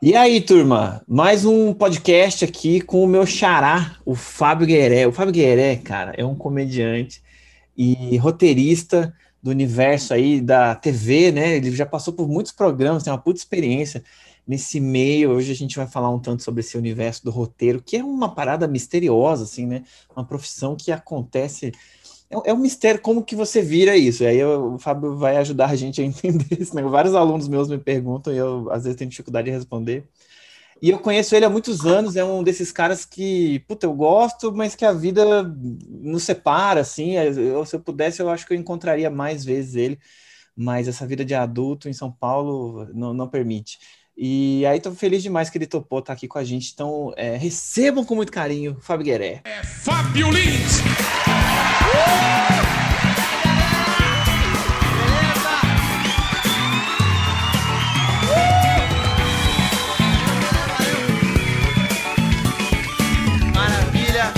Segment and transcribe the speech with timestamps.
[0.00, 5.06] E aí, turma, mais um podcast aqui com o meu xará, o Fábio Gueré.
[5.06, 7.22] O Fábio Gueré, cara, é um comediante
[7.74, 11.56] e roteirista do universo aí da TV, né?
[11.56, 14.04] Ele já passou por muitos programas, tem uma puta experiência
[14.46, 15.30] nesse meio.
[15.30, 18.34] Hoje a gente vai falar um tanto sobre esse universo do roteiro, que é uma
[18.34, 19.82] parada misteriosa, assim, né?
[20.14, 21.72] Uma profissão que acontece
[22.30, 24.22] é, é um mistério como que você vira isso.
[24.22, 26.74] E aí eu, o Fábio vai ajudar a gente a entender isso.
[26.74, 26.82] Né?
[26.82, 30.08] Vários alunos meus me perguntam e eu às vezes tenho dificuldade de responder.
[30.80, 34.52] E eu conheço ele há muitos anos, é um desses caras que, puta, eu gosto,
[34.52, 35.42] mas que a vida
[35.88, 37.12] nos separa, assim.
[37.12, 39.98] Eu, se eu pudesse, eu acho que eu encontraria mais vezes ele,
[40.54, 43.78] mas essa vida de adulto em São Paulo não, não permite.
[44.16, 46.72] E aí tô feliz demais que ele topou estar tá aqui com a gente.
[46.72, 49.42] Então, é, recebam com muito carinho, Fábio Gueré.
[49.44, 50.82] É Fábio Lins!
[63.54, 64.32] Maravilha!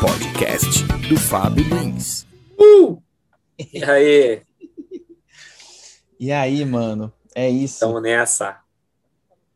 [0.00, 2.26] Podcast do Fábio Lins.
[2.58, 3.00] Uh!
[3.72, 4.42] E aí?
[6.18, 7.12] E aí, mano?
[7.34, 7.74] É isso.
[7.74, 8.58] Estamos nessa.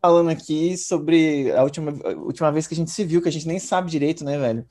[0.01, 3.33] Falando aqui sobre a última, a última vez que a gente se viu, que a
[3.33, 4.67] gente nem sabe direito, né, velho?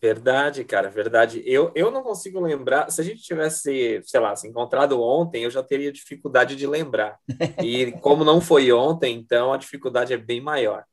[0.00, 1.42] Verdade, cara, verdade.
[1.44, 2.90] Eu, eu não consigo lembrar.
[2.90, 7.18] Se a gente tivesse, sei lá, se encontrado ontem, eu já teria dificuldade de lembrar.
[7.62, 10.84] E como não foi ontem, então a dificuldade é bem maior.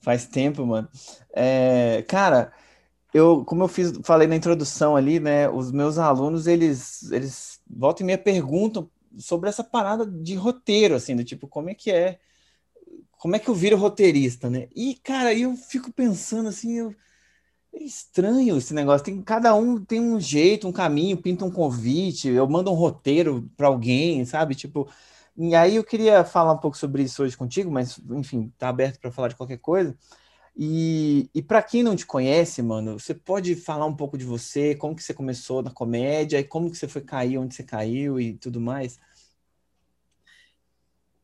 [0.00, 0.88] Faz tempo, mano.
[1.32, 2.52] É, cara,
[3.12, 5.48] eu, como eu fiz, falei na introdução ali, né?
[5.48, 11.14] Os meus alunos, eles, eles voltam e me perguntam sobre essa parada de roteiro, assim,
[11.14, 12.18] do tipo, como é que é,
[13.12, 14.68] como é que eu viro roteirista, né?
[14.74, 16.94] E, cara, eu fico pensando assim, eu
[17.74, 19.04] é estranho esse negócio.
[19.04, 23.50] Tem, cada um tem um jeito, um caminho, pinta um convite, eu mando um roteiro
[23.56, 24.54] para alguém, sabe?
[24.54, 24.88] Tipo,
[25.36, 29.00] e aí eu queria falar um pouco sobre isso hoje contigo, mas enfim, tá aberto
[29.00, 29.96] para falar de qualquer coisa.
[30.56, 34.74] E, e para quem não te conhece, mano, você pode falar um pouco de você,
[34.76, 38.20] como que você começou na comédia e como que você foi cair onde você caiu
[38.20, 39.00] e tudo mais?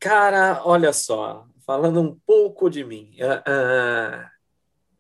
[0.01, 3.15] Cara, olha só, falando um pouco de mim.
[3.21, 4.40] Uh, uh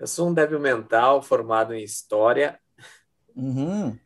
[0.00, 2.58] eu sou um débil mental formado em História.
[3.36, 3.96] Uhum.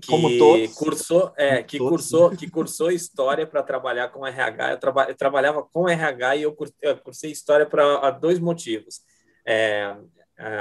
[0.00, 0.74] Que Como todos.
[0.74, 1.90] Cursou, é, que, todos.
[1.90, 4.70] Cursou, que cursou História para trabalhar com RH.
[4.70, 9.02] Eu, traba, eu, trabalhava com RH e eu, eu cursei História para dois motivos.
[9.46, 9.94] É,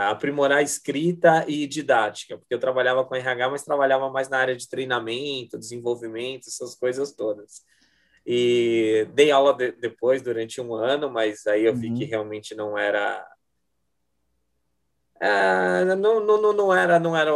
[0.09, 4.67] aprimorar escrita e didática, porque eu trabalhava com RH, mas trabalhava mais na área de
[4.67, 7.61] treinamento, desenvolvimento, essas coisas todas.
[8.25, 11.95] E dei aula de, depois durante um ano, mas aí eu vi uhum.
[11.95, 13.25] que realmente não era
[15.19, 17.31] é, não, não, não era, não era,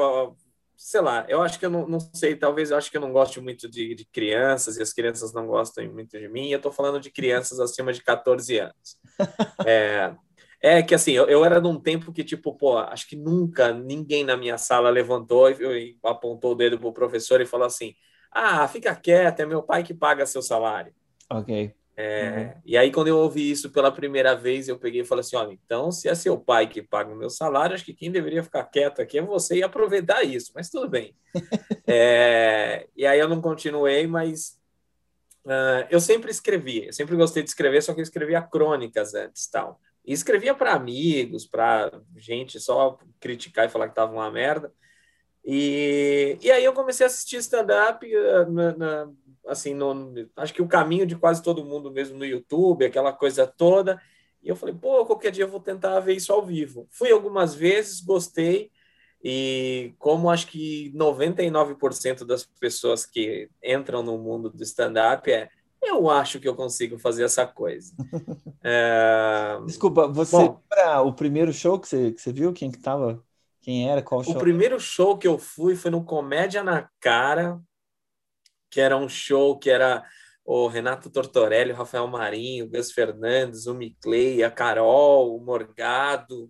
[0.75, 3.11] sei lá, eu acho que eu não, não sei, talvez eu acho que eu não
[3.11, 6.49] gosto muito de, de crianças e as crianças não gostam muito de mim.
[6.49, 8.97] Eu estou falando de crianças acima de 14 anos.
[9.65, 10.15] É,
[10.61, 14.23] é que assim, eu, eu era num tempo que, tipo, pô, acho que nunca ninguém
[14.23, 17.93] na minha sala levantou e, e apontou o dedo pro professor e falou assim:
[18.31, 20.93] ah, fica quieto, é meu pai que paga seu salário.
[21.29, 21.73] Ok.
[21.99, 22.61] É, uhum.
[22.63, 25.51] E aí, quando eu ouvi isso pela primeira vez, eu peguei e falei assim: olha,
[25.51, 28.63] então, se é seu pai que paga o meu salário, acho que quem deveria ficar
[28.65, 31.15] quieto aqui é você e aproveitar isso, mas tudo bem.
[31.87, 34.59] é, e aí eu não continuei, mas
[35.43, 39.47] uh, eu sempre escrevi, eu sempre gostei de escrever, só que eu escrevia crônicas antes
[39.47, 39.81] tal.
[40.05, 44.71] E escrevia para amigos, para gente só criticar e falar que tava uma merda.
[45.49, 48.05] E, e aí eu comecei a assistir stand-up
[48.77, 49.09] na
[49.47, 53.47] assim, no, acho que o caminho de quase todo mundo mesmo no YouTube, aquela coisa
[53.47, 53.97] toda.
[54.43, 56.85] E eu falei, pô, qualquer dia eu vou tentar ver isso ao vivo.
[56.91, 58.69] Fui algumas vezes, gostei,
[59.23, 65.49] e como acho que 99% das pessoas que entram no mundo do stand-up é
[65.81, 67.93] eu acho que eu consigo fazer essa coisa.
[68.63, 69.57] é...
[69.65, 70.61] Desculpa, você Bom,
[71.05, 72.51] o primeiro show que você, que você viu?
[72.51, 73.23] Quem que tava?
[73.67, 74.01] Quem era?
[74.01, 74.33] Qual show?
[74.33, 77.59] O primeiro show que eu fui foi no Comédia na Cara,
[78.71, 80.05] que era um show que era
[80.45, 86.49] o Renato Tortorelli, o Rafael Marinho, o Gus Fernandes, o Miclay, a Carol, o Morgado,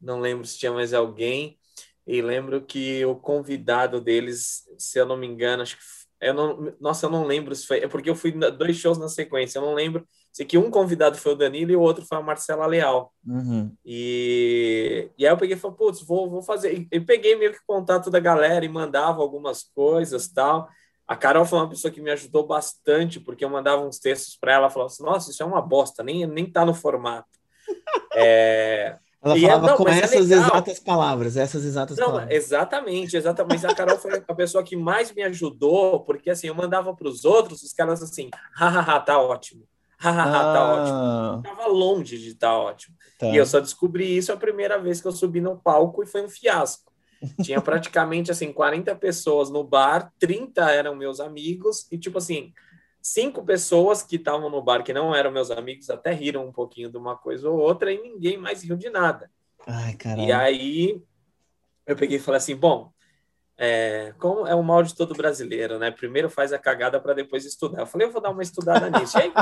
[0.00, 1.56] não lembro se tinha mais alguém,
[2.04, 5.82] e lembro que o convidado deles, se eu não me engano, acho que
[6.20, 9.08] eu não, nossa, eu não lembro se foi, é porque eu fui dois shows na
[9.08, 10.04] sequência, eu não lembro
[10.36, 13.10] se que um convidado foi o Danilo e o outro foi a Marcela Leal.
[13.26, 13.72] Uhum.
[13.82, 16.74] E, e aí eu peguei e falei, putz, vou, vou fazer.
[16.74, 20.68] E, e peguei meio que contato da galera e mandava algumas coisas tal.
[21.08, 24.52] A Carol foi uma pessoa que me ajudou bastante, porque eu mandava uns textos para
[24.52, 27.26] ela, falava assim, nossa, isso é uma bosta, nem, nem tá no formato.
[28.14, 28.96] É...
[29.22, 32.30] Ela falava é, não, com é essas é exatas palavras, essas exatas não, palavras.
[32.30, 33.66] Exatamente, exatamente.
[33.66, 37.24] A Carol foi a pessoa que mais me ajudou, porque assim, eu mandava para os
[37.24, 39.66] outros, os caras assim, hahaha, tá ótimo.
[39.98, 41.42] Hahaha, tá ah.
[41.42, 41.72] ótimo.
[41.72, 42.96] longe de estar tá ótimo.
[43.18, 43.28] Tá.
[43.28, 46.22] E eu só descobri isso a primeira vez que eu subi no palco e foi
[46.22, 46.92] um fiasco.
[47.42, 52.52] Tinha praticamente assim 40 pessoas no bar, 30 eram meus amigos e tipo assim,
[53.00, 56.90] cinco pessoas que estavam no bar que não eram meus amigos até riram um pouquinho
[56.90, 59.30] de uma coisa ou outra e ninguém mais riu de nada.
[59.66, 61.02] Ai, e aí
[61.86, 62.92] eu peguei e falei assim, bom,
[63.58, 65.90] é, como é o mal de todo brasileiro, né?
[65.90, 67.80] Primeiro faz a cagada para depois estudar.
[67.80, 69.16] Eu falei, eu vou dar uma estudada nisso.
[69.18, 69.32] E aí,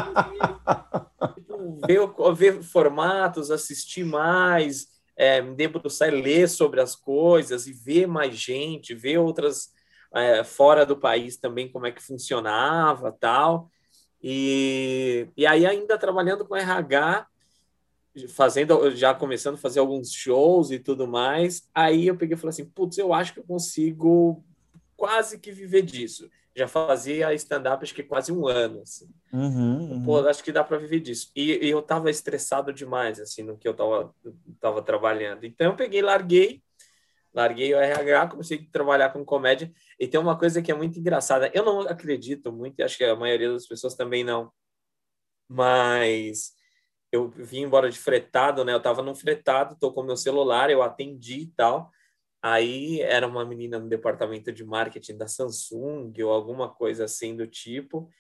[1.87, 2.01] ver,
[2.35, 8.37] ver formatos, assistir mais, é, me debruçar e ler sobre as coisas e ver mais
[8.37, 9.73] gente, ver outras
[10.15, 13.69] é, fora do país também como é que funcionava tal.
[14.23, 17.27] E, e aí, ainda trabalhando com RH,
[18.29, 22.51] fazendo, já começando a fazer alguns shows e tudo mais, aí eu peguei e falei
[22.51, 24.45] assim, putz, eu acho que eu consigo
[24.97, 26.31] quase que viver disso.
[26.57, 29.11] Já fazia stand-up acho que quase um ano, assim.
[29.33, 30.05] Uhum, uhum.
[30.05, 31.33] Pô, acho que dá para viver disso.
[31.35, 34.15] E, e, eu tava estressado demais, assim, no que eu tava,
[34.61, 35.45] tava trabalhando.
[35.45, 36.63] Então eu peguei, larguei,
[37.33, 39.73] larguei o RH, comecei a trabalhar com comédia.
[39.99, 41.51] E tem uma coisa que é muito engraçada.
[41.53, 44.53] Eu não acredito muito, acho que a maioria das pessoas também não.
[45.49, 46.55] Mas
[47.15, 48.75] eu vim embora de fretado, né?
[48.75, 51.91] Eu tava num fretado, tô com meu celular, eu atendi e tal.
[52.43, 57.47] Aí era uma menina no departamento de marketing da Samsung ou alguma coisa assim do
[57.47, 58.11] tipo.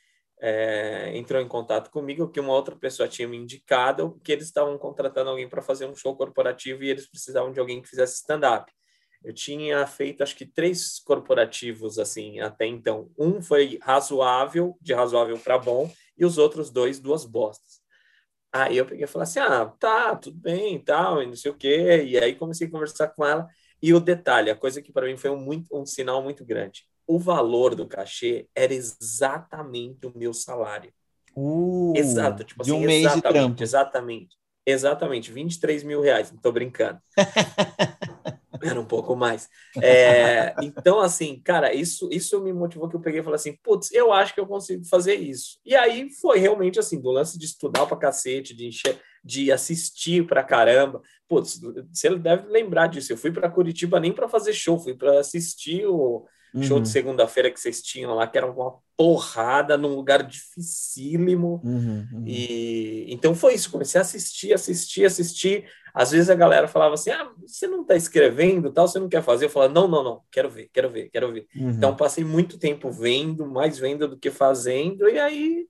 [0.41, 4.79] É, entrou em contato comigo que uma outra pessoa tinha me indicado que eles estavam
[4.79, 8.73] contratando alguém para fazer um show corporativo e eles precisavam de alguém que fizesse stand-up.
[9.25, 13.11] Eu tinha feito acho que três corporativos assim até então.
[13.19, 17.84] Um foi razoável, de razoável para bom, e os outros dois duas bostas.
[18.55, 21.51] Aí eu peguei e falei assim: ah, tá, tudo bem e tal, e não sei
[21.51, 22.05] o quê.
[22.05, 23.49] E aí comecei a conversar com ela.
[23.83, 26.87] E o detalhe, a coisa que para mim foi um, muito, um sinal muito grande:
[27.05, 30.93] o valor do cachê era exatamente o meu salário.
[31.37, 33.61] Uh, Exato, tipo de assim, um mês de trampo.
[33.61, 37.00] Exatamente, exatamente, 23 mil reais, não tô brincando.
[38.64, 39.49] Era um pouco mais.
[39.81, 43.93] É, então, assim, cara, isso, isso me motivou que eu peguei e falei assim, putz,
[43.93, 45.58] eu acho que eu consigo fazer isso.
[45.64, 50.26] E aí foi realmente assim, do lance de estudar pra cacete, de encher, de assistir
[50.26, 51.02] pra caramba.
[51.28, 51.61] Putz,
[51.93, 53.12] você deve lembrar disso.
[53.12, 56.62] Eu fui para Curitiba nem para fazer show, fui para assistir o uhum.
[56.62, 61.61] show de segunda-feira que vocês tinham lá, que era uma porrada num lugar dificílimo.
[61.64, 62.25] Uhum, uhum.
[62.26, 65.64] E então foi isso, comecei a assistir, assistir, assistir.
[65.94, 69.23] Às vezes a galera falava assim: "Ah, você não está escrevendo, tal, você não quer
[69.23, 71.46] fazer?" Eu falava: "Não, não, não, quero ver, quero ver, quero ver".
[71.55, 71.70] Uhum.
[71.70, 75.69] Então passei muito tempo vendo, mais vendo do que fazendo, e aí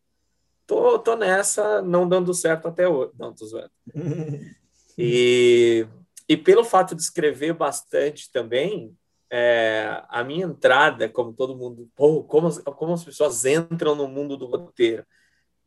[0.66, 3.12] tô, tô nessa, não dando certo até hoje.
[3.18, 3.70] Não, tô zoando.
[4.96, 5.86] e
[6.28, 8.96] e pelo fato de escrever bastante também,
[9.30, 14.36] é, a minha entrada, como todo mundo, pô, como, como as pessoas entram no mundo
[14.36, 15.04] do roteiro.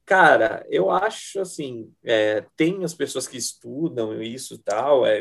[0.07, 5.19] Cara, eu acho assim, é, tem as pessoas que estudam isso e tal, é,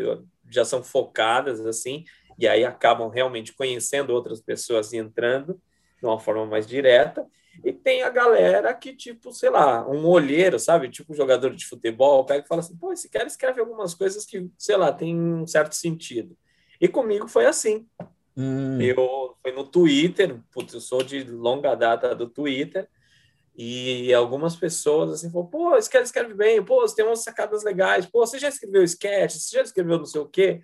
[0.48, 2.04] já são focadas assim,
[2.38, 5.60] e aí acabam realmente conhecendo outras pessoas e entrando
[5.98, 7.26] de uma forma mais direta.
[7.64, 10.88] E tem a galera que, tipo, sei lá, um olheiro, sabe?
[10.88, 14.24] Tipo um jogador de futebol, pega e fala assim, pô, esse cara escreve algumas coisas
[14.24, 16.36] que, sei lá, tem um certo sentido.
[16.80, 17.88] E comigo foi assim.
[18.36, 18.80] Hum.
[18.80, 22.88] Eu foi no Twitter, putz, eu sou de longa data do Twitter,
[23.56, 28.04] e algumas pessoas assim, falam, pô, cara escreve bem, pô, você tem umas sacadas legais,
[28.06, 30.60] pô, você já escreveu sketch, você já escreveu não sei o quê.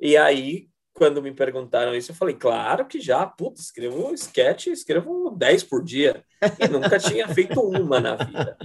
[0.00, 5.30] E aí, quando me perguntaram isso, eu falei, claro que já, putz, escrevo sketch, escrevo
[5.30, 6.24] 10 por dia.
[6.58, 8.58] E nunca tinha feito uma na vida.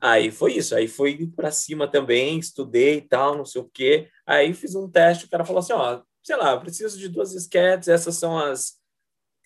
[0.00, 4.08] Aí foi isso, aí foi para cima também, estudei e tal, não sei o quê.
[4.24, 7.88] Aí fiz um teste, o cara falou assim, ó, sei lá, preciso de duas sketches,
[7.88, 8.77] essas são as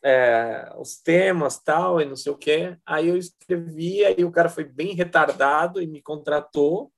[0.03, 2.77] é, os temas tal e não sei o que.
[2.85, 6.93] Aí eu escrevi, aí o cara foi bem retardado e me contratou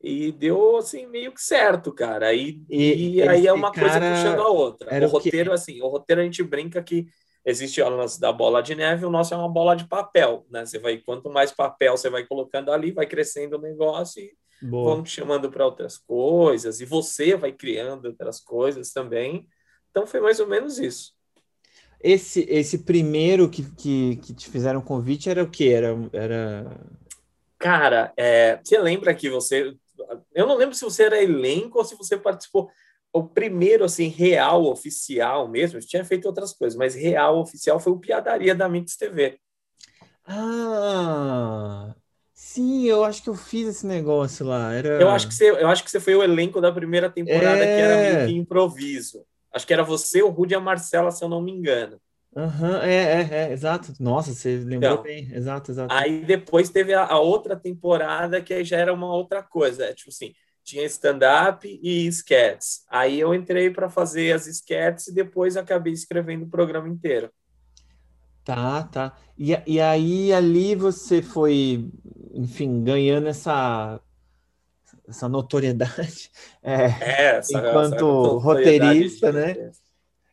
[0.00, 2.28] e deu assim meio que certo, cara.
[2.28, 5.04] Aí, e, e aí é uma coisa puxando a outra.
[5.04, 5.54] O roteiro, que...
[5.54, 7.06] assim, o roteiro a gente brinca que
[7.44, 10.66] existe o lance da bola de neve, o nosso é uma bola de papel, né?
[10.66, 14.94] Você vai quanto mais papel você vai colocando ali, vai crescendo o negócio e Boa.
[14.94, 19.46] vão te chamando para outras coisas e você vai criando outras coisas também.
[19.90, 21.15] Então foi mais ou menos isso.
[22.00, 25.72] Esse, esse primeiro que, que, que te fizeram convite era o que?
[25.72, 26.80] Era, era...
[27.58, 29.74] Cara, é, você lembra que você.
[30.34, 32.70] Eu não lembro se você era elenco ou se você participou.
[33.12, 37.98] O primeiro, assim, real, oficial mesmo, tinha feito outras coisas, mas real, oficial, foi o
[37.98, 39.38] Piadaria da Mix TV.
[40.26, 41.94] Ah,
[42.34, 44.74] sim, eu acho que eu fiz esse negócio lá.
[44.74, 45.00] Era...
[45.00, 47.76] Eu, acho que você, eu acho que você foi o elenco da primeira temporada, é...
[47.76, 49.24] que era meio que improviso.
[49.56, 52.00] Acho que era você, o Rudy e a Marcela, se eu não me engano.
[52.36, 53.92] Uhum, é, é, é, exato.
[54.00, 55.32] Nossa, você lembrou Então, bem.
[55.34, 55.96] Exato, exato.
[55.96, 59.94] Aí depois teve a, a outra temporada que aí já era uma outra coisa.
[59.94, 60.34] Tipo assim,
[60.64, 62.84] tinha stand-up e sketches.
[62.88, 67.30] Aí eu entrei para fazer as sketches e depois acabei escrevendo o programa inteiro.
[68.44, 69.16] Tá, tá.
[69.36, 71.90] E, e aí ali você foi,
[72.32, 74.00] enfim, ganhando essa,
[75.08, 76.30] essa notoriedade
[76.62, 79.70] é, É, essa, enquanto essa notoriedade roteirista, né?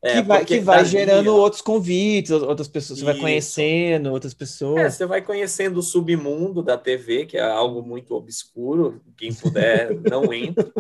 [0.06, 4.36] É, Que vai, que vai gerando outros convites, outras pessoas, você vai conhecendo outras É,
[4.36, 4.94] pessoas.
[4.94, 9.02] você vai conhecendo o submundo da TV, que é algo muito obscuro.
[9.18, 10.72] Quem puder, não entre.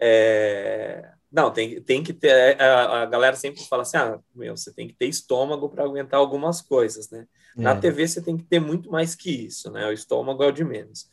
[0.00, 2.60] É, Não, tem, tem que ter.
[2.60, 6.18] A, a galera sempre fala assim: ah, meu, você tem que ter estômago para aguentar
[6.18, 7.26] algumas coisas, né?
[7.56, 7.74] Na É.
[7.76, 9.86] TV você tem que ter muito mais que isso, né?
[9.86, 11.08] O estômago é o de menos.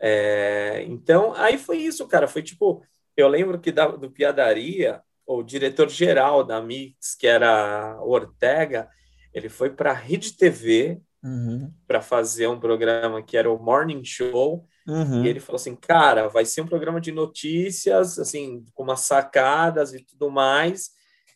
[0.00, 2.28] É, então, aí foi isso, cara.
[2.28, 2.82] Foi tipo,
[3.16, 8.88] eu lembro que da, do Piadaria, o diretor-geral da Mix, que era Ortega,
[9.32, 14.04] ele foi para a Rede TV Uhum, para fazer um programa que era o Morning
[14.04, 15.24] Show, uhum.
[15.24, 19.92] e ele falou assim, cara, vai ser um programa de notícias, assim, com umas sacadas
[19.92, 20.90] e tudo mais.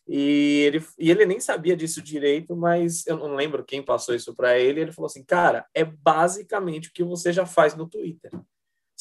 [0.07, 4.33] E ele, e ele nem sabia disso direito, mas eu não lembro quem passou isso
[4.33, 4.79] para ele.
[4.79, 8.31] Ele falou assim, cara, é basicamente o que você já faz no Twitter.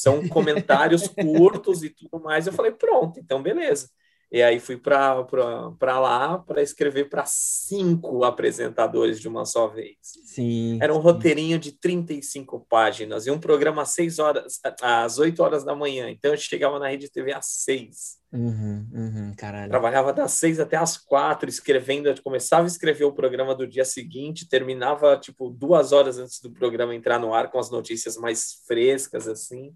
[0.01, 2.47] São comentários curtos e tudo mais.
[2.47, 3.89] Eu falei, pronto, então beleza.
[4.33, 9.97] E aí fui para lá para escrever para cinco apresentadores de uma só vez.
[10.25, 10.79] Sim.
[10.81, 11.03] Era um sim.
[11.03, 16.09] roteirinho de 35 páginas e um programa às 6 horas, às 8 horas da manhã.
[16.09, 18.21] Então eu chegava na Rede TV às 6.
[18.33, 19.69] Uhum, uhum, caralho.
[19.69, 22.09] Trabalhava das 6 até às 4, escrevendo.
[22.09, 26.53] Eu começava a escrever o programa do dia seguinte, terminava tipo duas horas antes do
[26.53, 29.75] programa entrar no ar com as notícias mais frescas, assim.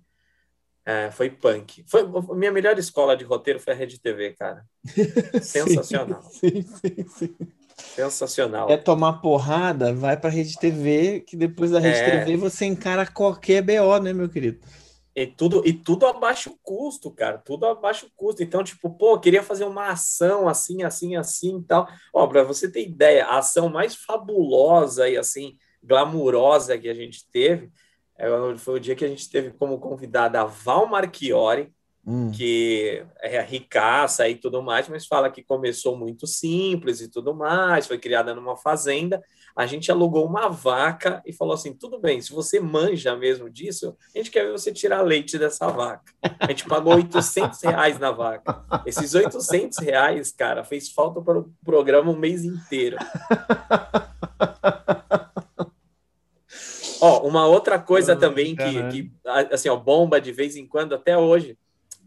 [0.87, 1.83] É, foi punk.
[1.87, 2.05] Foi
[2.37, 4.65] minha melhor escola de roteiro foi a Rede TV, cara.
[5.43, 6.23] Sensacional.
[6.25, 7.37] Sim, sim, sim.
[7.77, 8.71] Sensacional.
[8.71, 12.11] É tomar porrada, vai pra Rede TV, que depois da Rede É.
[12.11, 14.61] TV você encara qualquer BO, né, meu querido?
[15.17, 17.39] E tudo, e tudo abaixo o custo, cara.
[17.39, 18.43] Tudo abaixo o custo.
[18.43, 21.89] Então, tipo, pô, queria fazer uma ação assim, assim, assim e tal.
[22.13, 27.29] Ó, pra você ter ideia, a ação mais fabulosa e assim, glamurosa que a gente
[27.31, 27.71] teve
[28.59, 31.73] foi o dia que a gente teve como convidada a Val Marchiori,
[32.07, 32.31] Hum.
[32.31, 37.87] que é ricaça e tudo mais, mas fala que começou muito simples e tudo mais,
[37.87, 39.23] foi criada numa fazenda.
[39.57, 43.97] A gente alugou uma vaca e falou assim: tudo bem, se você manja mesmo disso,
[44.15, 46.13] a gente quer ver você tirar leite dessa vaca.
[46.41, 48.63] A gente pagou 800 reais na vaca.
[48.85, 52.99] Esses 800 reais, cara, fez falta para o programa um mês inteiro.
[57.05, 59.13] Ó, uma outra coisa Ah, também que, que,
[59.51, 61.59] assim, ó, bomba de vez em quando, até hoje,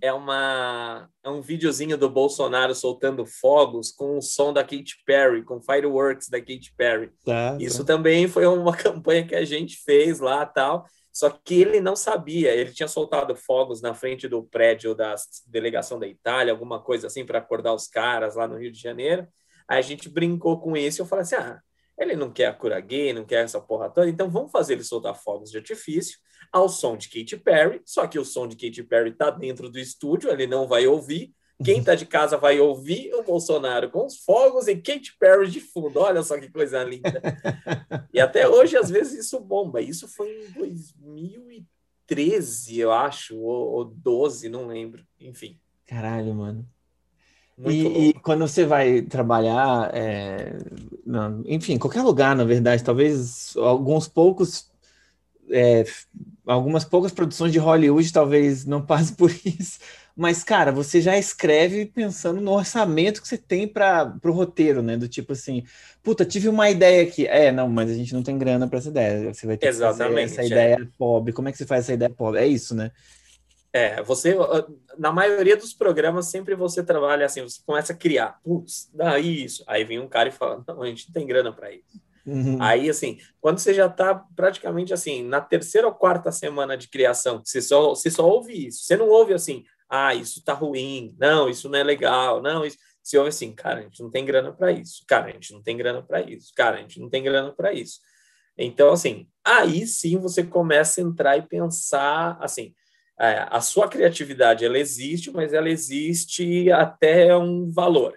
[0.01, 5.44] é, uma, é um videozinho do Bolsonaro soltando fogos com o som da Katy Perry,
[5.44, 7.12] com fireworks da Katy Perry.
[7.25, 7.96] Tá, Isso tá.
[7.96, 10.86] também foi uma campanha que a gente fez lá tal.
[11.12, 15.16] Só que ele não sabia, ele tinha soltado fogos na frente do prédio da
[15.48, 19.27] delegação da Itália, alguma coisa assim, para acordar os caras lá no Rio de Janeiro.
[19.68, 21.60] Aí a gente brincou com isso e eu falei assim: ah,
[21.98, 24.84] ele não quer a cura gay, não quer essa porra toda, então vamos fazer ele
[24.84, 26.20] soltar fogos de artifício
[26.51, 27.82] ao som de Katy Perry.
[27.86, 31.34] Só que o som de Katy Perry tá dentro do estúdio, ele não vai ouvir.
[31.63, 35.60] Quem tá de casa vai ouvir o Bolsonaro com os fogos e Katy Perry de
[35.60, 36.00] fundo.
[36.00, 37.20] Olha só que coisa linda.
[38.13, 39.82] E até hoje, às vezes, isso bomba.
[39.82, 45.04] Isso foi em 2013, eu acho, ou, ou 12, não lembro.
[45.20, 46.68] Enfim, Caralho, mano.
[47.66, 50.58] E, e quando você vai trabalhar, é,
[51.06, 54.72] na- enfim, qualquer lugar, na verdade, talvez alguns poucos,
[55.52, 55.86] é,
[56.48, 59.80] algumas poucas produções de Hollywood talvez não passem por isso,
[60.16, 64.98] mas, cara, você já escreve pensando no orçamento que você tem para o roteiro, né?
[64.98, 65.64] Do tipo assim,
[66.04, 67.28] puta, tive uma ideia aqui.
[67.28, 69.34] É, não, mas a gente não tem grana para essa ideia.
[69.34, 70.46] Você vai ter que fazer Exatamente, essa é.
[70.46, 71.34] ideia pobre.
[71.34, 72.42] Como é que você faz essa ideia pobre?
[72.42, 72.92] É isso, né?
[73.74, 74.36] É, você,
[74.98, 78.40] na maioria dos programas, sempre você trabalha assim, você começa a criar.
[78.44, 79.64] Putz, dá isso.
[79.68, 82.02] Aí vem um cara e fala: não, a gente não tem grana para isso.
[82.26, 82.62] Uhum.
[82.62, 87.42] Aí, assim, quando você já está praticamente assim, na terceira ou quarta semana de criação,
[87.44, 88.84] você só, você só ouve isso.
[88.84, 92.78] Você não ouve assim, ah, isso tá ruim, não, isso não é legal, não, isso.
[93.02, 95.64] Você ouve assim, cara, a gente não tem grana para isso, cara, a gente não
[95.64, 98.02] tem grana para isso, cara, a gente não tem grana para isso.
[98.58, 102.74] Então, assim, aí sim você começa a entrar e pensar, assim,
[103.18, 108.16] a sua criatividade, ela existe, mas ela existe até um valor.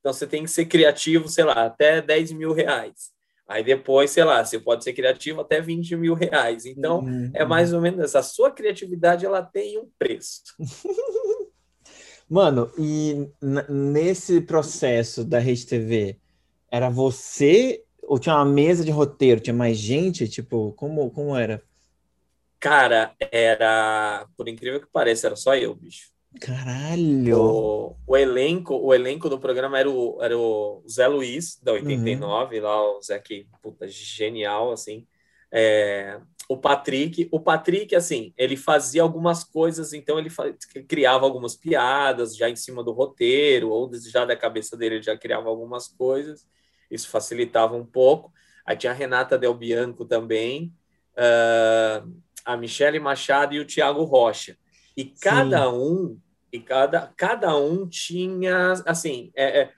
[0.00, 3.12] Então, você tem que ser criativo, sei lá, até 10 mil reais.
[3.46, 6.64] Aí depois, sei lá, você pode ser criativo até 20 mil reais.
[6.64, 8.20] Então, Uhum, é mais ou menos essa.
[8.20, 10.42] A sua criatividade, ela tem um preço.
[12.28, 13.28] Mano, e
[13.68, 16.18] nesse processo da Rede TV,
[16.70, 19.40] era você ou tinha uma mesa de roteiro?
[19.40, 20.26] Tinha mais gente?
[20.28, 21.62] Tipo, como, como era?
[22.62, 26.12] Cara, era, por incrível que pareça, era só eu, bicho.
[26.40, 27.36] Caralho!
[27.36, 32.56] O, o, elenco, o elenco do programa era o, era o Zé Luiz, da 89,
[32.56, 32.62] uhum.
[32.62, 35.04] lá, o Zé que, puta, genial, assim.
[35.50, 40.30] É, o Patrick, o Patrick, assim, ele fazia algumas coisas, então ele
[40.86, 45.18] criava algumas piadas já em cima do roteiro, ou já da cabeça dele ele já
[45.18, 46.46] criava algumas coisas,
[46.88, 48.32] isso facilitava um pouco.
[48.64, 50.72] Aí tinha a Renata Del Bianco também,
[51.18, 54.56] uh, a Michele Machado e o Tiago Rocha.
[54.96, 55.76] E cada Sim.
[55.76, 56.20] um,
[56.52, 59.72] e cada, cada um tinha, assim, é, é,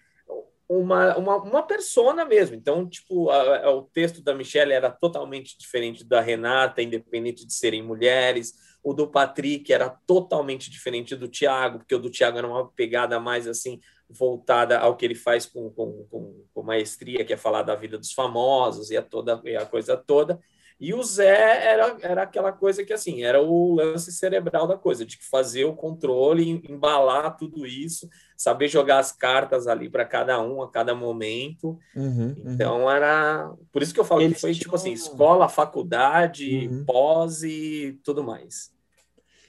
[0.69, 2.57] uma, uma, uma persona mesmo.
[2.57, 7.53] Então, tipo, a, a, o texto da Michelle era totalmente diferente da Renata, independente de
[7.53, 8.55] serem mulheres.
[8.83, 13.21] O do Patrick era totalmente diferente do Tiago, porque o do Tiago era uma pegada
[13.21, 17.63] mais, assim, voltada ao que ele faz com, com, com, com maestria, que é falar
[17.63, 20.41] da vida dos famosos e a, toda, e a coisa toda.
[20.81, 25.07] E o Zé era, era aquela coisa que, assim, era o lance cerebral da coisa,
[25.07, 30.63] de fazer o controle, embalar tudo isso, saber jogar as cartas ali para cada um,
[30.63, 31.79] a cada momento.
[31.95, 32.53] Uhum, uhum.
[32.53, 32.91] então, uhum.
[32.91, 33.53] era...
[33.73, 34.63] Por isso que eu falo Eles que foi, tinham...
[34.63, 36.85] tipo assim, escola, faculdade, uhum.
[36.85, 38.74] pós e tudo mais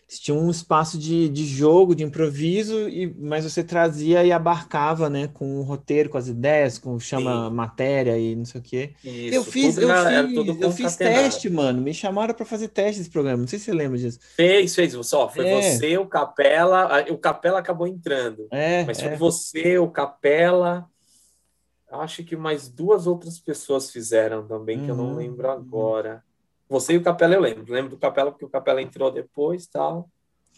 [0.08, 5.28] tinha um espaço de, de jogo, de improviso, e, mas você trazia e abarcava, né,
[5.28, 7.56] com o roteiro, com as ideias, com chama Sim.
[7.56, 8.94] matéria e não sei o quê.
[9.04, 11.82] Isso, eu fiz, eu, fiz, eu fiz teste, mano.
[11.82, 13.38] Me chamaram para fazer teste desse programa.
[13.38, 14.20] Não sei se você lembra disso.
[14.36, 14.94] Fez, fez.
[15.06, 15.62] Só foi é.
[15.62, 17.04] você, o Capela.
[17.10, 18.48] O Capela acabou entrando.
[18.52, 19.16] É, mas foi é.
[19.16, 20.88] você, o Capela.
[21.92, 25.16] Acho que mais duas outras pessoas fizeram também, que eu não uhum.
[25.16, 26.24] lembro agora.
[26.68, 27.72] Você e o Capela eu lembro.
[27.72, 30.10] Lembro do Capela porque o Capela entrou depois tal.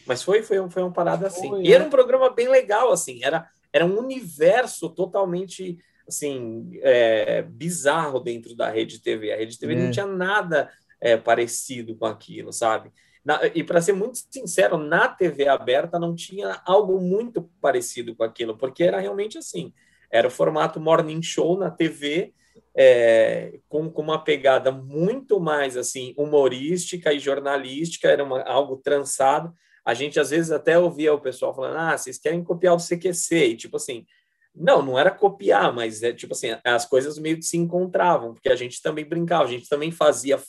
[0.06, 1.50] Mas foi, foi, foi uma parada assim.
[1.50, 1.88] Foi, e era é.
[1.88, 3.24] um programa bem legal, assim.
[3.24, 9.34] Era, era um universo totalmente assim é, bizarro dentro da Rede TV.
[9.34, 9.78] A Rede TV é.
[9.78, 10.72] não tinha nada
[11.02, 12.92] é, parecido com aquilo, sabe?
[13.24, 18.24] Na, e para ser muito sincero, na TV aberta não tinha algo muito parecido com
[18.24, 19.74] aquilo, porque era realmente assim.
[20.10, 22.34] Era o formato morning show na TV
[22.80, 29.52] é, com, com, uma pegada muito mais assim humorística e jornalística, era uma, algo trançado.
[29.84, 33.48] A gente às vezes até ouvia o pessoal falando: ah, vocês querem copiar o CQC,
[33.48, 34.06] e tipo assim,
[34.54, 38.50] não, não era copiar, mas é tipo assim, as coisas meio que se encontravam, porque
[38.50, 40.40] a gente também brincava, a gente também fazia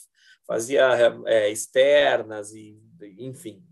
[0.45, 0.87] fazia
[1.25, 2.77] é, externas e
[3.17, 3.63] enfim.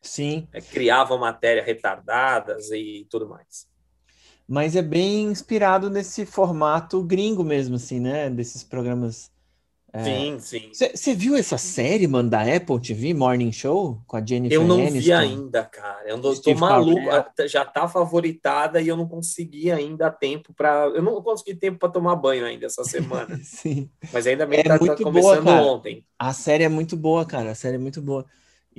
[0.00, 0.48] Sim.
[0.52, 3.66] É, criava matéria retardadas e tudo mais
[4.48, 8.30] mas é bem inspirado nesse formato gringo mesmo, assim, né?
[8.30, 9.30] Desses programas.
[9.92, 10.04] É...
[10.04, 10.70] Sim, sim.
[10.72, 14.76] Você viu essa série, mano, da Apple TV, Morning Show, com a Jennifer Eu não
[14.76, 15.00] Aniston?
[15.00, 16.08] vi ainda, cara.
[16.08, 17.00] Eu tô maluco.
[17.46, 20.86] Já tá favoritada e eu não consegui ainda tempo para.
[20.94, 23.38] Eu não consegui tempo para tomar banho ainda essa semana.
[23.42, 23.90] sim.
[24.12, 26.04] Mas ainda bem é que tá, tá começando boa, ontem.
[26.18, 27.50] A série é muito boa, cara.
[27.50, 28.26] A série é muito boa.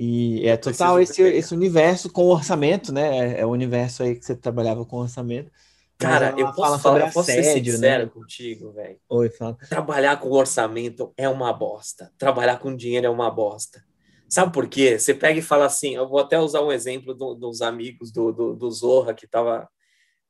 [0.00, 3.18] E é total esse, esse universo com orçamento, né?
[3.18, 5.50] É, é, o universo aí que você trabalhava com orçamento.
[5.98, 8.10] Cara, eu posso, falar, eu posso assédio, ser sincero né?
[8.14, 8.96] contigo, velho.
[9.08, 9.56] Oi, fala.
[9.68, 12.12] Trabalhar com orçamento é uma bosta.
[12.16, 13.84] Trabalhar com dinheiro é uma bosta.
[14.28, 14.96] Sabe por quê?
[14.96, 18.30] Você pega e fala assim, eu vou até usar um exemplo do, dos amigos do,
[18.30, 19.68] do, do Zorra, que tava,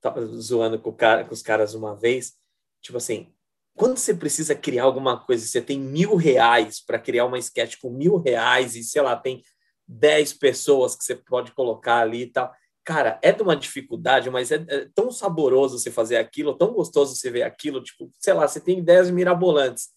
[0.01, 2.33] tava zoando com, cara, com os caras uma vez.
[2.81, 3.29] Tipo assim,
[3.77, 7.91] quando você precisa criar alguma coisa, você tem mil reais para criar uma sketch com
[7.91, 9.43] mil reais e, sei lá, tem
[9.89, 12.53] 10 pessoas que você pode colocar ali e tal.
[12.85, 17.15] Cara, é de uma dificuldade, mas é, é tão saboroso você fazer aquilo, tão gostoso
[17.15, 19.91] você ver aquilo, tipo, sei lá, você tem ideias mirabolantes.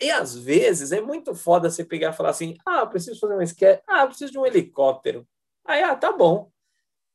[0.00, 3.44] E às vezes é muito foda você pegar e falar assim: ah, preciso fazer uma
[3.44, 5.26] sketch, ah, preciso de um helicóptero.
[5.66, 6.50] Aí, ah, tá bom.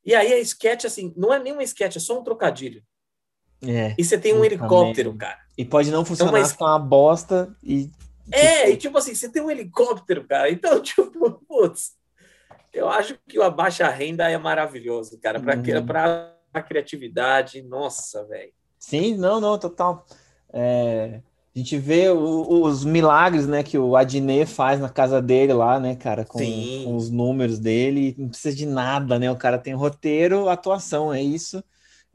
[0.04, 2.82] E aí a sketch, assim, não é nem uma sketch, é só um trocadilho.
[3.62, 5.38] É, e você tem um helicóptero, cara.
[5.56, 6.52] E pode não funcionar então, mas...
[6.52, 7.90] com uma bosta e
[8.30, 10.50] é, e tipo assim, você tem um helicóptero, cara.
[10.50, 11.92] Então, tipo, putz,
[12.72, 15.40] eu acho que o abaixa renda é maravilhoso, cara.
[15.40, 15.86] Para uhum.
[15.86, 18.52] Pra a criatividade, nossa, velho.
[18.78, 20.04] Sim, não, não, total.
[20.52, 21.20] É,
[21.54, 25.78] a gente vê o, os milagres, né, que o Adnet faz na casa dele lá,
[25.78, 29.74] né, cara, com, com, os números dele, não precisa de nada, né, o cara tem
[29.74, 31.62] roteiro, atuação, é isso,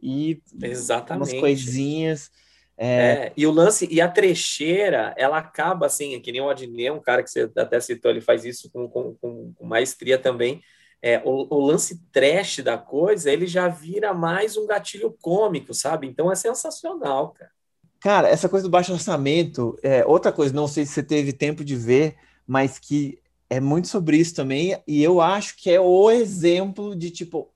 [0.02, 1.34] e Exatamente.
[1.34, 2.32] umas coisinhas,
[2.78, 2.88] é...
[2.88, 6.92] É, e o lance, e a trecheira, ela acaba assim, é que nem o Adnet,
[6.92, 10.62] um cara que você até citou, ele faz isso com, com, com, com maestria também.
[11.02, 16.08] É, o, o, lance trash da coisa, ele já vira mais um gatilho cômico, sabe?
[16.08, 17.52] Então é sensacional, cara.
[18.00, 21.64] Cara, essa coisa do baixo orçamento, é, outra coisa, não sei se você teve tempo
[21.64, 26.10] de ver, mas que é muito sobre isso também, e eu acho que é o
[26.10, 27.52] exemplo de tipo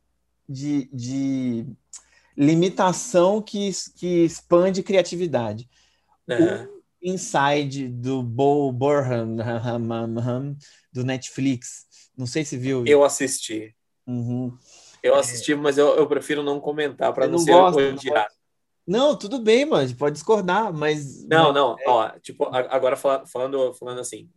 [0.48, 1.66] de, de
[2.40, 5.70] limitação que, que expande criatividade.
[6.30, 6.70] Aham.
[6.74, 9.36] O Inside do Bo Burnham
[10.92, 11.86] do Netflix.
[12.18, 12.86] Não sei se viu.
[12.88, 13.76] Eu assisti.
[14.08, 14.58] Uhum.
[15.04, 18.34] Eu assisti, mas eu, eu prefiro não comentar para não, não ser gosto, não odiado.
[18.88, 21.26] Não, tudo bem, gente Pode discordar, mas.
[21.26, 24.30] Não, não, ó, tipo, agora fala- falando, falando assim,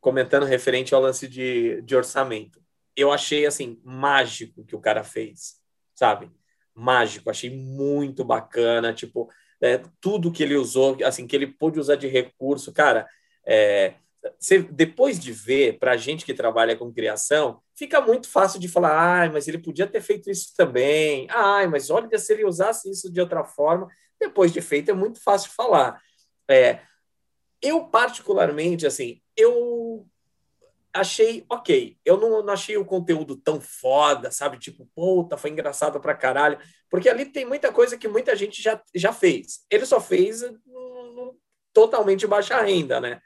[0.00, 2.62] comentando referente ao lance de, de orçamento.
[2.96, 5.56] Eu achei, assim, mágico o que o cara fez,
[5.94, 6.30] sabe?
[6.74, 9.30] Mágico, achei muito bacana, tipo,
[9.62, 13.06] é, tudo que ele usou, assim, que ele pôde usar de recurso, cara,
[13.46, 13.94] é,
[14.38, 18.92] você- depois de ver, pra gente que trabalha com criação, fica muito fácil de falar,
[19.20, 23.12] ai, mas ele podia ter feito isso também, ai, mas olha se ele usasse isso
[23.12, 23.86] de outra forma,
[24.20, 26.00] depois de feito é muito fácil falar.
[26.50, 26.80] É,
[27.62, 29.83] eu, particularmente, assim, eu
[30.94, 31.98] achei ok.
[32.04, 34.58] Eu não, não achei o conteúdo tão foda, sabe?
[34.58, 36.58] Tipo, puta, foi engraçado pra caralho.
[36.88, 39.64] Porque ali tem muita coisa que muita gente já, já fez.
[39.68, 40.42] Ele só fez
[41.72, 43.20] totalmente baixa renda, né?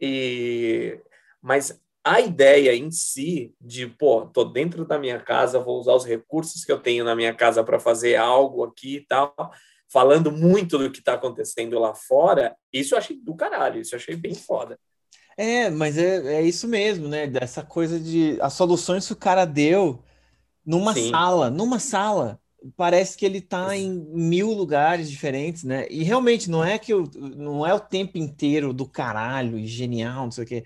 [0.00, 1.00] E...
[1.42, 6.04] Mas a ideia em si de, pô, tô dentro da minha casa, vou usar os
[6.04, 9.34] recursos que eu tenho na minha casa para fazer algo aqui e tal,
[9.92, 13.98] falando muito do que tá acontecendo lá fora, isso eu achei do caralho, isso eu
[13.98, 14.78] achei bem foda.
[15.38, 17.28] É, mas é, é isso mesmo, né?
[17.28, 20.02] Dessa coisa de as soluções que o cara deu
[20.66, 21.10] numa Sim.
[21.10, 22.40] sala, numa sala.
[22.76, 25.86] Parece que ele tá em mil lugares diferentes, né?
[25.88, 30.24] E realmente não é que o, não é o tempo inteiro do caralho e genial,
[30.24, 30.64] não sei o quê.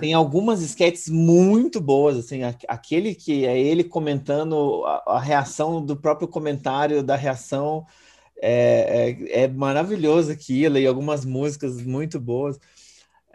[0.00, 5.94] Tem algumas sketches muito boas, assim, aquele que é ele comentando a, a reação do
[5.94, 7.86] próprio comentário da reação
[8.40, 12.58] é, é, é maravilhoso aquilo, e algumas músicas muito boas.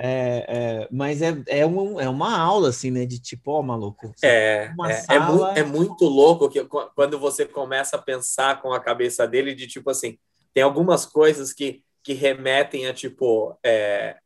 [0.06, 3.06] É, é, mas é, é, um, é uma aula, assim, né?
[3.06, 6.90] De tipo, ó, maluco, você É, uma é, é, sala- é muito louco que qu-
[6.94, 10.18] quando você começa a pensar com a cabeça dele de tipo assim,
[10.54, 14.18] tem algumas coisas que, que remetem a tipo, é,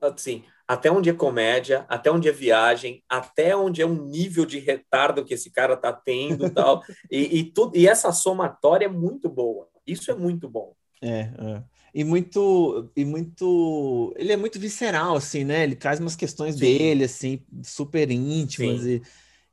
[0.00, 4.58] assim, até onde é comédia, até onde é viagem, até onde é um nível de
[4.58, 8.88] retardo que esse cara tá tendo e tal, e, e, tudo, e essa somatória é
[8.88, 9.68] muito boa.
[9.86, 10.74] Isso é muito bom.
[11.02, 11.62] É, é.
[11.94, 15.62] E muito, e muito, ele é muito visceral, assim, né?
[15.64, 16.56] Ele traz umas questões Sim.
[16.56, 18.84] dele, assim, super íntimas.
[18.84, 18.86] Sim.
[18.86, 19.00] E,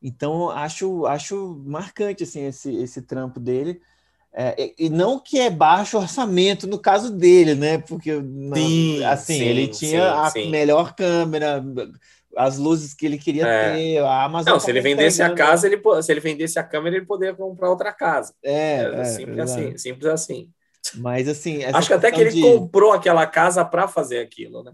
[0.01, 3.80] então, acho, acho marcante, assim, esse, esse trampo dele.
[4.34, 7.80] É, e, não que é baixo orçamento no caso dele, né?
[7.80, 11.63] Porque, na- Sim, assim, sim, ele tinha sim, a melhor câmera,
[12.38, 13.47] as luzes que ele queria É.
[13.47, 16.97] ter, a Amazon Não, se ele vendesse a casa, ele, se ele vendesse a câmera,
[16.97, 18.36] ele poderia comprar outra casa.
[18.43, 20.54] É, É, é, simples assim, simples assim.
[20.96, 24.72] Mas, assim, Acho que até que ele de- comprou aquela casa para fazer aquilo, né?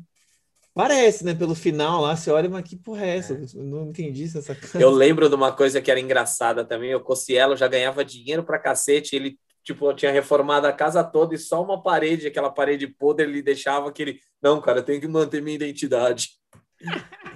[0.73, 1.33] Parece, né?
[1.33, 3.33] Pelo final lá, você olha, mas que porra é essa?
[3.55, 4.79] Eu não entendi essa casa.
[4.79, 6.93] Eu lembro de uma coisa que era engraçada também.
[6.93, 9.15] O Cossielo já ganhava dinheiro pra cacete.
[9.15, 13.41] Ele, tipo, tinha reformado a casa toda e só uma parede, aquela parede podre, ele
[13.41, 14.19] deixava que ele.
[14.39, 16.29] Não, cara, eu tenho que manter minha identidade.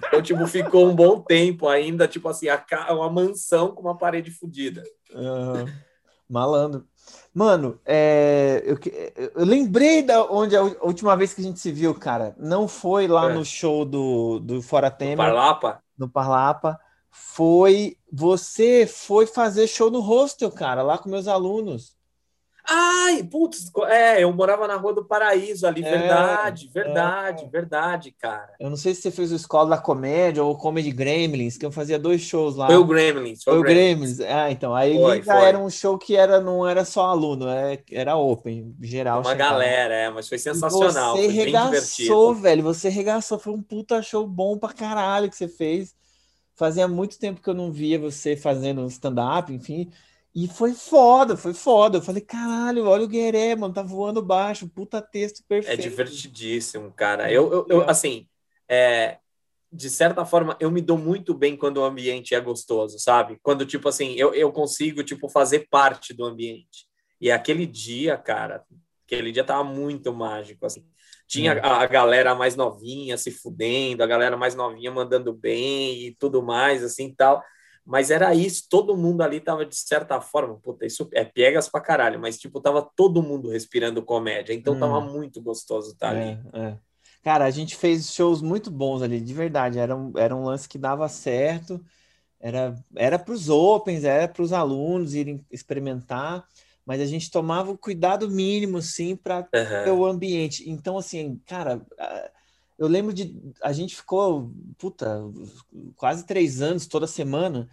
[0.07, 3.97] Então, tipo, ficou um bom tempo ainda, tipo assim, a ca- uma mansão com uma
[3.97, 4.83] parede fodida.
[5.15, 5.65] Aham.
[6.29, 6.87] Malandro.
[7.33, 8.77] Mano, é, eu,
[9.35, 12.35] eu lembrei da onde a última vez que a gente se viu, cara.
[12.37, 13.33] Não foi lá É.
[13.33, 15.81] no show do, do Fora Temer, Parlapa?
[15.97, 16.79] no Parlapa.
[17.09, 17.97] Foi.
[18.11, 21.95] Você foi fazer show no hostel, cara, lá com meus alunos.
[22.73, 28.53] Ai, putz, é, eu morava na Rua do Paraíso ali, É, verdade, verdade, verdade, cara.
[28.59, 31.65] Eu não sei se você fez o Escola da Comédia ou o Comedy Gremlins, que
[31.65, 32.67] eu fazia dois shows lá.
[32.67, 34.17] Foi o Gremlins, foi, Foi o Gremlins.
[34.17, 34.19] Gremlins.
[34.21, 34.73] Ah, então.
[34.73, 35.33] Aí Foi, foi.
[35.43, 39.19] era um show que era, não era só aluno, é- era open, geral.
[39.19, 39.51] Uma chegava.
[39.51, 42.33] galera, é, mas foi E sensacional, Você foi regaçou, divertido.
[42.35, 42.63] velho.
[42.63, 43.37] Você regaçou.
[43.37, 45.93] Foi um puta show bom pra caralho que você fez.
[46.55, 49.91] Fazia muito tempo que eu não via você fazendo stand-up, enfim.
[50.33, 51.97] E foi foda, foi foda.
[51.97, 54.69] Eu falei, caralho, olha o Gueré, mano, tá voando baixo.
[54.69, 55.81] Puta texto É perfeito.
[55.81, 57.31] divertidíssimo, cara.
[57.31, 58.27] Eu, eu, eu, assim,
[58.69, 59.17] é,
[59.71, 63.37] de certa forma, eu me dou muito bem quando o ambiente é gostoso, sabe?
[63.43, 66.87] Quando, tipo assim, eu, eu consigo, tipo, fazer parte do ambiente.
[67.19, 68.63] E aquele dia, cara,
[69.05, 70.85] aquele dia tava muito mágico, assim.
[71.27, 71.59] Tinha Hum.
[71.61, 76.41] a, a galera mais novinha se fudendo, a galera mais novinha mandando bem e tudo
[76.41, 77.41] mais, assim, tal.
[77.85, 81.81] Mas era isso, todo mundo ali tava, de certa forma, puta, isso é piegas pra
[81.81, 84.53] caralho, mas, tipo, tava todo mundo respirando comédia.
[84.53, 85.11] Então, tava Hum.
[85.13, 86.37] muito gostoso estar ali.
[86.53, 86.77] É, é.
[87.23, 89.79] Cara, a gente fez shows muito bons ali, de verdade.
[89.79, 91.83] Era um, era um lance que dava certo.
[92.39, 96.43] Era, era para os opens, era para os alunos irem experimentar,
[96.83, 99.93] mas a gente tomava o cuidado mínimo, sim, para Aham.
[99.93, 100.67] o ambiente.
[100.67, 101.85] Então, assim, cara,
[102.81, 103.39] eu lembro de.
[103.61, 105.21] A gente ficou, puta,
[105.95, 107.69] quase três anos toda semana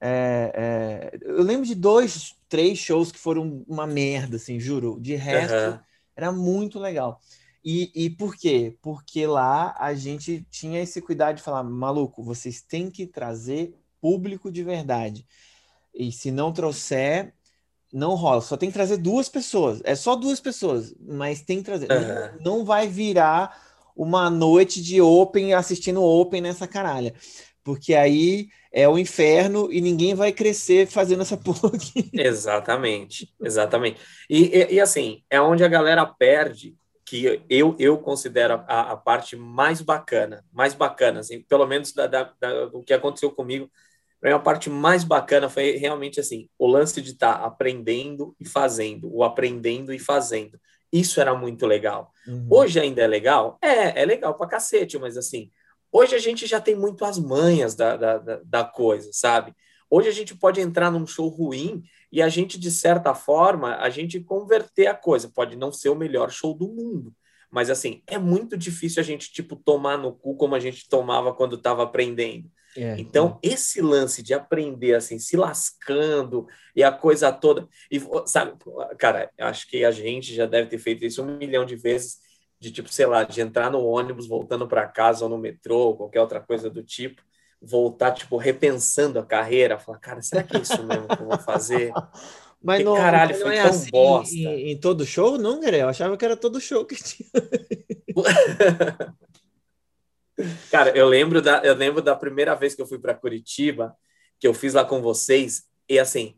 [0.00, 4.98] É, é, eu lembro de dois, três shows que foram uma merda, assim, juro.
[5.00, 5.80] De resto, uhum.
[6.16, 7.20] era muito legal.
[7.64, 8.76] E, e por quê?
[8.82, 14.52] Porque lá a gente tinha esse cuidado de falar, maluco, vocês têm que trazer público
[14.52, 15.26] de verdade.
[15.94, 17.34] E se não trouxer,
[17.92, 18.42] não rola.
[18.42, 19.80] Só tem que trazer duas pessoas.
[19.84, 21.90] É só duas pessoas, mas tem que trazer.
[21.90, 22.38] Uhum.
[22.42, 23.69] Não, não vai virar
[24.02, 27.12] uma noite de Open assistindo Open nessa caralha.
[27.62, 32.10] Porque aí é o inferno e ninguém vai crescer fazendo essa porra aqui.
[32.14, 34.00] Exatamente, exatamente.
[34.28, 38.96] E, e, e, assim, é onde a galera perde, que eu, eu considero a, a
[38.96, 43.70] parte mais bacana, mais bacana, assim, pelo menos da, da, da, do que aconteceu comigo,
[44.22, 49.14] a parte mais bacana foi realmente assim, o lance de estar tá aprendendo e fazendo,
[49.14, 50.58] o aprendendo e fazendo.
[50.92, 52.12] Isso era muito legal.
[52.26, 52.46] Uhum.
[52.50, 53.58] Hoje ainda é legal?
[53.62, 55.50] É, é legal pra cacete, mas assim,
[55.92, 59.54] Hoje a gente já tem muito as manhas da, da, da coisa, sabe?
[59.88, 63.90] Hoje a gente pode entrar num show ruim e a gente, de certa forma, a
[63.90, 65.28] gente converter a coisa.
[65.28, 67.12] Pode não ser o melhor show do mundo,
[67.50, 71.34] mas assim, é muito difícil a gente, tipo, tomar no cu como a gente tomava
[71.34, 72.48] quando estava aprendendo.
[72.76, 73.48] É, então, é.
[73.48, 77.68] esse lance de aprender, assim, se lascando e a coisa toda.
[77.90, 78.52] E, sabe,
[78.98, 82.18] cara, acho que a gente já deve ter feito isso um milhão de vezes
[82.60, 85.96] de tipo, sei lá, de entrar no ônibus voltando para casa ou no metrô, ou
[85.96, 87.22] qualquer outra coisa do tipo,
[87.60, 91.38] voltar, tipo, repensando a carreira, falar, cara, será que é isso mesmo que eu vou
[91.38, 91.90] fazer?
[92.62, 94.36] Mas não, caralho, não foi é tão assim bosta.
[94.36, 95.78] Em, em, todo show, não, Guilherme?
[95.78, 97.30] Eu achava que era todo show que tinha.
[100.70, 103.94] cara, eu lembro da, eu lembro da primeira vez que eu fui para Curitiba,
[104.38, 106.36] que eu fiz lá com vocês, e assim,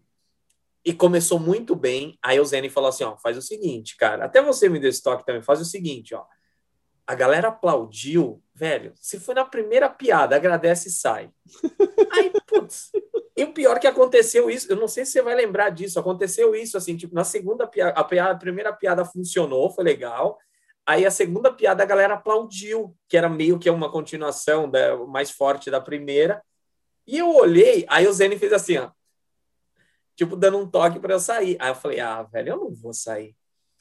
[0.85, 2.19] e começou muito bem.
[2.23, 5.03] Aí o Zene falou assim: ó, faz o seguinte, cara, até você me deu esse
[5.03, 6.25] toque também, faz o seguinte, ó.
[7.05, 8.95] A galera aplaudiu, velho.
[8.97, 11.31] Se foi na primeira piada, agradece e sai.
[12.13, 12.93] Aí, putz.
[13.37, 16.55] E o pior que aconteceu isso, eu não sei se você vai lembrar disso, aconteceu
[16.55, 20.39] isso assim, tipo, na segunda piada, a, piada, a primeira piada funcionou, foi legal.
[20.87, 25.31] Aí a segunda piada a galera aplaudiu, que era meio que uma continuação da, mais
[25.31, 26.43] forte da primeira.
[27.07, 28.91] E eu olhei, aí o Zene fez assim, ó
[30.17, 31.57] tipo, dando um toque para eu sair.
[31.59, 33.35] Aí eu falei, ah, velho, eu não vou sair.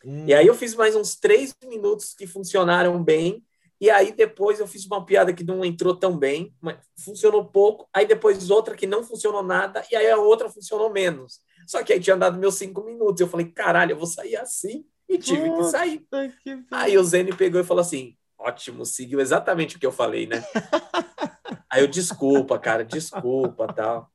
[0.04, 0.26] Hum.
[0.28, 3.44] E aí eu fiz mais uns três minutos que funcionaram bem.
[3.80, 7.90] E aí depois eu fiz uma piada que não entrou tão bem, mas funcionou pouco.
[7.94, 9.84] Aí depois outra que não funcionou nada.
[9.92, 11.40] E aí a outra funcionou menos.
[11.68, 13.22] Só que aí tinha dado meus cinco minutos.
[13.22, 14.86] Eu falei, caralho, eu vou sair assim.
[15.12, 16.08] E tive Nossa, que sair.
[16.42, 20.26] Que aí o Zene pegou e falou assim: ótimo, seguiu exatamente o que eu falei,
[20.26, 20.42] né?
[21.70, 24.10] aí eu, desculpa, cara, desculpa, tal.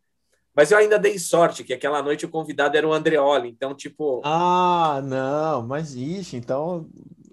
[0.54, 4.22] Mas eu ainda dei sorte, que aquela noite o convidado era o Andreoli, então, tipo.
[4.24, 6.88] Ah, não, mas ixi, então.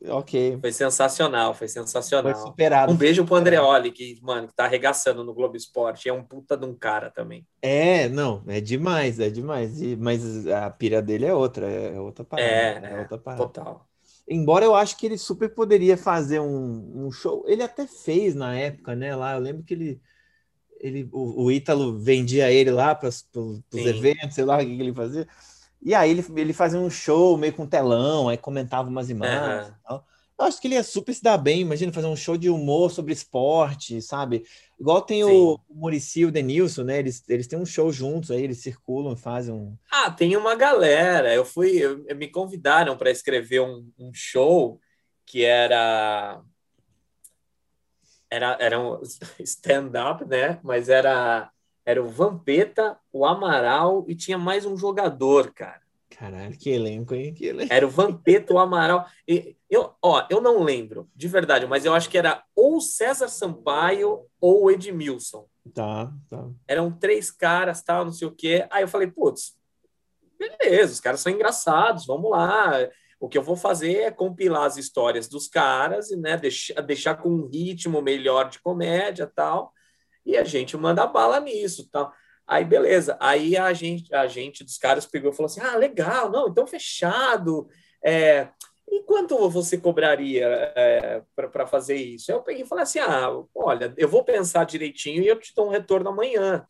[0.10, 0.58] Ok.
[0.60, 2.34] Foi sensacional, foi sensacional.
[2.34, 2.92] Foi superado.
[2.92, 6.10] Um beijo pro Andreoli, que, mano, que tá arregaçando no Globo Esporte.
[6.10, 7.46] É um puta de um cara também.
[7.62, 9.82] É, não, é demais, é demais.
[9.82, 12.50] E, mas a pira dele é outra, é outra parada.
[12.50, 13.44] É, é outra parada.
[13.44, 13.88] total.
[14.28, 17.44] Embora eu acho que ele super poderia fazer um, um show.
[17.48, 19.16] Ele até fez na época, né?
[19.16, 20.02] Lá, eu lembro que ele
[20.84, 23.26] ele, o, o Ítalo vendia ele lá para os
[23.74, 25.26] eventos, sei lá o que ele fazia.
[25.86, 29.74] E aí ele, ele fazia um show meio com telão, aí comentava umas imagens.
[29.90, 30.00] Uhum.
[30.38, 31.62] Eu acho que ele ia super se dar bem.
[31.62, 34.46] Imagina fazer um show de humor sobre esporte, sabe?
[34.80, 37.00] Igual tem o, o Murici e o Denilson, né?
[37.00, 39.78] Eles, eles têm um show juntos aí, eles circulam, fazem um.
[39.92, 41.34] Ah, tem uma galera.
[41.34, 44.80] Eu fui, eu, me convidaram para escrever um, um show
[45.26, 46.42] que era
[48.30, 49.00] era, era um
[49.42, 50.60] stand-up, né?
[50.64, 51.52] Mas era,
[51.86, 55.82] era o Vampeta, o Amaral e tinha mais um jogador, cara.
[56.10, 57.34] Caralho, que elenco, hein?
[57.34, 57.74] Que elenco.
[57.74, 59.06] Era o Vampeta, o Amaral.
[59.28, 63.28] E, eu, ó, eu não lembro, de verdade, mas eu acho que era ou César
[63.28, 65.48] Sampaio ou o Edmilson.
[65.74, 66.50] Tá, tá.
[66.68, 68.66] Eram três caras, tal, não sei o quê.
[68.70, 69.58] Aí eu falei, putz,
[70.38, 72.72] beleza, os caras são engraçados, vamos lá.
[73.20, 77.16] O que eu vou fazer é compilar as histórias dos caras e né, deixar, deixar
[77.16, 79.73] com um ritmo melhor de comédia tal.
[80.26, 82.14] E a gente manda bala nisso tal.
[82.48, 83.18] Aí, beleza.
[83.20, 86.68] Aí a gente, a gente dos caras pegou e falou assim: ah, legal, não, então
[86.68, 87.68] fechado.
[88.04, 88.50] É,
[88.90, 92.32] e quanto você cobraria é, para fazer isso?
[92.32, 95.68] Eu peguei e falei assim: ah, olha, eu vou pensar direitinho e eu te dou
[95.68, 96.68] um retorno amanhã.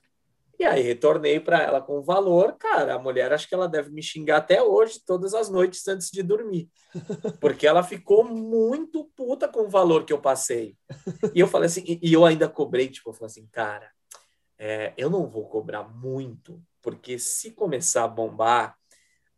[0.64, 4.02] E aí retornei para ela com valor, cara, a mulher acho que ela deve me
[4.02, 6.70] xingar até hoje, todas as noites antes de dormir.
[7.42, 10.78] Porque ela ficou muito puta com o valor que eu passei.
[11.36, 13.92] E eu falei assim, e eu ainda cobrei, tipo, eu falei assim, cara,
[14.58, 18.78] é, eu não vou cobrar muito, porque se começar a bombar,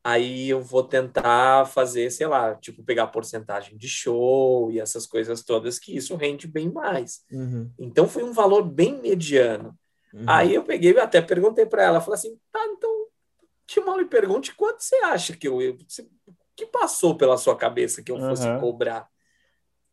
[0.04, 5.42] aí eu vou tentar fazer, sei lá, tipo, pegar porcentagem de show e essas coisas
[5.44, 7.22] todas, que isso rende bem mais.
[7.32, 7.72] Uhum.
[7.80, 9.76] Então foi um valor bem mediano.
[10.16, 10.24] Uhum.
[10.26, 12.90] Aí eu peguei e até perguntei para ela, falei assim, tá, então,
[13.86, 15.78] mal me pergunte quanto você acha que eu, eu
[16.56, 18.60] que passou pela sua cabeça que eu fosse uhum.
[18.62, 19.10] cobrar?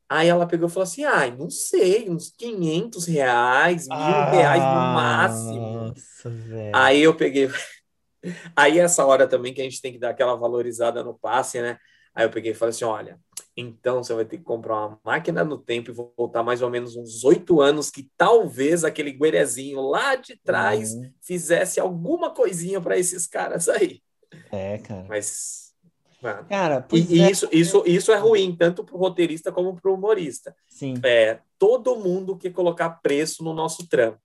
[0.09, 4.31] Aí ela pegou e falou assim: ai, ah, não sei, uns 500 reais, mil ah,
[4.31, 5.89] reais no máximo.
[5.89, 6.77] Nossa, velho.
[6.77, 7.51] Aí eu peguei.
[8.55, 11.79] Aí essa hora também que a gente tem que dar aquela valorizada no passe, né?
[12.15, 13.19] Aí eu peguei e falei assim: olha,
[13.57, 16.97] então você vai ter que comprar uma máquina no tempo e voltar mais ou menos
[16.97, 21.13] uns oito anos que talvez aquele guerezinho lá de trás uhum.
[21.21, 24.01] fizesse alguma coisinha para esses caras aí.
[24.51, 25.05] É, cara.
[25.09, 25.73] Mas.
[26.23, 27.31] Mano, cara, e é.
[27.31, 30.55] isso, isso, isso é ruim, tanto para o roteirista como para o humorista.
[30.69, 30.95] Sim.
[31.03, 34.21] É, todo mundo quer colocar preço no nosso trampo.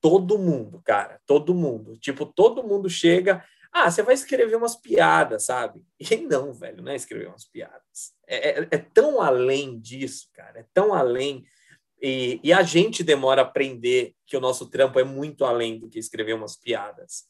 [0.00, 1.96] Todo mundo, cara, todo mundo.
[1.98, 3.44] Tipo, todo mundo chega.
[3.72, 5.80] Ah, você vai escrever umas piadas, sabe?
[5.98, 8.12] E não, velho, não é escrever umas piadas.
[8.26, 11.42] É, é, é tão além disso, cara, é tão além.
[12.00, 15.88] E, e, a gente demora a aprender que o nosso trampo é muito além do
[15.88, 17.24] que escrever umas piadas.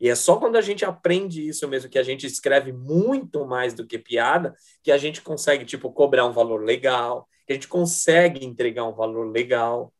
[0.00, 3.72] E é só quando a gente aprende isso mesmo, que a gente escreve muito mais
[3.72, 7.68] do que piada, que a gente consegue, tipo, cobrar um valor legal, que a gente
[7.68, 9.92] consegue entregar um valor legal.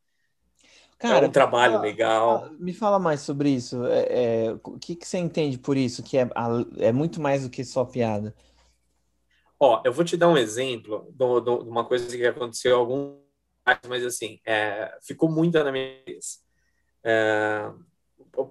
[0.98, 2.50] Cara, é um trabalho fala, legal.
[2.58, 3.84] Me fala mais sobre isso.
[3.86, 6.02] É, é, o que, que você entende por isso?
[6.02, 6.28] Que é,
[6.78, 8.34] é muito mais do que só piada.
[9.58, 13.26] Ó, eu vou te dar um exemplo de uma coisa que aconteceu algum
[13.88, 16.38] mas assim, é, ficou muito na minha cabeça.
[17.02, 17.72] É,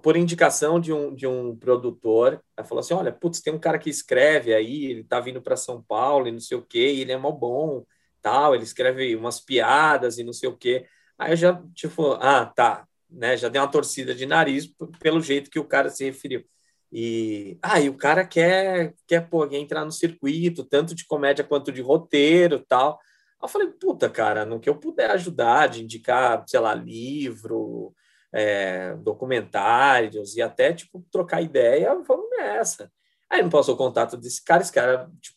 [0.02, 3.78] por indicação de um, de um produtor, ela falou assim: olha, putz, tem um cara
[3.78, 7.00] que escreve aí, ele tá vindo para São Paulo e não sei o quê, e
[7.00, 7.84] ele é mó bom,
[8.20, 10.86] tal, ele escreve umas piadas e não sei o quê.
[11.18, 13.36] Aí eu já, tipo, ah, tá, né?
[13.36, 14.68] Já dei uma torcida de nariz
[15.00, 16.44] pelo jeito que o cara se referiu.
[16.92, 21.72] E aí ah, o cara quer, quer pô, entrar no circuito, tanto de comédia quanto
[21.72, 22.98] de roteiro tal.
[23.40, 27.94] Aí eu falei, puta, cara, no que eu puder ajudar, de indicar, sei lá, livro,
[28.32, 32.90] é, documentários e até, tipo, trocar ideia, vamos nessa.
[33.28, 35.36] Aí não passou o contato desse cara, esse cara, tipo,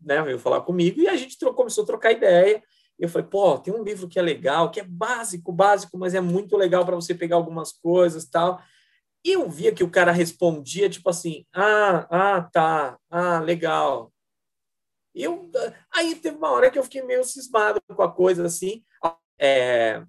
[0.00, 2.62] né, veio falar comigo e a gente trocou, começou a trocar ideia
[3.02, 6.20] eu falei, pô, tem um livro que é legal, que é básico, básico, mas é
[6.20, 8.62] muito legal para você pegar algumas coisas tal.
[9.24, 14.12] E eu via que o cara respondia, tipo assim, ah, ah, tá, ah, legal.
[15.12, 15.50] Eu,
[15.92, 18.84] aí teve uma hora que eu fiquei meio cismado com a coisa, assim,
[19.36, 20.00] é,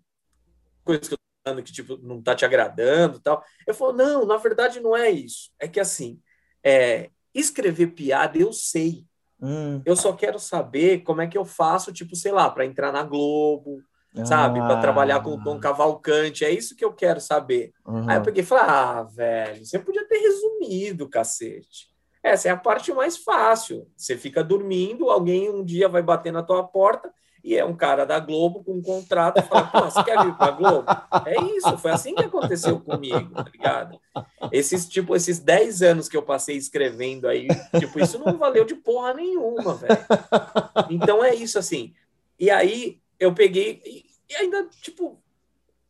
[0.86, 3.44] que eu tô falando que, tipo, não tá te agradando tal.
[3.66, 5.52] Eu falo, não, na verdade não é isso.
[5.60, 6.22] É que, assim,
[6.64, 9.08] é, escrever piada eu sei.
[9.44, 9.82] Hum.
[9.86, 13.04] Eu só quero saber como é que eu faço, tipo, sei lá, para entrar na
[13.04, 13.84] Globo,
[14.16, 14.26] ah.
[14.26, 14.60] sabe?
[14.60, 16.46] Para trabalhar com o Tom Cavalcante.
[16.46, 17.74] É isso que eu quero saber.
[17.86, 18.10] Uhum.
[18.10, 21.92] Aí eu peguei e falei: ah, velho, você podia ter resumido, cacete.
[22.24, 23.86] Essa é a parte mais fácil.
[23.98, 27.12] Você fica dormindo, alguém um dia vai bater na tua porta
[27.44, 30.34] e é um cara da Globo com um contrato e fala, pô, você quer vir
[30.38, 30.86] para a Globo?
[31.26, 34.00] É isso, foi assim que aconteceu comigo, tá ligado?
[34.50, 38.76] Esses, tipo, esses 10 anos que eu passei escrevendo aí, tipo, isso não valeu de
[38.76, 39.98] porra nenhuma, velho.
[40.90, 41.94] Então é isso, assim.
[42.40, 43.82] E aí eu peguei
[44.30, 45.22] e ainda, tipo,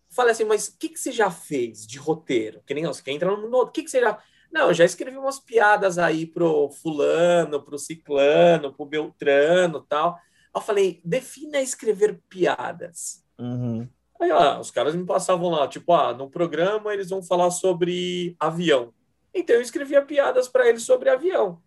[0.09, 2.61] falei assim, mas o que, que você já fez de roteiro?
[2.65, 4.17] Que nem você quer entrar no mundo, o que, que você já...
[4.51, 10.19] Não, eu já escrevi umas piadas aí pro fulano, pro ciclano, pro beltrano tal
[10.55, 13.23] eu falei, defina escrever piadas.
[13.39, 13.87] Uhum.
[14.21, 18.35] Aí ó, os caras me passavam lá, tipo, ah, no programa eles vão falar sobre
[18.39, 18.93] avião.
[19.33, 21.61] Então eu escrevia piadas para eles sobre avião.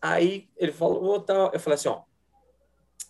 [0.00, 1.50] Aí ele falou, tá.
[1.52, 2.02] eu falei assim, ó,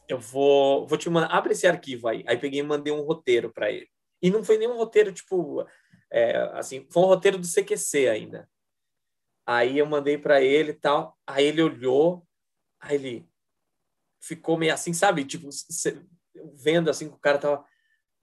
[0.08, 2.24] eu vou, vou te mandar, abre esse arquivo aí.
[2.26, 3.88] Aí peguei e mandei um roteiro para ele.
[4.20, 5.66] E não foi nenhum roteiro, tipo,
[6.10, 8.48] é, assim, foi um roteiro do CQC ainda.
[9.46, 11.18] Aí eu mandei para ele e tal.
[11.26, 12.26] Aí ele olhou,
[12.78, 13.28] aí ele,
[14.22, 15.24] ficou meio assim, sabe?
[15.24, 15.48] Tipo,
[16.54, 17.64] vendo assim que o cara tava.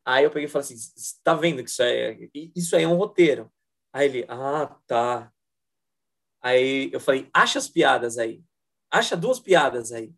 [0.06, 0.76] Aí eu peguei e falei assim:
[1.24, 2.18] tá vendo que isso é,
[2.56, 3.52] isso aí é um roteiro?
[3.94, 5.32] Aí ele, ah, tá.
[6.42, 8.42] Aí eu falei: acha as piadas aí.
[8.92, 10.14] Acha duas piadas aí.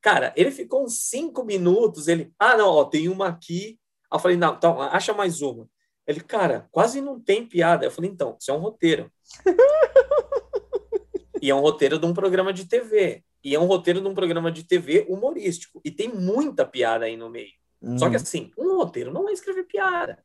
[0.00, 2.08] Cara, ele ficou uns cinco minutos.
[2.08, 3.78] Ele, ah, não, ó, tem uma aqui.
[4.10, 5.68] Aí eu falei: não, então, acha mais uma.
[6.06, 7.86] Ele, cara, quase não tem piada.
[7.86, 9.12] Eu falei: então, isso é um roteiro.
[11.40, 13.24] e é um roteiro de um programa de TV.
[13.42, 15.80] E é um roteiro de um programa de TV humorístico.
[15.84, 17.52] E tem muita piada aí no meio.
[17.80, 17.98] Uhum.
[17.98, 18.22] Só que uhum.
[18.22, 20.18] assim, um roteiro não é escrever piada.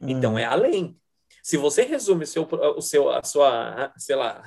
[0.00, 0.10] Uhum.
[0.10, 0.98] Então é além.
[1.42, 4.42] Se você resume o seu, o seu, a sua, sei lá,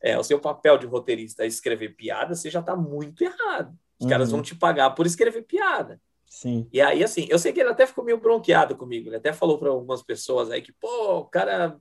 [0.00, 3.76] é, o seu papel de roteirista a escrever piada, você já está muito errado.
[3.98, 4.10] Os uhum.
[4.10, 6.00] caras vão te pagar por escrever piada.
[6.26, 6.68] Sim.
[6.72, 9.08] E aí, assim, eu sei que ele até ficou meio bronqueado comigo.
[9.08, 11.78] Ele até falou para algumas pessoas aí que, pô, o cara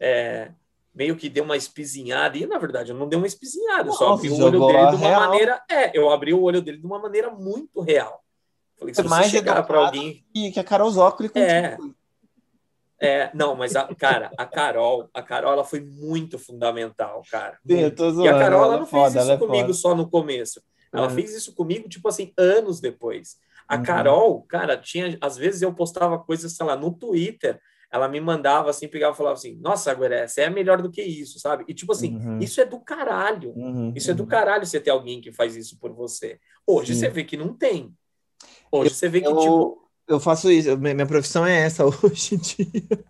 [0.00, 0.52] é,
[0.94, 4.14] meio que deu uma espizinhada, e na verdade eu não dei uma espizinhada, eu só
[4.14, 5.20] abri o olho dele de uma real.
[5.20, 5.62] maneira.
[5.70, 8.22] É, eu abri o olho dele de uma maneira muito real.
[8.78, 10.24] Falei, se é mais chegar para alguém.
[10.34, 11.76] Que, que a Carol Zócoli é.
[13.02, 17.58] É, não, mas a, cara, a Carol, a Carol ela foi muito fundamental, cara.
[17.66, 19.62] Sim, eu tô zoando, e a Carol ela não é foda, fez isso é comigo
[19.68, 19.72] foda.
[19.74, 20.62] só no começo.
[20.92, 21.14] Ela Uhum.
[21.14, 23.36] fez isso comigo, tipo assim, anos depois.
[23.66, 23.82] A Uhum.
[23.84, 25.16] Carol, cara, tinha.
[25.20, 27.58] Às vezes eu postava coisas, sei lá, no Twitter.
[27.92, 31.02] Ela me mandava assim, pegava e falava assim: Nossa, Gueré, você é melhor do que
[31.02, 31.64] isso, sabe?
[31.66, 32.38] E tipo assim, Uhum.
[32.38, 33.52] isso é do caralho.
[33.56, 34.28] Uhum, Isso é do uhum.
[34.28, 36.38] caralho você ter alguém que faz isso por você.
[36.66, 37.00] Hoje Sim.
[37.00, 37.92] você vê que não tem.
[38.70, 42.36] Hoje você vê que, eu, tipo, eu faço isso, minha minha profissão é essa hoje
[42.36, 43.04] em dia.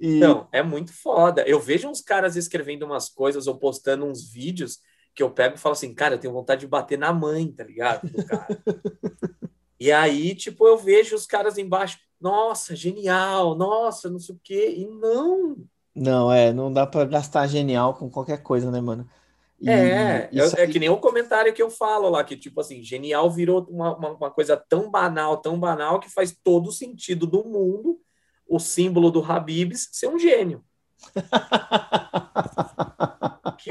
[0.00, 1.42] E, Não, é muito foda.
[1.46, 4.78] Eu vejo uns caras escrevendo umas coisas ou postando uns vídeos
[5.14, 7.64] que eu pego e falo assim, cara, eu tenho vontade de bater na mãe, tá
[7.64, 8.06] ligado?
[8.08, 8.46] Do cara.
[9.78, 14.74] e aí, tipo, eu vejo os caras embaixo, nossa, genial, nossa, não sei o quê.
[14.78, 15.56] E não.
[15.94, 19.06] não, é, não dá pra gastar genial com qualquer coisa, né, mano?
[19.60, 22.60] E É, eu- é aí- que nem o comentário que eu falo lá, que, tipo
[22.60, 26.72] assim, genial virou uma, uma, uma coisa tão banal, tão banal, que faz todo o
[26.72, 27.98] sentido do mundo
[28.48, 30.62] o símbolo do Habibs ser um gênio.
[33.56, 33.70] que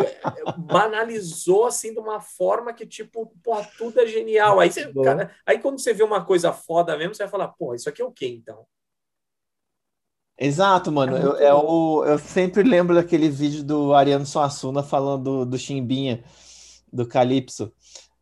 [0.57, 4.59] banalizou assim de uma forma que, tipo, pô, tudo é genial.
[4.59, 7.73] Aí, você, cara, aí quando você vê uma coisa foda mesmo, você vai falar, pô,
[7.73, 8.65] isso aqui é o quê então?
[10.37, 11.15] Exato, mano.
[11.15, 16.23] É Eu, é eu sempre lembro daquele vídeo do Ariano Suassuna falando do, do Chimbinha,
[16.91, 17.71] do Calypso.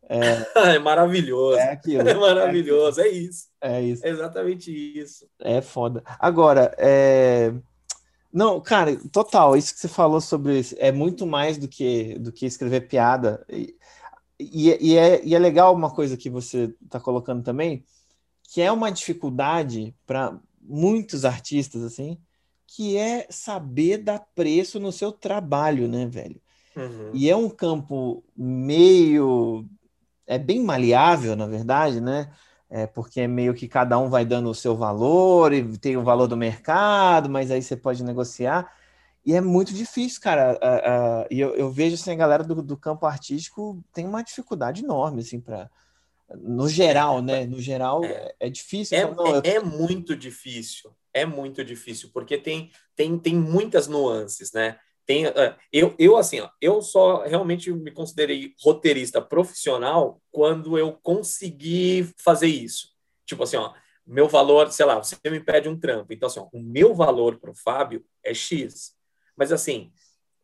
[0.08, 0.18] É
[0.78, 1.58] maravilhoso.
[1.58, 2.08] É aquilo.
[2.08, 3.48] É maravilhoso, é isso.
[3.60, 4.06] É isso.
[4.06, 5.26] É exatamente isso.
[5.40, 6.02] É foda.
[6.18, 7.52] Agora, é...
[8.34, 12.32] Não, cara, total, isso que você falou sobre isso é muito mais do que, do
[12.32, 13.46] que escrever piada.
[13.48, 13.76] E,
[14.40, 17.84] e, e é, e é legal uma coisa que você está colocando também,
[18.42, 22.18] que é uma dificuldade para muitos artistas, assim,
[22.66, 26.42] que é saber dar preço no seu trabalho, né, velho?
[26.74, 27.10] Uhum.
[27.14, 29.64] E é um campo meio.
[30.26, 32.32] É bem maleável, na verdade, né?
[32.76, 36.02] É porque é meio que cada um vai dando o seu valor e tem o
[36.02, 38.72] valor do mercado, mas aí você pode negociar.
[39.24, 40.58] E é muito difícil, cara.
[40.60, 44.22] a- a- E eu, eu vejo assim, a galera do, do campo artístico tem uma
[44.24, 45.70] dificuldade enorme, assim, para.
[46.36, 47.46] No geral, né?
[47.46, 48.96] No geral, é, é difícil.
[48.98, 53.34] É, Fala, não, eu- é, é muito difícil, é muito difícil, porque tem, tem, tem
[53.36, 54.78] muitas nuances, né?
[55.06, 60.92] Tem, eh, eu, eu, assim, ó, eu só realmente me considerei roteirista profissional quando eu
[61.02, 62.88] consegui fazer isso.
[63.26, 63.74] Tipo assim, ó,
[64.06, 67.38] meu valor, sei lá, você me pede um trampo, então assim, ó, o meu valor
[67.38, 68.94] para o Fábio é X.
[69.36, 69.92] Mas assim,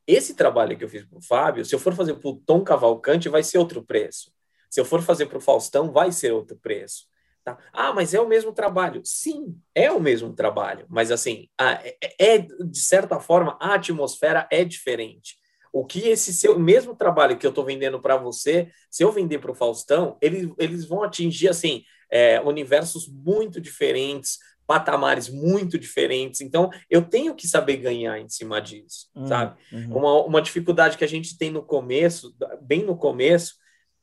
[0.07, 2.63] esse trabalho que eu fiz para o Fábio, se eu for fazer para o Tom
[2.63, 4.33] Cavalcante, vai ser outro preço.
[4.69, 7.07] Se eu for fazer para o Faustão, vai ser outro preço.
[7.55, 7.59] Tá?
[7.73, 9.01] Ah, mas é o mesmo trabalho.
[9.05, 10.87] Sim, é o mesmo trabalho.
[10.89, 15.37] Mas, assim, a- é, é, de certa forma, a atmosfera é diferente.
[15.73, 19.39] O que esse seu mesmo trabalho que eu estou vendendo para você, se eu vender
[19.39, 26.41] para o Faustão, eles, eles vão atingir, assim, é, universos muito diferentes, patamares muito diferentes.
[26.41, 29.57] Então, eu tenho que saber ganhar em cima disso, Uhum, sabe?
[29.73, 29.97] uhum.
[29.97, 33.55] Uma, uma dificuldade que a gente tem no começo, bem no começo,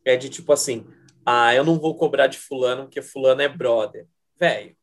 [0.06, 0.86] é de tipo assim:
[1.30, 4.07] ah, eu não vou cobrar de Fulano porque Fulano é brother.
[4.39, 4.78] Velho,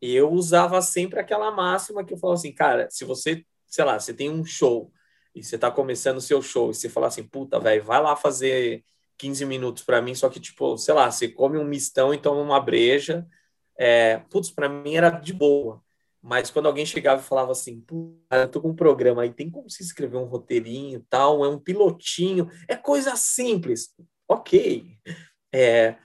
[0.00, 4.14] eu usava sempre aquela máxima que eu falo assim, cara, se você, sei lá, você
[4.14, 4.92] tem um show
[5.34, 8.14] e você tá começando o seu show e você fala assim, puta, velho, vai lá
[8.14, 8.84] fazer
[9.18, 12.40] 15 minutos para mim, só que, tipo, sei lá, você come um mistão e toma
[12.40, 13.26] uma breja.
[13.76, 15.82] É, putz, para mim era de boa.
[16.22, 19.50] Mas quando alguém chegava e falava assim, "Pô, eu tô com um programa aí, tem
[19.50, 23.92] como se escrever um roteirinho e tal, é um pilotinho, é coisa simples.
[24.32, 24.84] Ok.
[25.54, 25.96] É,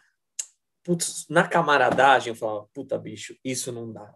[0.84, 4.14] putz, na camaradagem eu falava, puta bicho, isso não dá.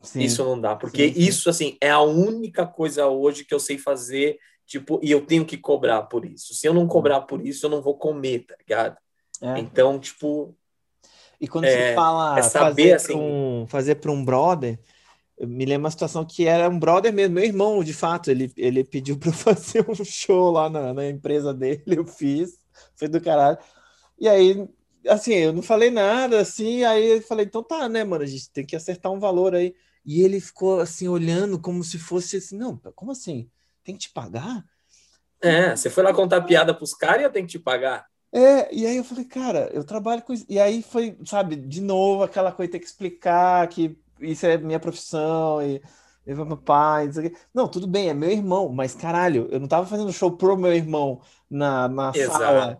[0.00, 0.20] Sim.
[0.20, 1.20] Isso não dá, porque Sim, sim.
[1.22, 5.44] isso assim é a única coisa hoje que eu sei fazer, tipo, e eu tenho
[5.44, 6.54] que cobrar por isso.
[6.54, 8.96] Se eu não cobrar por isso, eu não vou comer, tá ligado?
[9.42, 9.58] É.
[9.58, 10.56] Então, tipo,
[11.40, 14.78] E quando É, você fala é saber, fazer assim- para um, fazer para um brother,
[15.40, 18.84] me lembro uma situação que era um brother mesmo, meu irmão, de fato, ele, ele
[18.84, 22.58] pediu para eu fazer um show lá na, na empresa dele, eu fiz,
[22.96, 23.58] foi do caralho.
[24.18, 24.68] E aí,
[25.08, 28.50] assim, eu não falei nada, assim, aí eu falei, então tá, né, mano, a gente
[28.50, 29.74] tem que acertar um valor aí.
[30.04, 33.50] E ele ficou assim, olhando como se fosse assim, não, como assim?
[33.84, 34.64] Tem que te pagar?
[35.40, 38.06] é, você foi lá contar piada pros caras e eu tenho que te pagar.
[38.32, 40.44] É, e aí eu falei, cara, eu trabalho com isso.
[40.48, 44.80] E aí foi, sabe, de novo aquela coisa, ter que explicar que isso é minha
[44.80, 45.80] profissão e
[46.28, 47.30] e meu pai, não.
[47.54, 50.74] Não, tudo bem, é meu irmão, mas caralho, eu não tava fazendo show pro meu
[50.74, 52.78] irmão na, na sala,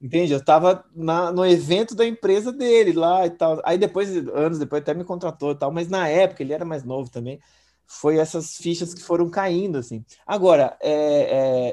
[0.00, 0.32] entende?
[0.32, 3.60] Eu tava na, no evento da empresa dele lá e tal.
[3.64, 6.84] Aí depois, anos depois, até me contratou e tal, mas na época ele era mais
[6.84, 7.38] novo também.
[7.86, 10.02] Foi essas fichas que foram caindo, assim.
[10.26, 10.92] Agora, é,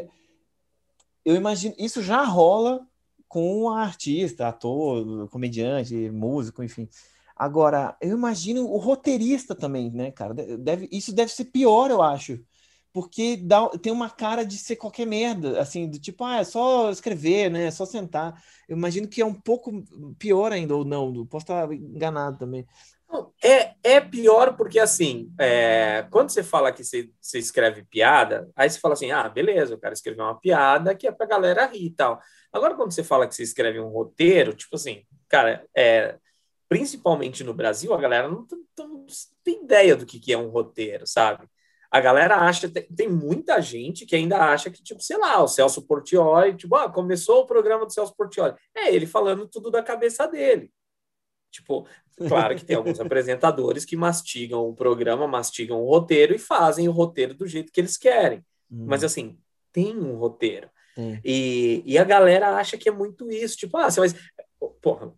[0.02, 0.08] é,
[1.24, 2.86] eu imagino, isso já rola
[3.30, 6.90] com a artista, ator, comediante, músico, enfim.
[7.44, 10.34] Agora, eu imagino o roteirista também, né, cara?
[10.34, 12.40] Deve, isso deve ser pior, eu acho.
[12.94, 16.90] Porque dá, tem uma cara de ser qualquer merda, assim, do tipo, ah, é só
[16.90, 17.66] escrever, né?
[17.66, 18.42] É só sentar.
[18.66, 19.84] Eu imagino que é um pouco
[20.18, 22.66] pior ainda, ou não, posso estar enganado também.
[23.44, 28.70] É, é pior porque, assim, é, quando você fala que você, você, escreve piada, aí
[28.70, 31.88] você fala assim, ah, beleza, o cara escreveu uma piada que é pra galera rir
[31.88, 32.22] e tal.
[32.54, 36.16] Agora, quando você fala que você escreve um roteiro, tipo assim, cara, é,
[36.74, 38.48] principalmente no Brasil, a galera não,
[38.78, 39.06] não,
[39.44, 41.48] tem ideia do que, que é um roteiro, sabe?
[41.92, 45.48] A galera acha, tem, tem, muita gente que ainda acha que, tipo, sei lá, o
[45.48, 48.56] Celso Portioli, tipo, ah, começou o programa do Celso Portioli.
[48.74, 50.72] É ele falando tudo da cabeça dele.
[51.52, 51.88] Tipo,
[52.28, 56.92] claro que tem alguns apresentadores que mastigam o programa, mastigam o roteiro e fazem o
[56.92, 58.40] roteiro do jeito que eles querem.
[58.72, 58.86] Hum.
[58.88, 59.38] Mas, assim,
[59.72, 60.68] tem um roteiro.
[60.98, 61.20] Hum.
[61.24, 63.56] E, e a galera acha que é muito isso.
[63.56, 64.10] Tipo, ah, você vai.
[64.82, 65.14] Porra,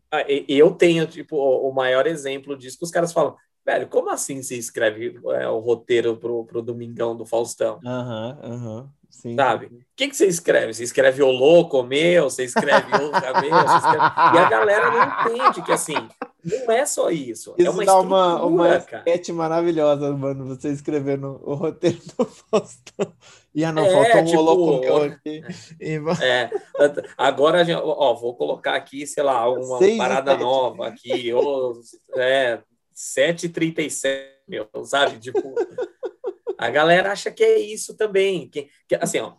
[0.48, 3.36] eu tenho, tipo, o maior exemplo disso que os caras falam.
[3.66, 7.80] Velho, como assim você escreve é, o roteiro pro, pro Domingão do Faustão?
[7.84, 8.82] Aham, uhum, aham.
[8.82, 8.90] Uhum.
[9.10, 9.36] Sim.
[9.36, 9.68] Sabe?
[9.68, 10.74] O que, que você escreve?
[10.74, 14.06] Você escreve o louco meu, você escreve o meu, escreve...
[14.34, 15.96] E a galera não entende que assim,
[16.46, 17.56] não é só isso.
[17.58, 22.26] É isso é uma dá uma, uma sketch maravilhosa, mano, você escrevendo o roteiro do
[22.26, 23.14] Faustão.
[23.54, 25.42] E ah, não, é, faltou um tipo, louco meu aqui.
[26.22, 26.50] É,
[27.18, 31.80] agora, ó, vou colocar aqui, sei lá, uma parada nova aqui, ou
[32.16, 32.60] é,
[32.94, 35.18] 7h37, meu, sabe?
[35.20, 35.56] Tipo,
[36.58, 38.48] a galera acha que é isso também.
[38.50, 39.34] Que, que, assim, ó,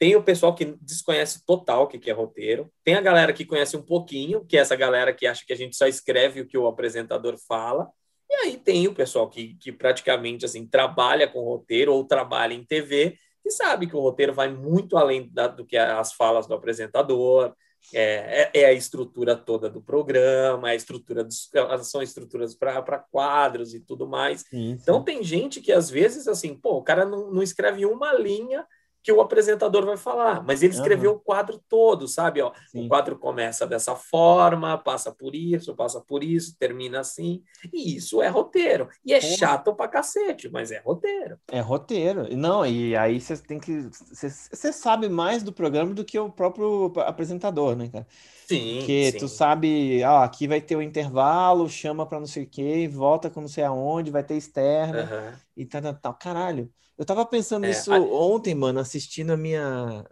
[0.00, 3.76] tem o pessoal que desconhece total o que, é roteiro, tem a galera que conhece
[3.76, 6.56] um pouquinho, que é essa galera que acha que a gente só escreve o que
[6.56, 7.86] o apresentador fala,
[8.30, 12.64] e aí tem o pessoal que, que praticamente assim trabalha com roteiro ou trabalha em
[12.64, 16.54] TV, que sabe que o roteiro vai muito além da, do que as falas do
[16.54, 17.54] apresentador,
[17.92, 21.50] é, é, é, a estrutura toda do programa, a estrutura dos,
[21.82, 24.40] são estruturas para quadros e tudo mais.
[24.40, 24.78] Sim, sim.
[24.80, 28.66] Então tem gente que às vezes assim, pô, o cara não, não escreve uma linha
[29.02, 31.16] que o apresentador vai falar, mas ele escreveu uhum.
[31.16, 32.42] o quadro todo, sabe?
[32.42, 37.42] Ó, o quadro começa dessa forma, passa por isso, passa por isso, termina assim,
[37.72, 38.88] e isso é roteiro.
[39.04, 39.36] E é Porra.
[39.36, 41.38] chato pra cacete, mas é roteiro.
[41.50, 42.34] É roteiro.
[42.36, 43.88] Não, e aí você tem que.
[44.12, 48.06] Você sabe mais do programa do que o próprio apresentador, né, cara?
[48.46, 48.78] Sim.
[48.78, 49.18] Porque sim.
[49.18, 53.30] tu sabe, ó, aqui vai ter o intervalo, chama para não sei o quê, volta
[53.30, 55.38] com não sei aonde, vai ter externa uhum.
[55.56, 56.14] e tal, tal, tal.
[56.14, 56.70] Caralho.
[57.00, 57.98] Eu tava pensando é, nisso a...
[57.98, 60.04] ontem, mano, assistindo a minha.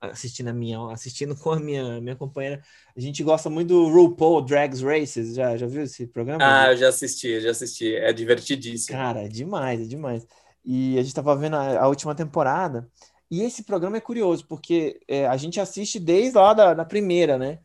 [0.00, 2.62] Assistindo a minha, assistindo com a minha, minha companheira.
[2.96, 5.34] A gente gosta muito do RuPaul Drags Races.
[5.34, 6.38] Já, já viu esse programa?
[6.40, 7.96] Ah, eu já assisti, já assisti.
[7.96, 8.96] É divertidíssimo.
[8.96, 10.24] Cara, é demais, é demais.
[10.64, 12.88] E a gente tava vendo a, a última temporada.
[13.28, 17.36] E esse programa é curioso, porque é, a gente assiste desde lá da, da primeira,
[17.36, 17.58] né?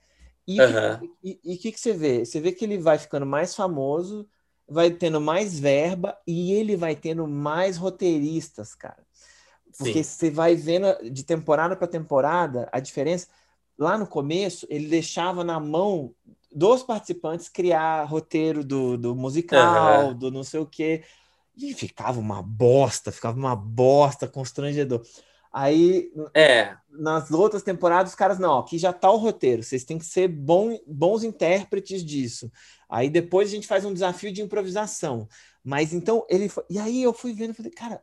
[0.47, 1.57] E o uhum.
[1.61, 2.25] que, que você vê?
[2.25, 4.27] Você vê que ele vai ficando mais famoso,
[4.67, 9.05] vai tendo mais verba e ele vai tendo mais roteiristas, cara.
[9.77, 10.09] Porque Sim.
[10.09, 13.27] você vai vendo de temporada para temporada a diferença.
[13.77, 16.13] Lá no começo, ele deixava na mão
[16.51, 20.13] dos participantes criar roteiro do, do musical, uhum.
[20.17, 21.03] do não sei o quê.
[21.55, 25.01] E ficava uma bosta, ficava uma bosta constrangedor.
[25.51, 26.75] Aí, é.
[26.89, 30.27] nas outras temporadas, os caras, não, aqui já tá o roteiro, vocês têm que ser
[30.27, 32.51] bom, bons intérpretes disso.
[32.89, 35.27] Aí depois a gente faz um desafio de improvisação.
[35.63, 36.63] Mas então ele foi...
[36.69, 38.01] E aí eu fui vendo falei, cara,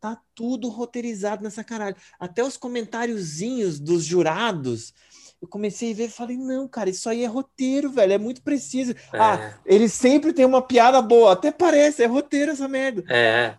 [0.00, 1.96] tá tudo roteirizado nessa caralho.
[2.18, 4.92] Até os comentáriozinhos dos jurados.
[5.40, 8.42] Eu comecei a ver e falei, não, cara, isso aí é roteiro, velho, é muito
[8.42, 8.92] preciso.
[9.12, 9.18] É.
[9.18, 13.04] Ah, ele sempre tem uma piada boa, até parece, é roteiro essa merda.
[13.12, 13.56] É.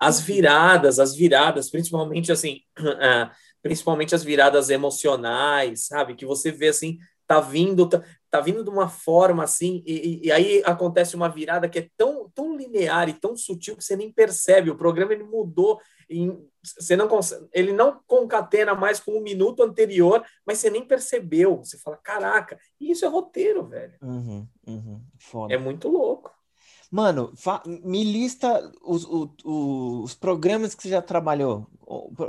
[0.00, 3.30] as viradas, as viradas, principalmente assim, uh,
[3.62, 6.14] principalmente as viradas emocionais, sabe?
[6.14, 10.32] Que você vê assim, tá vindo, tá, tá vindo de uma forma assim, e, e,
[10.32, 14.12] aí acontece uma virada que é tão, tão linear e tão sutil que você nem
[14.12, 14.70] percebe.
[14.70, 19.62] O programa ele mudou, em, você não consegue, ele não concatena mais com o minuto
[19.62, 21.58] anterior, mas você nem percebeu.
[21.58, 23.94] Você fala, caraca, isso é roteiro, velho.
[24.00, 25.00] Uhum, uhum,
[25.50, 26.35] é muito louco.
[26.90, 27.32] Mano,
[27.84, 31.66] me lista os, os, os, programas que você já trabalhou.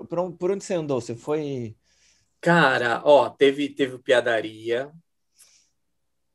[0.07, 0.99] Por, por onde você andou?
[0.99, 1.75] Você foi.
[2.41, 4.91] Cara, ó, teve, teve Piadaria,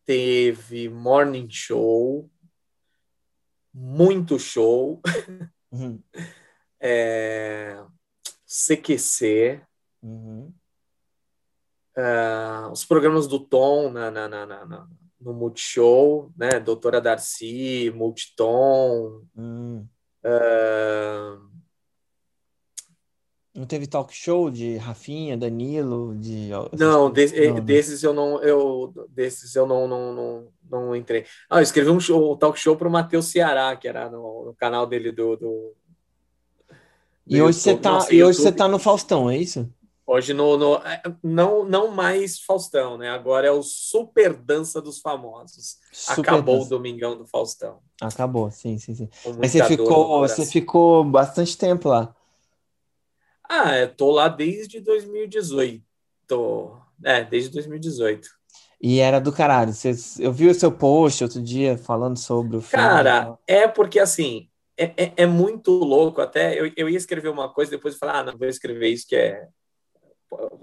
[0.05, 2.31] teve morning show,
[3.73, 5.01] muito show,
[5.71, 6.03] uhum.
[6.81, 7.83] é,
[8.47, 9.63] CQC,
[10.03, 10.53] uhum.
[11.97, 14.89] uh, os programas do Tom na, na, na, na,
[15.23, 16.61] no Multishow, né?
[16.61, 19.23] Doutora Darcy, Multitom.
[19.37, 19.87] Uhum.
[20.25, 21.53] Uh,
[23.55, 26.49] Não teve talk show de Rafinha, Danilo, de.
[26.73, 28.41] Não, de, não, desses eu não.
[28.43, 31.27] Eu, desses eu não, não, não, não entrei.
[31.51, 34.47] Ah, eu escrevi um, show, um talk show para o Matheus Ceará, que era no,
[34.47, 35.37] no, canal dele do.
[35.37, 35.73] do
[37.27, 39.69] e hoje você tá, e hoje você tá no Faustão, é isso?
[40.05, 43.09] Hoje no, no, é, não, não mais Faustão, né?
[43.09, 45.79] Agora é o Super Dança dos Famosos.
[45.93, 46.67] Super Acabou dança.
[46.67, 47.79] o Domingão do Faustão.
[48.01, 49.09] Acabou, sim, sim, sim.
[49.39, 52.15] Mas você ficou, você ficou bastante tempo lá.
[53.49, 55.85] Ah, eu tô lá desde 2018.
[56.27, 58.29] Tô, é, desde 2018.
[58.81, 59.73] E era do caralho.
[59.73, 62.85] Você, eu vi o seu post outro dia falando sobre o filme.
[62.85, 66.21] Cara, é porque assim, é, é, é, muito louco.
[66.21, 69.07] Até eu, eu ia escrever uma coisa, depois eu falei, ah, não, vou escrever isso
[69.07, 69.47] que é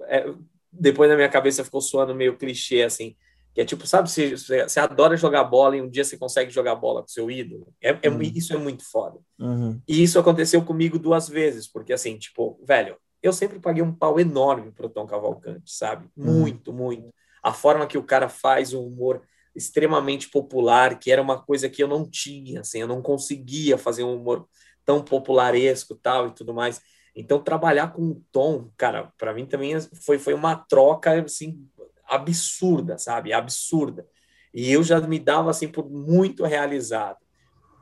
[0.08, 0.34] é,
[0.72, 3.16] depois na minha cabeça ficou soando meio clichê, assim,
[3.54, 6.76] que é tipo, sabe, você, você adora jogar bola e um dia você consegue jogar
[6.76, 7.74] bola com seu ídolo.
[7.82, 8.22] É, é uhum.
[8.22, 9.20] Isso é muito foda.
[9.40, 9.82] Uhum.
[9.88, 14.20] E isso aconteceu comigo duas vezes, porque assim, tipo, velho, eu sempre paguei um pau
[14.20, 16.08] enorme pro Tom Cavalcante, sabe?
[16.16, 16.40] Uhum.
[16.40, 17.14] Muito, muito.
[17.44, 19.22] A forma que o cara faz o humor
[19.56, 24.04] extremamente popular, que era uma coisa que eu não tinha, assim, eu não conseguia fazer
[24.04, 24.48] um humor
[24.86, 26.82] tão popularesco tal e tudo mais.
[27.20, 31.68] Então, trabalhar com o Tom, cara, para mim também foi, foi uma troca, assim,
[32.08, 33.34] absurda, sabe?
[33.34, 34.08] Absurda.
[34.54, 37.18] E eu já me dava, assim, por muito realizado.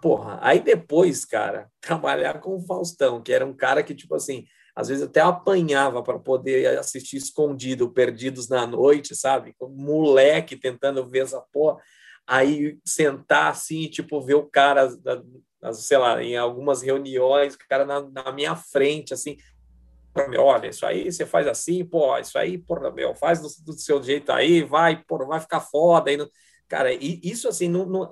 [0.01, 4.43] Porra, aí depois, cara, trabalhar com o Faustão, que era um cara que, tipo assim,
[4.75, 9.53] às vezes até apanhava para poder assistir escondido, Perdidos na Noite, sabe?
[9.61, 11.77] Moleque tentando ver essa porra.
[12.27, 14.89] Aí sentar assim, tipo, ver o cara
[15.73, 19.37] sei lá, em algumas reuniões, o cara na, na minha frente, assim,
[20.37, 24.01] olha, isso aí você faz assim, pô, isso aí, porra, meu, faz do, do seu
[24.01, 26.09] jeito aí, vai, porra, vai ficar foda.
[26.09, 26.29] Aí não...
[26.67, 28.11] Cara, e isso, assim, não, não,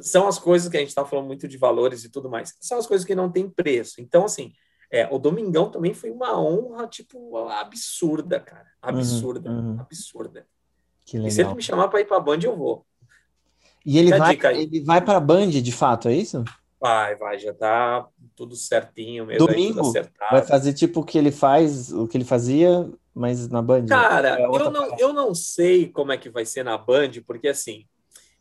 [0.00, 2.78] são as coisas que a gente está falando muito de valores e tudo mais, são
[2.78, 4.00] as coisas que não tem preço.
[4.00, 4.52] Então, assim,
[4.90, 8.68] é, o Domingão também foi uma honra, tipo, absurda, cara.
[8.80, 9.80] Absurda, uhum, uhum.
[9.80, 10.46] absurda.
[11.04, 11.28] Que legal.
[11.28, 12.86] E se ele me chamar para ir para a Band, eu vou.
[13.84, 16.44] E ele vai, ele vai para a Band, de fato, é isso?
[16.80, 18.06] Vai, vai, já tá
[18.36, 19.46] tudo certinho mesmo.
[19.46, 19.92] Domingo
[20.30, 23.86] vai fazer tipo o que ele faz, o que ele fazia, mas na Band.
[23.86, 27.48] Cara, é eu, não, eu não sei como é que vai ser na Band, porque
[27.48, 27.84] assim,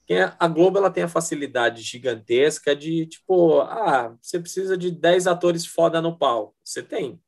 [0.10, 5.28] é, a Globo ela tem a facilidade gigantesca de tipo, ah, você precisa de 10
[5.28, 6.56] atores foda no palco.
[6.64, 7.20] Você tem.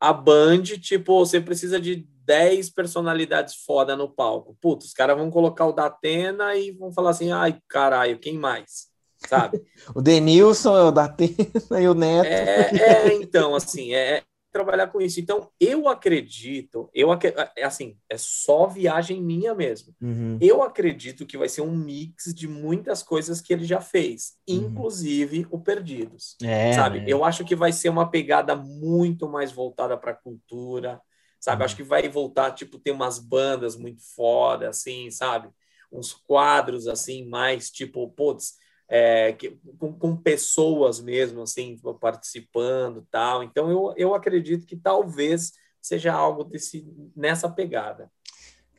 [0.00, 4.56] A Band, tipo, você precisa de 10 personalidades foda no palco.
[4.60, 8.38] Putz, os caras vão colocar o da Atena e vão falar assim: ai, caralho, quem
[8.38, 8.92] mais?
[9.28, 9.62] sabe?
[9.94, 12.26] o Denilson é o da Atena e o Neto.
[12.26, 15.18] É, é então, assim, é, é trabalhar com isso.
[15.18, 17.08] Então, eu acredito, eu
[17.56, 19.94] é assim, é só viagem minha mesmo.
[20.00, 20.38] Uhum.
[20.40, 24.56] Eu acredito que vai ser um mix de muitas coisas que ele já fez, uhum.
[24.56, 26.36] inclusive o Perdidos.
[26.42, 26.98] É, sabe?
[26.98, 27.04] É.
[27.06, 31.00] Eu acho que vai ser uma pegada muito mais voltada para a cultura,
[31.42, 31.60] sabe?
[31.60, 31.64] Uhum.
[31.64, 35.48] Acho que vai voltar, tipo, ter umas bandas muito foda, assim, sabe?
[35.90, 38.54] Uns quadros, assim, mais tipo, putz,
[38.88, 43.42] é, que, com, com, pessoas mesmo, assim, participando tal.
[43.42, 48.08] Então, eu, eu acredito que talvez seja algo desse, nessa pegada.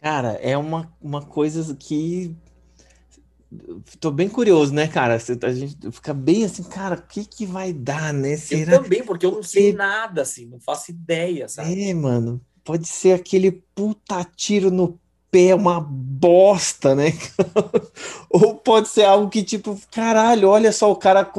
[0.02, 2.36] Cara, é uma, uma coisa que.
[4.00, 5.16] Tô bem curioso, né, cara?
[5.16, 8.36] A gente fica bem assim, cara, o que que vai dar, né?
[8.36, 8.74] Será...
[8.74, 11.90] Eu também, porque eu não sei nada, assim, não faço ideia, sabe?
[11.90, 15.00] É, mano, pode ser aquele puta tiro no
[15.30, 17.12] pé uma bosta, né?
[18.30, 21.30] Ou pode ser algo que, tipo, caralho, olha só, o cara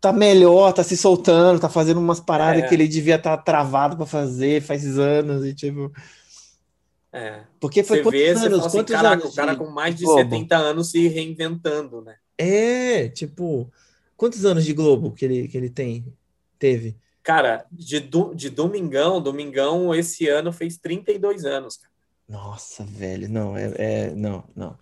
[0.00, 2.66] tá melhor, tá se soltando, tá fazendo umas paradas é.
[2.66, 5.92] que ele devia estar tá travado para fazer faz anos e tipo.
[7.12, 7.40] É.
[7.58, 8.66] Porque foi você quantos vê, anos?
[8.66, 9.32] Assim, quantos caraca, anos?
[9.32, 10.20] O cara com mais de Globo?
[10.20, 12.16] 70 anos se reinventando, né?
[12.38, 13.70] É, tipo,
[14.16, 16.06] quantos anos de Globo que ele, que ele tem?
[16.58, 16.96] Teve?
[17.30, 21.92] Cara, de, do, de Domingão, Domingão esse ano fez 32 anos, cara.
[22.28, 24.76] Nossa, velho, não, é, é não, não.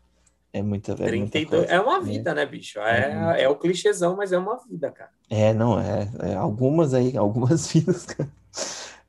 [0.50, 2.80] É muita, é 32, muita é uma vida, é, né, bicho?
[2.80, 5.10] É, é, é, o clichêzão, mas é uma vida, cara.
[5.28, 8.30] É, não, é, é algumas aí, algumas vidas, cara.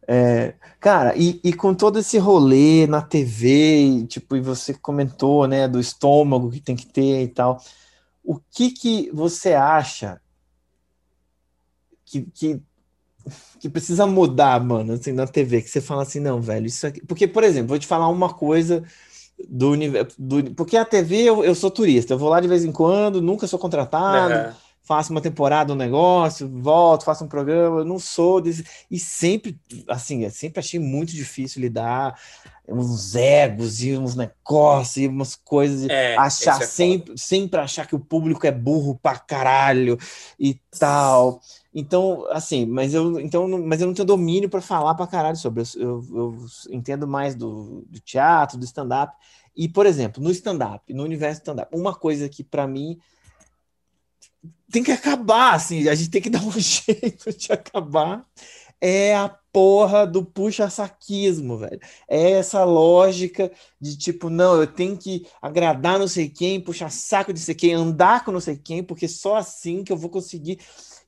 [0.05, 5.47] É, cara, e, e com todo esse rolê na TV, e, tipo, e você comentou,
[5.47, 7.57] né, do estômago que tem que ter e tal,
[8.21, 10.19] o que que você acha
[12.03, 12.61] que, que
[13.59, 17.05] que precisa mudar, mano, assim, na TV, que você fala assim, não, velho, isso aqui.
[17.05, 18.83] Porque, por exemplo, vou te falar uma coisa
[19.47, 20.15] do universo.
[20.17, 20.51] Do...
[20.55, 23.47] Porque a TV eu, eu sou turista, eu vou lá de vez em quando, nunca
[23.47, 24.55] sou contratado, uhum.
[24.81, 28.65] faço uma temporada, um negócio, volto, faço um programa, eu não sou desse.
[28.89, 32.17] E sempre, assim, eu sempre achei muito difícil lidar
[32.71, 37.95] uns egos e uns negócios e umas coisas, é, achar é sempre, sempre achar que
[37.95, 39.97] o público é burro pra caralho
[40.39, 41.41] e tal.
[41.73, 45.63] Então, assim, mas eu, então, mas eu não tenho domínio para falar para caralho sobre.
[45.75, 46.37] Eu, eu, eu
[46.71, 49.13] entendo mais do, do teatro, do stand-up.
[49.55, 52.97] E, por exemplo, no stand-up, no universo stand-up, uma coisa que para mim
[54.71, 58.25] tem que acabar, assim, a gente tem que dar um jeito de acabar,
[58.79, 61.79] é a porra do puxa-saquismo, velho.
[62.07, 67.33] É essa lógica de tipo, não, eu tenho que agradar não sei quem, puxar saco
[67.33, 70.59] de sei quem, andar com não sei quem, porque só assim que eu vou conseguir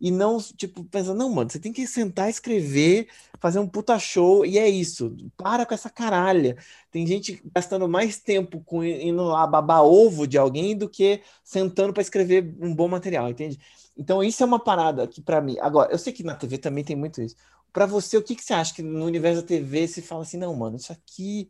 [0.02, 3.08] e não, tipo, pensa, não, mano, você tem que sentar, escrever,
[3.40, 5.16] fazer um puta show, e é isso.
[5.38, 6.58] Para com essa caralha.
[6.90, 11.94] Tem gente gastando mais tempo com indo lá babar ovo de alguém do que sentando
[11.94, 13.60] para escrever um bom material, entende?
[13.96, 15.58] Então, isso é uma parada que, para mim.
[15.60, 17.36] Agora, eu sei que na TV também tem muito isso.
[17.74, 20.38] Para você, o que, que você acha que no universo da TV se fala assim,
[20.38, 21.50] não, mano, isso aqui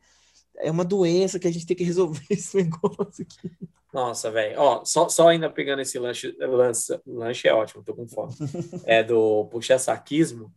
[0.57, 3.51] é uma doença que a gente tem que resolver esse negócio aqui.
[3.93, 4.59] Nossa, velho.
[4.59, 8.33] Ó, só, só ainda pegando esse lanche, lanche, lanche é ótimo, tô com fome.
[8.85, 10.53] É do puxa-saquismo.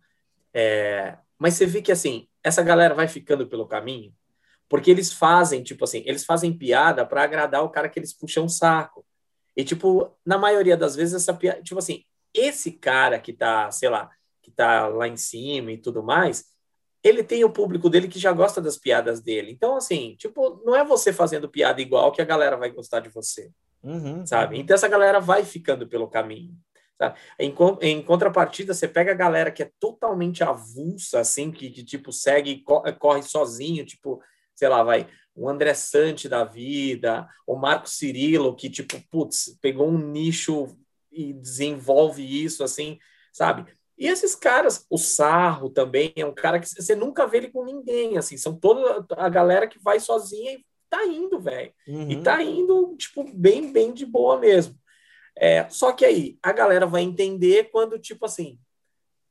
[0.53, 4.15] É, mas você vê que, assim, essa galera vai ficando pelo caminho,
[4.69, 8.45] porque eles fazem, tipo assim, eles fazem piada para agradar o cara que eles puxam
[8.45, 9.05] o saco.
[9.57, 13.89] E, tipo, na maioria das vezes, essa piada, tipo assim, esse cara que tá, sei
[13.89, 14.11] lá,
[14.45, 16.45] que tá lá em cima e tudo mais,
[17.03, 19.51] ele tem o público dele que já gosta das piadas dele.
[19.51, 23.09] Então, assim, tipo, não é você fazendo piada igual que a galera vai gostar de
[23.09, 23.51] você,
[23.83, 24.55] uhum, sabe?
[24.55, 24.61] Uhum.
[24.61, 26.55] Então, essa galera vai ficando pelo caminho.
[26.97, 27.19] Sabe?
[27.39, 32.13] Em, em, contrapartida, você pega a galera que é totalmente avulsa, assim, que, que tipo,
[32.13, 32.63] segue,
[32.99, 34.23] corre sozinho, tipo,
[34.55, 39.89] sei lá, vai, o André Sante da vida, o Marco Cirilo, que, tipo, putz, pegou
[39.89, 40.77] um nicho
[41.11, 42.99] e desenvolve isso, assim,
[43.33, 43.67] sabe?
[43.97, 47.65] E esses caras, o Sarro também é um cara que você nunca vê ele com
[47.65, 51.73] ninguém, assim, são toda a galera que vai sozinha e tá indo, velho.
[51.87, 52.11] Uhum.
[52.11, 54.77] E tá indo, tipo, bem, bem de boa mesmo.
[55.37, 58.59] É, só que aí, a galera vai entender quando, tipo assim,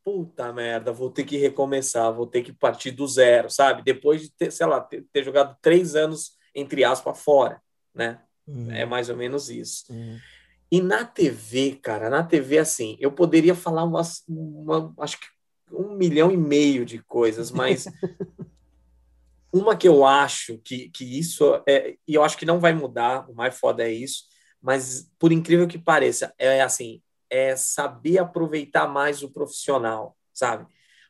[0.04, 3.84] puta merda, vou ter que recomeçar, vou ter que partir do zero, sabe?
[3.84, 7.62] Depois de ter, sei lá, ter, ter jogado três anos, entre aspas, fora,
[7.94, 8.22] né?
[8.46, 8.72] Uhum.
[8.72, 9.86] É mais ou menos isso.
[9.90, 10.18] Uhum.
[10.74, 15.28] E na TV, cara, na TV, assim, eu poderia falar umas, uma, acho que
[15.72, 17.86] um milhão e meio de coisas, mas
[19.54, 23.30] uma que eu acho que, que isso é, e eu acho que não vai mudar,
[23.30, 24.24] o mais foda é isso,
[24.60, 30.66] mas por incrível que pareça, é assim, é saber aproveitar mais o profissional, sabe?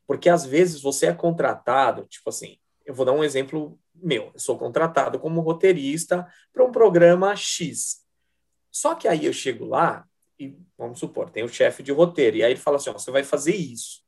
[0.05, 4.39] Porque às vezes você é contratado, tipo assim, eu vou dar um exemplo meu, eu
[4.39, 8.02] sou contratado como roteirista para um programa X.
[8.73, 10.05] Só que aí eu chego lá
[10.39, 13.23] e, vamos supor, tem o chefe de roteiro, e aí ele fala assim: você vai
[13.23, 14.01] fazer isso.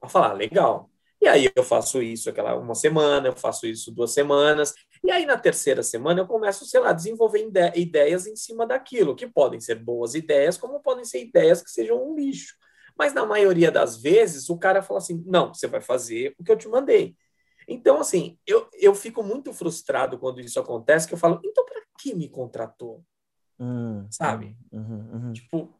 [0.00, 0.90] Eu falo, ah, legal.
[1.20, 5.26] E aí eu faço isso aquela uma semana, eu faço isso duas semanas, e aí
[5.26, 9.76] na terceira semana eu começo, sei lá, desenvolver ideias em cima daquilo, que podem ser
[9.76, 12.54] boas ideias, como podem ser ideias que sejam um lixo.
[12.96, 16.52] Mas na maioria das vezes o cara fala assim: não, você vai fazer o que
[16.52, 17.16] eu te mandei.
[17.66, 21.80] Então, assim, eu, eu fico muito frustrado quando isso acontece, que eu falo, então para
[21.98, 23.02] que me contratou?
[23.58, 24.56] Hum, sabe?
[24.72, 25.32] Uhum, uhum, uhum.
[25.32, 25.74] Tipo,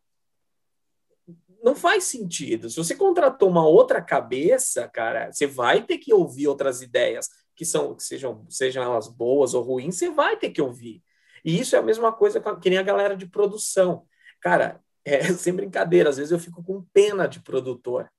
[1.62, 2.68] não faz sentido.
[2.68, 7.64] Se você contratou uma outra cabeça, cara, você vai ter que ouvir outras ideias que
[7.64, 11.02] são que sejam sejam elas boas ou ruins, você vai ter que ouvir.
[11.44, 14.06] E isso é a mesma coisa que nem a galera de produção.
[14.40, 18.10] Cara, é sem brincadeira, às vezes eu fico com pena de produtor.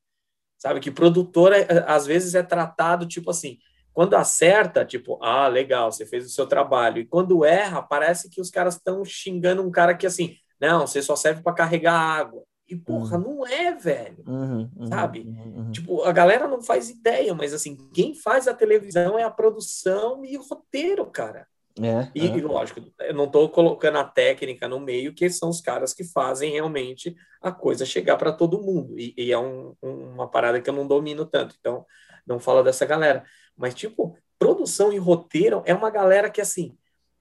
[0.58, 3.60] Sabe que produtor é, às vezes é tratado tipo assim,
[3.96, 7.00] quando acerta, tipo, ah, legal, você fez o seu trabalho.
[7.00, 11.02] E quando erra, parece que os caras estão xingando um cara que assim, não, você
[11.02, 12.44] só serve para carregar água.
[12.68, 13.38] E, porra, uhum.
[13.38, 14.22] não é, velho.
[14.28, 15.22] Uhum, uhum, sabe?
[15.22, 15.72] Uhum, uhum.
[15.72, 20.26] Tipo, a galera não faz ideia, mas assim, quem faz a televisão é a produção
[20.26, 21.48] e o roteiro, cara.
[21.82, 22.38] É, e, é.
[22.38, 26.04] e, lógico, eu não estou colocando a técnica no meio, que são os caras que
[26.04, 28.98] fazem realmente a coisa chegar para todo mundo.
[28.98, 31.86] E, e é um, uma parada que eu não domino tanto, então
[32.26, 33.24] não fala dessa galera.
[33.58, 36.78] Mas, tipo, produção e roteiro é uma galera que, assim,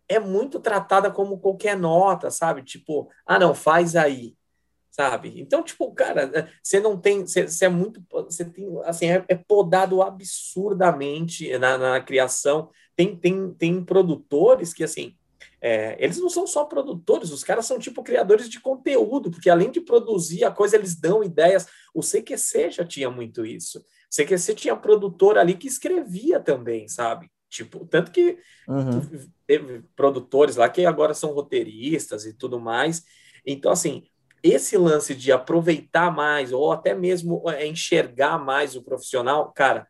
[0.09, 2.63] é muito tratada como qualquer nota, sabe?
[2.63, 4.37] Tipo, ah, não, faz aí,
[4.91, 5.41] sabe?
[5.41, 9.25] Então, tipo, cara, é, você não tem, você, você é muito, você tem, assim, é,
[9.29, 12.71] é podado absurdamente na, na, criação.
[12.97, 15.15] Tem, tem, tem produtores que, assim,
[15.61, 19.71] é, eles não são só produtores, os caras são tipo criadores de conteúdo, porque além
[19.71, 21.67] de produzir a coisa, eles dão ideias.
[21.95, 23.83] O CQC já tinha muito isso.
[24.11, 27.31] CQC tinha produtor ali que escrevia também, sabe?
[27.49, 28.37] Tipo, tanto que
[28.69, 29.01] uhum.
[29.47, 33.03] teve produtores lá que agora são roteiristas e tudo mais.
[33.47, 34.05] Então, assim,
[34.43, 39.89] esse lance de aproveitar mais, ou até mesmo é, enxergar mais o profissional, cara,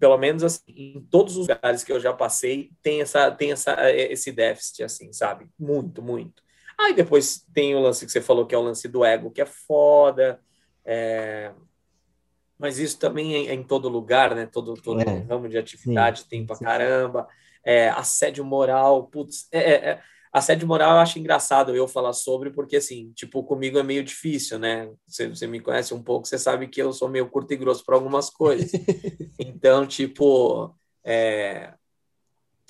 [0.00, 3.72] pelo menos assim, em todos os lugares que eu já passei, tem, essa, tem essa,
[3.72, 5.46] é, esse déficit, assim, sabe?
[5.58, 6.42] Muito, muito.
[6.78, 9.42] Aí depois tem o lance que você falou, que é o lance do ego, que
[9.42, 10.40] é foda.
[10.82, 11.52] É...
[12.58, 14.46] Mas isso também é em todo lugar, né?
[14.46, 15.18] Todo, todo é.
[15.28, 16.64] ramo de atividade sim, tem pra sim.
[16.64, 17.28] caramba.
[17.62, 20.02] É, assédio moral, putz, é, é, é
[20.32, 24.58] Assédio moral eu acho engraçado eu falar sobre, porque, assim, tipo, comigo é meio difícil,
[24.58, 24.88] né?
[25.06, 27.84] Você, você me conhece um pouco, você sabe que eu sou meio curto e grosso
[27.84, 28.70] para algumas coisas.
[29.42, 31.74] Então, tipo, é,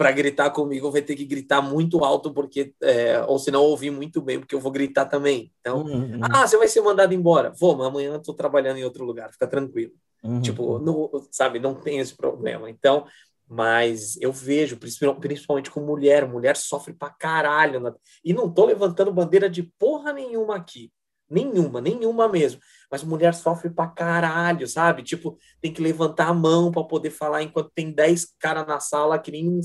[0.00, 3.90] para gritar comigo, vai ter que gritar muito alto, porque, é, ou se não ouvir
[3.90, 5.52] muito bem, porque eu vou gritar também.
[5.60, 6.20] Então, uhum.
[6.22, 7.52] ah, você vai ser mandado embora.
[7.58, 9.92] Vou, mas amanhã eu tô trabalhando em outro lugar, fica tranquilo.
[10.24, 10.40] Uhum.
[10.40, 12.70] Tipo, não, sabe, não tem esse problema.
[12.70, 13.06] Então,
[13.52, 17.80] mas eu vejo, principalmente com mulher, mulher sofre pra caralho.
[17.80, 17.92] Na...
[18.24, 20.92] E não tô levantando bandeira de porra nenhuma aqui.
[21.28, 22.60] Nenhuma, nenhuma mesmo.
[22.88, 25.02] Mas mulher sofre pra caralho, sabe?
[25.02, 29.18] Tipo, tem que levantar a mão para poder falar enquanto tem 10 caras na sala
[29.18, 29.60] que nem um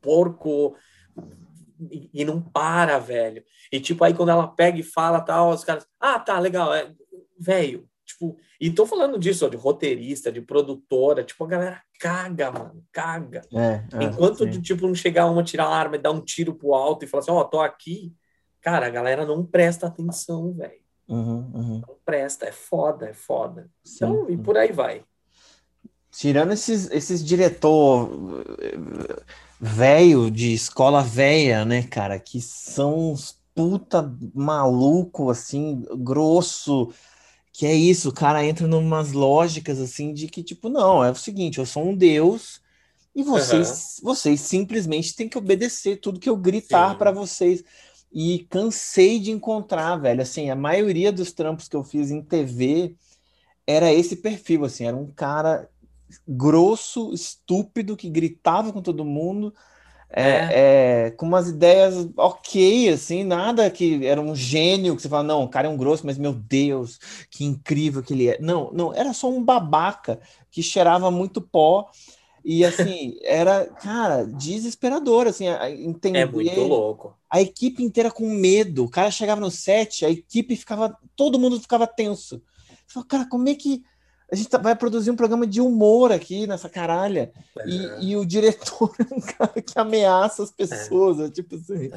[0.00, 0.74] porco.
[1.90, 3.44] E, e, não para, velho.
[3.70, 6.90] E tipo, aí quando ela pega e fala tal, os caras, ah, tá, legal, é,
[7.38, 12.50] velho, Tipo, e tô falando disso, ó, de roteirista, de produtora, tipo, a galera caga,
[12.50, 13.42] mano, caga.
[13.52, 16.54] É, é, Enquanto, de, tipo, não chegar uma, tirar a arma e dar um tiro
[16.54, 18.14] pro alto e falar assim, ó, oh, tô aqui,
[18.62, 20.80] cara, a galera não presta atenção, velho.
[21.06, 21.82] Uhum, uhum.
[21.86, 23.68] Não presta, é foda, é foda.
[23.84, 23.96] Sim.
[23.96, 25.04] Então, e por aí vai.
[26.10, 28.10] Tirando esses, esses diretor
[29.60, 36.90] velho de escola velha, né, cara, que são uns puta maluco, assim, grosso,
[37.58, 41.14] que é isso, o cara entra numas lógicas assim de que, tipo, não, é o
[41.16, 42.62] seguinte, eu sou um deus
[43.12, 44.04] e vocês, uhum.
[44.04, 47.64] vocês simplesmente têm que obedecer tudo que eu gritar para vocês.
[48.12, 52.94] E cansei de encontrar, velho, assim, a maioria dos trampos que eu fiz em TV
[53.66, 55.68] era esse perfil, assim, era um cara
[56.28, 59.52] grosso, estúpido, que gritava com todo mundo,
[60.10, 61.06] é, é.
[61.06, 65.44] É, com umas ideias ok, assim, nada que era um gênio que você fala, não,
[65.44, 66.98] o cara é um grosso, mas meu Deus,
[67.30, 68.38] que incrível que ele é.
[68.40, 70.18] Não, não, era só um babaca
[70.50, 71.90] que cheirava muito pó.
[72.44, 75.46] E assim, era, cara, desesperador, assim,
[75.84, 76.20] entender.
[76.20, 77.14] É muito louco.
[77.28, 78.84] A equipe inteira com medo.
[78.84, 82.40] O cara chegava no set, a equipe ficava, todo mundo ficava tenso.
[82.86, 83.82] Você fala, cara, como é que
[84.30, 87.32] a gente tá, vai produzir um programa de humor aqui nessa caralha.
[87.58, 87.68] É.
[87.68, 91.18] E, e, o diretor é um cara que ameaça as pessoas.
[91.18, 91.24] É.
[91.24, 91.30] é.
[91.30, 91.90] tipo assim.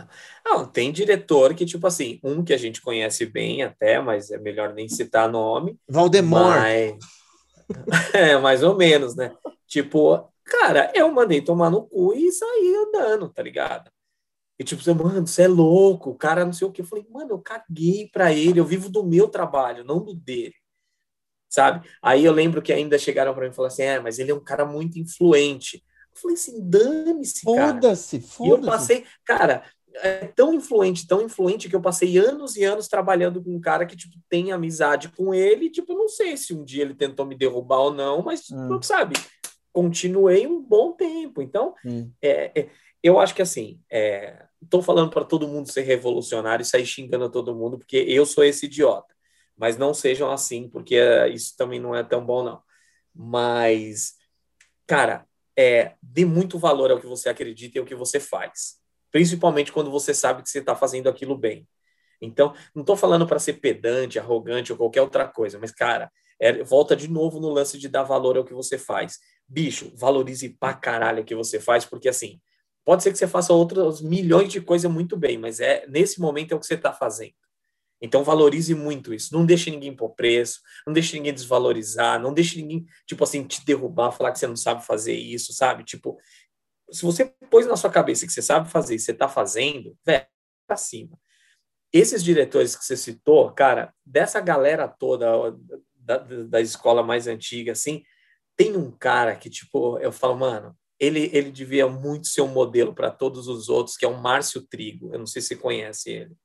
[0.45, 4.37] Não, tem diretor que, tipo assim, um que a gente conhece bem até, mas é
[4.37, 5.77] melhor nem citar nome.
[5.87, 6.61] Valdemar.
[6.61, 6.95] Mas...
[8.13, 9.33] é, mais ou menos, né?
[9.67, 13.91] Tipo, cara, eu mandei tomar no cu e saí andando, tá ligado?
[14.57, 16.81] E tipo, você, mano, você é louco, o cara não sei o que.
[16.81, 20.53] Eu falei, mano, eu caguei pra ele, eu vivo do meu trabalho, não do dele
[21.51, 21.87] sabe?
[22.01, 24.33] Aí eu lembro que ainda chegaram para mim e falaram assim: é, mas ele é
[24.33, 25.83] um cara muito influente.
[26.15, 27.73] Eu falei assim: dane-se, cara.
[27.73, 28.49] Foda-se, foda-se.
[28.49, 29.63] Eu passei, cara,
[29.95, 33.85] é tão influente, tão influente que eu passei anos e anos trabalhando com um cara
[33.85, 35.69] que, tipo, tem amizade com ele.
[35.69, 38.81] Tipo, não sei se um dia ele tentou me derrubar ou não, mas, hum.
[38.81, 39.15] sabe,
[39.73, 41.41] continuei um bom tempo.
[41.41, 42.09] Então, hum.
[42.21, 42.69] é, é,
[43.03, 43.81] eu acho que assim,
[44.61, 48.25] estou é, falando para todo mundo ser revolucionário e sair xingando todo mundo, porque eu
[48.25, 49.11] sou esse idiota
[49.61, 52.63] mas não sejam assim, porque eh, isso também não é tão bom, não.
[53.13, 54.15] Mas,
[54.87, 58.79] cara, é, dê muito valor ao que você acredita e ao que você faz,
[59.11, 61.67] principalmente quando você sabe que você está fazendo aquilo bem.
[62.19, 66.63] Então, não estou falando para ser pedante, arrogante ou qualquer outra coisa, mas, cara, é,
[66.63, 69.19] volta de novo no lance de dar valor ao que você faz.
[69.47, 72.41] Bicho, valorize pra caralho o que você faz, porque assim,
[72.83, 76.51] pode ser que você faça outros milhões de coisas muito bem, mas é nesse momento
[76.51, 77.35] é o que você está fazendo.
[78.01, 79.33] Então valorize muito isso.
[79.33, 83.63] Não deixe ninguém pôr preço, não deixe ninguém desvalorizar, não deixe ninguém, tipo assim, te
[83.63, 85.83] derrubar, falar que você não sabe fazer isso, sabe?
[85.83, 86.17] Tipo,
[86.91, 90.25] se você pôs na sua cabeça que você sabe fazer e você está fazendo, velho,
[90.67, 91.17] pra cima.
[91.93, 95.55] Esses diretores que você citou, cara, dessa galera toda
[95.95, 98.03] da, da escola mais antiga, assim,
[98.55, 102.93] tem um cara que, tipo, eu falo, mano, ele, ele devia muito ser um modelo
[102.93, 105.11] para todos os outros, que é o Márcio Trigo.
[105.11, 106.35] Eu não sei se você conhece ele.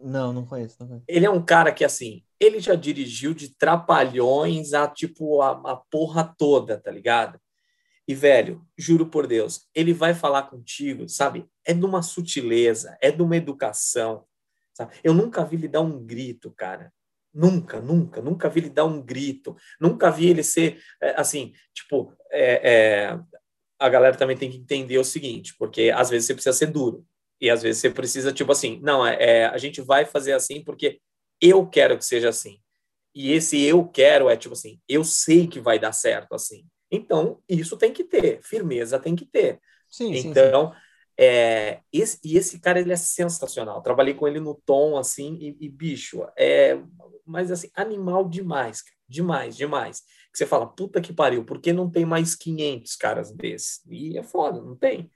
[0.00, 1.04] Não, não conheço, não conheço.
[1.06, 5.76] Ele é um cara que, assim, ele já dirigiu de trapalhões a, tipo, a, a
[5.76, 7.38] porra toda, tá ligado?
[8.08, 11.46] E, velho, juro por Deus, ele vai falar contigo, sabe?
[11.64, 14.24] É de uma sutileza, é de uma educação,
[14.74, 14.94] sabe?
[15.04, 16.92] Eu nunca vi ele dar um grito, cara.
[17.32, 19.54] Nunca, nunca, nunca vi ele dar um grito.
[19.80, 23.20] Nunca vi ele ser, é, assim, tipo, é, é,
[23.78, 27.06] a galera também tem que entender o seguinte, porque às vezes você precisa ser duro.
[27.40, 30.62] E às vezes você precisa, tipo assim, não, é, é, a gente vai fazer assim
[30.62, 31.00] porque
[31.40, 32.58] eu quero que seja assim.
[33.14, 36.64] E esse eu quero é tipo assim, eu sei que vai dar certo assim.
[36.90, 39.60] Então, isso tem que ter, firmeza tem que ter.
[39.88, 40.80] Sim, então, sim, sim.
[41.18, 43.82] É, esse, e esse cara, ele é sensacional.
[43.82, 46.80] Trabalhei com ele no tom, assim, e, e bicho, é,
[47.26, 50.00] mas assim, animal demais, demais, demais.
[50.32, 53.80] Que você fala, puta que pariu, por que não tem mais 500 caras desses?
[53.90, 55.10] E é foda, não tem.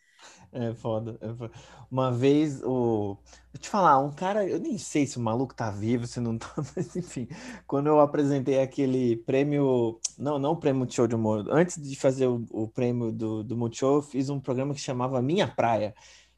[0.55, 1.53] É foda, é foda.
[1.91, 3.17] Uma vez, o...
[3.53, 6.39] vou te falar, um cara, eu nem sei se o maluco tá vivo, se não
[6.39, 7.27] tá, mas enfim,
[7.67, 12.29] quando eu apresentei aquele prêmio, não, não o prêmio Show de Humor, antes de fazer
[12.29, 15.93] o, o prêmio do, do Multishow, eu fiz um programa que chamava Minha Praia.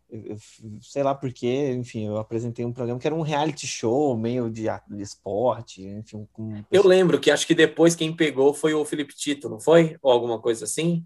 [0.09, 0.37] Eu, eu,
[0.81, 4.65] sei lá porquê, enfim, eu apresentei um programa que era um reality show, meio de,
[4.89, 6.27] de esporte, enfim.
[6.33, 6.65] Com...
[6.73, 9.99] Eu lembro que acho que depois quem pegou foi o Felipe Tito, não foi?
[10.01, 11.05] Ou alguma coisa assim?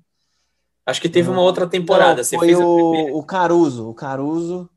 [0.87, 2.23] Acho que teve uma outra temporada.
[2.23, 4.69] Não, foi o, o Caruso, o Caruso,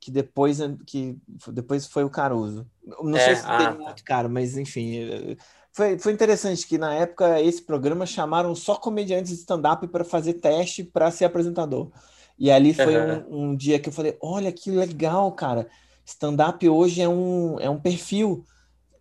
[0.00, 1.16] que depois, que
[1.48, 2.66] depois foi o Caruso.
[3.02, 3.88] Não é, sei se ah, teve tá.
[3.88, 5.36] outro cara, mas enfim.
[5.72, 10.34] Foi, foi interessante que na época esse programa chamaram só comediantes de stand-up para fazer
[10.34, 11.90] teste para ser apresentador.
[12.38, 13.24] E ali foi uhum.
[13.28, 15.66] um, um, dia que eu falei: olha que legal, cara.
[16.04, 18.44] Stand-up hoje é um, é um perfil.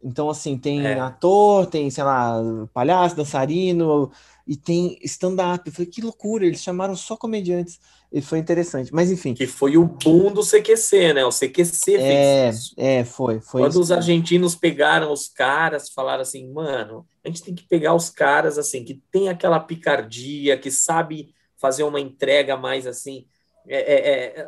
[0.06, 1.00] Então, assim, tem é.
[1.00, 2.40] ator, tem, sei lá,
[2.72, 4.12] palhaço, dançarino,
[4.46, 5.64] e tem stand-up.
[5.66, 7.80] Eu falei, que loucura, eles chamaram só comediantes.
[8.14, 8.94] E foi interessante.
[8.94, 9.34] Mas enfim.
[9.34, 11.26] Que foi o boom do CQC, né?
[11.26, 12.74] O CQC é, fez isso.
[12.78, 13.42] É, foi.
[13.42, 13.82] foi Quando isso.
[13.82, 18.60] os argentinos pegaram os caras, falaram assim, mano, a gente tem que pegar os caras
[18.60, 23.26] assim, que tem aquela picardia, que sabe fazer uma entrega mais assim.
[23.68, 24.46] É, é,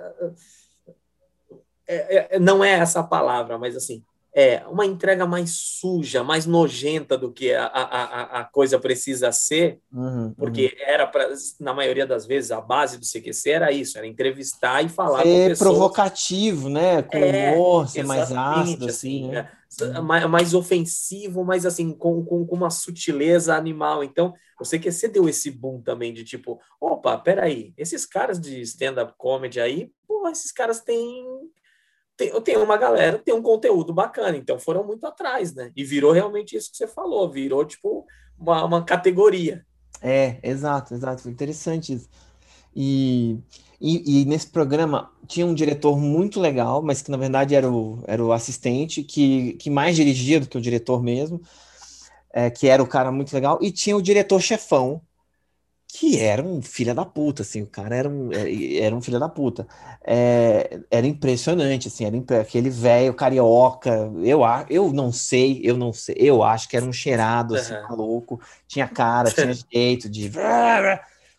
[1.87, 4.03] é, é não é essa a palavra, mas assim,
[4.39, 9.79] é uma entrega mais suja, mais nojenta do que a, a, a coisa precisa ser,
[9.91, 10.85] uhum, porque uhum.
[10.85, 11.27] era para,
[11.59, 15.23] na maioria das vezes, a base do CQC era isso, era entrevistar e falar ser
[15.23, 15.57] com pessoas.
[15.57, 17.01] provocativo, né?
[17.01, 19.49] Com é, humor, ser mais ácido, assim, assim né?
[19.81, 24.03] É, mais, mais, ofensivo, mas assim, com, com, com, uma sutileza animal.
[24.03, 29.15] Então, o CQC deu esse boom também de tipo, opa, peraí, esses caras de stand-up
[29.17, 31.25] comedy aí, pô, esses caras têm
[32.17, 35.71] tem, tem uma galera tem um conteúdo bacana, então foram muito atrás, né?
[35.75, 38.05] E virou realmente isso que você falou, virou tipo
[38.37, 39.63] uma, uma categoria.
[40.01, 42.09] É, exato, exato, foi interessante isso.
[42.75, 43.39] E,
[43.79, 48.03] e, e, nesse programa tinha um diretor muito legal, mas que na verdade era o,
[48.05, 51.41] era o assistente, que, que mais dirigia do que o diretor mesmo,
[52.33, 55.01] é, que era o cara muito legal, e tinha o diretor chefão,
[55.99, 59.19] que era um filho da puta, assim, o cara era um, é, era um filho
[59.19, 59.67] da puta.
[60.05, 66.15] É, era impressionante, assim, era aquele velho carioca, eu, eu não sei, eu não sei,
[66.19, 67.81] eu acho que era um cheirado, assim, uhum.
[67.89, 70.31] maluco, tinha cara, tinha jeito de...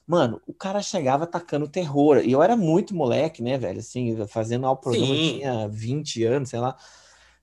[0.05, 4.67] Mano, o cara chegava atacando terror, e eu era muito moleque, né, velho, assim, fazendo
[4.67, 5.39] ao programa, Sim.
[5.39, 6.77] tinha 20 anos, sei lá.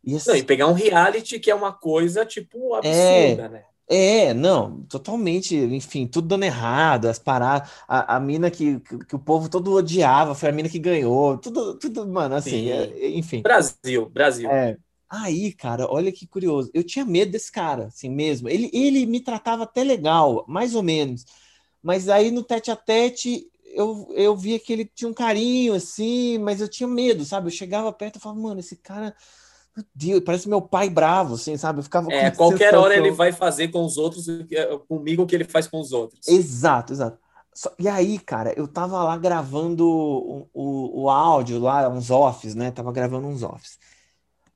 [0.04, 3.64] E, assim, não, e pegar um reality que é uma coisa, tipo, absurda, é, né?
[3.88, 9.16] É, não, totalmente, enfim, tudo dando errado, as paradas, a, a mina que, que, que,
[9.16, 13.44] o povo todo odiava, foi a mina que ganhou, tudo, tudo, mano, assim, é, enfim.
[13.44, 14.50] Brasil, Brasil.
[14.50, 14.76] É.
[15.08, 19.20] Aí, cara, olha que curioso, eu tinha medo desse cara, assim mesmo, ele, ele me
[19.20, 21.24] tratava até legal, mais ou menos,
[21.82, 26.40] mas aí no tete a tete, eu, eu via que ele tinha um carinho, assim,
[26.40, 29.16] mas eu tinha medo, sabe, eu chegava perto e falava, mano, esse cara
[29.76, 31.80] meu Deus, parece meu pai bravo, assim, sabe?
[31.80, 32.82] Eu ficava é, qualquer sensação...
[32.82, 35.92] hora ele vai fazer com os outros, é, comigo o que ele faz com os
[35.92, 36.28] outros.
[36.28, 37.20] Exato, exato.
[37.80, 42.72] E aí, cara, eu tava lá gravando o, o, o áudio lá, uns offs, né?
[42.72, 43.78] Tava gravando uns offs.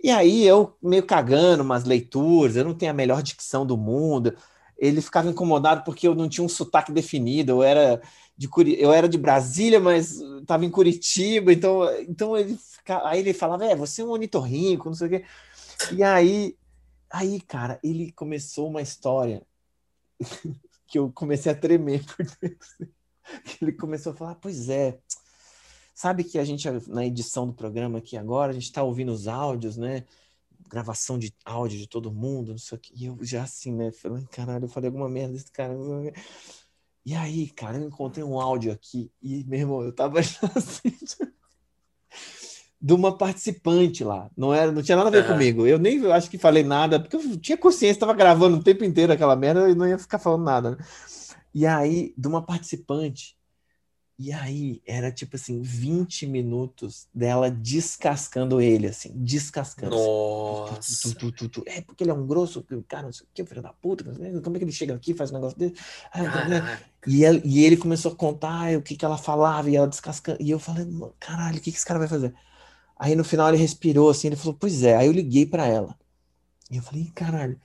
[0.02, 4.36] E aí eu meio cagando umas leituras, eu não tenho a melhor dicção do mundo.
[4.80, 8.02] Ele ficava incomodado porque eu não tinha um sotaque definido, eu era
[8.38, 8.82] de Curi...
[8.82, 12.58] eu era de Brasília, mas estava em Curitiba, então, então ele
[13.04, 15.26] aí ele falava, é, você é um ornitorrinco, não sei o quê.
[15.94, 16.58] E aí,
[17.10, 19.46] aí, cara, ele começou uma história
[20.88, 22.68] que eu comecei a tremer por dentro.
[23.62, 24.98] Ele começou a falar, pois é,
[25.94, 29.28] sabe que a gente, na edição do programa aqui agora, a gente está ouvindo os
[29.28, 30.06] áudios, né?
[30.70, 32.94] Gravação de áudio de todo mundo, não sei o quê.
[32.96, 33.92] E eu já assim, né?
[33.92, 35.74] Falando, caralho, eu falei alguma merda desse cara.
[37.06, 40.20] E aí, cara, eu encontrei um áudio aqui e, meu irmão, eu tava
[40.56, 40.96] assim,
[42.82, 44.30] de uma participante lá.
[44.38, 45.34] Não era, não tinha nada a ver uhum.
[45.34, 45.66] comigo.
[45.66, 48.84] Eu nem eu acho que falei nada, porque eu tinha consciência, estava gravando o tempo
[48.84, 50.72] inteiro aquela merda e não ia ficar falando nada.
[50.72, 50.78] Né?
[51.54, 53.39] E aí, de uma participante
[54.20, 59.96] e aí era tipo assim, 20 minutos dela descascando ele, assim, descascando.
[59.96, 61.16] Nossa.
[61.16, 63.62] Tu, tu, tu, é porque ele é um grosso, cara, não sei o que, filho
[63.62, 64.04] da puta,
[64.44, 65.74] como é que ele chega aqui faz um negócio dele?
[67.08, 70.38] E ele, e ele começou a contar o que, que ela falava e ela descascando.
[70.42, 70.86] E eu falei,
[71.18, 72.36] caralho, o que, que esse cara vai fazer?
[72.98, 74.98] Aí no final ele respirou assim, ele falou, pois é.
[74.98, 75.98] Aí eu liguei para ela.
[76.70, 77.58] E eu falei, caralho.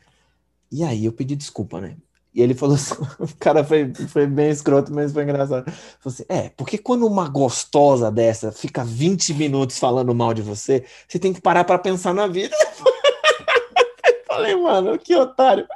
[0.70, 1.96] E aí eu pedi desculpa, né?
[2.34, 5.64] E ele falou assim, o cara foi, foi bem escroto, mas foi engraçado.
[5.64, 10.84] Falou assim, é, porque quando uma gostosa dessa fica 20 minutos falando mal de você,
[11.06, 12.54] você tem que parar para pensar na vida.
[14.26, 15.66] falei, mano, que otário.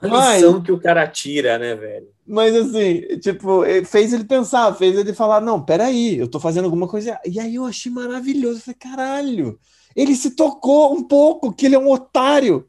[0.00, 2.08] A lição que o cara tira, né, velho?
[2.26, 6.88] Mas assim, tipo, fez ele pensar, fez ele falar, não, peraí, eu tô fazendo alguma
[6.88, 7.18] coisa.
[7.26, 8.58] E aí eu achei maravilhoso.
[8.58, 9.58] Eu falei, caralho,
[9.94, 12.66] ele se tocou um pouco, que ele é um otário.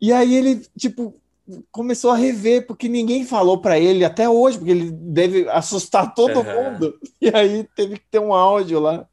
[0.00, 1.14] E aí ele, tipo,
[1.70, 6.40] começou a rever, porque ninguém falou para ele até hoje, porque ele deve assustar todo
[6.40, 6.72] uhum.
[6.72, 6.98] mundo.
[7.20, 9.06] E aí teve que ter um áudio lá.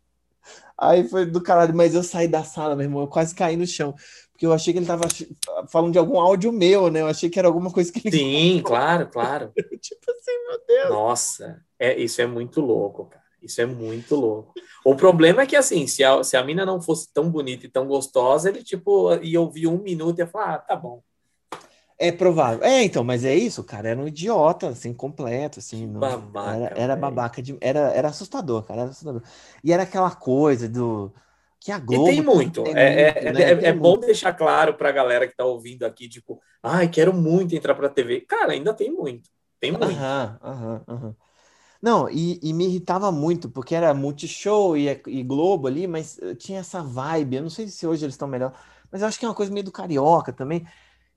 [0.78, 3.66] Aí foi do caralho, mas eu saí da sala, meu irmão, eu quase caí no
[3.66, 3.96] chão.
[4.32, 5.08] Porque eu achei que ele tava
[5.70, 7.02] falando de algum áudio meu, né?
[7.02, 8.18] Eu achei que era alguma coisa que ele.
[8.18, 9.52] Sim, claro, claro.
[9.82, 10.90] tipo assim, meu Deus.
[10.90, 13.24] Nossa, é, isso é muito louco, cara.
[13.42, 14.54] Isso é muito louco.
[14.84, 17.70] O problema é que, assim, se a, se a mina não fosse tão bonita e
[17.70, 21.02] tão gostosa, ele, tipo, ia ouvir um minuto e ia falar, ah, tá bom.
[21.98, 22.64] É provável.
[22.64, 23.90] É, então, mas é isso, cara.
[23.90, 25.88] Era um idiota, assim, completo, assim.
[25.88, 27.58] Não, babaca, era, era babaca de.
[27.62, 28.82] Era, era assustador, cara.
[28.82, 29.22] Era assustador.
[29.64, 31.14] E era aquela coisa do.
[31.60, 32.12] Que a Globo.
[32.12, 32.64] E tem muito.
[32.64, 33.42] Tem é, muito, é, né?
[33.44, 34.06] é, é bom muito.
[34.06, 38.22] deixar claro pra galera que tá ouvindo aqui, tipo, ai, quero muito entrar pra TV.
[38.22, 39.30] Cara, ainda tem muito.
[39.60, 39.86] Tem muito.
[39.86, 41.16] Aham, aham, aham.
[41.82, 46.34] Não, e, e, me irritava muito, porque era Multishow e, e Globo ali, mas eh,
[46.36, 47.36] tinha essa vibe.
[47.36, 48.54] Eu não sei se hoje eles estão melhor,
[48.92, 50.66] mas eu acho que é uma coisa meio do carioca também,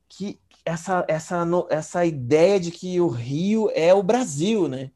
[0.08, 4.90] que essa, essa, essa ideia de que o Rio é o Brasil, né?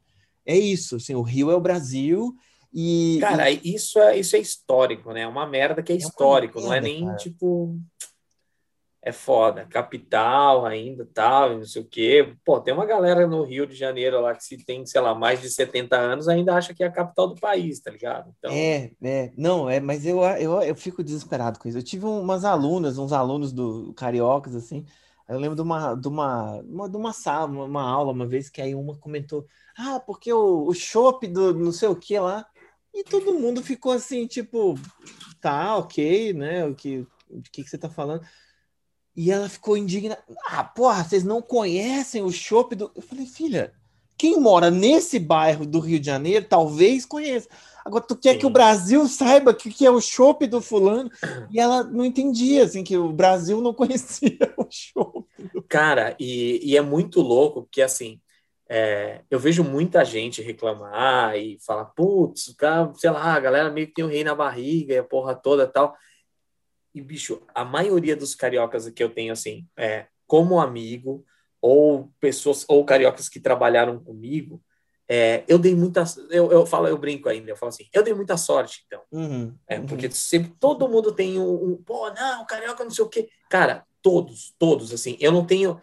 [0.45, 2.35] É isso, assim, o Rio é o Brasil
[2.71, 3.17] e...
[3.19, 3.59] Cara, e...
[3.63, 5.21] Isso, é, isso é histórico, né?
[5.21, 7.17] É uma merda que é, é histórico, merda, não é nem, cara.
[7.17, 7.79] tipo
[9.05, 12.35] é foda, capital ainda, tal, não sei o quê.
[12.45, 15.41] Pô, tem uma galera no Rio de Janeiro lá que se tem, sei lá, mais
[15.41, 18.33] de 70 anos ainda acha que é a capital do país, tá ligado?
[18.37, 18.49] Então...
[18.53, 21.77] É, é, não, é, mas eu, eu, eu fico desesperado com isso.
[21.77, 24.85] Eu tive umas alunas, uns alunos do Cariocas, assim,
[25.33, 28.49] eu lembro de uma, de uma, uma, de uma sala, uma, uma aula uma vez
[28.49, 29.45] que aí uma comentou,
[29.77, 32.45] ah, porque o, o chopp do não sei o que lá,
[32.93, 34.75] e todo mundo ficou assim, tipo,
[35.41, 38.25] tá, ok, né, o que, o que, que você tá falando?
[39.15, 40.23] E ela ficou indignada.
[40.47, 42.91] Ah, porra, vocês não conhecem o chopp do.
[42.95, 43.73] Eu falei, filha,
[44.17, 47.47] quem mora nesse bairro do Rio de Janeiro talvez conheça.
[47.85, 48.39] Agora, tu quer Sim.
[48.39, 51.09] que o Brasil saiba o que, que é o chopp do fulano?
[51.51, 55.27] E ela não entendia, assim, que o Brasil não conhecia o chopp.
[55.67, 58.21] Cara, e, e, é muito louco, porque, assim,
[58.69, 62.55] é, eu vejo muita gente reclamar e falar, putz,
[62.95, 65.67] sei lá, a galera meio que tem um rei na barriga e a porra toda
[65.67, 65.95] tal.
[66.95, 71.25] E, bicho, a maioria dos cariocas que eu tenho, assim, é, como amigo,
[71.61, 74.61] ou pessoas, ou cariocas que trabalharam comigo,
[75.07, 76.03] é, eu dei muita.
[76.29, 79.01] Eu, eu falo, eu brinco ainda, eu falo assim, eu dei muita sorte, então.
[79.11, 79.85] Uhum, é, uhum.
[79.85, 83.29] Porque sempre todo mundo tem um, um, pô, não, carioca, não sei o quê.
[83.49, 85.81] Cara, todos, todos, assim, eu não tenho.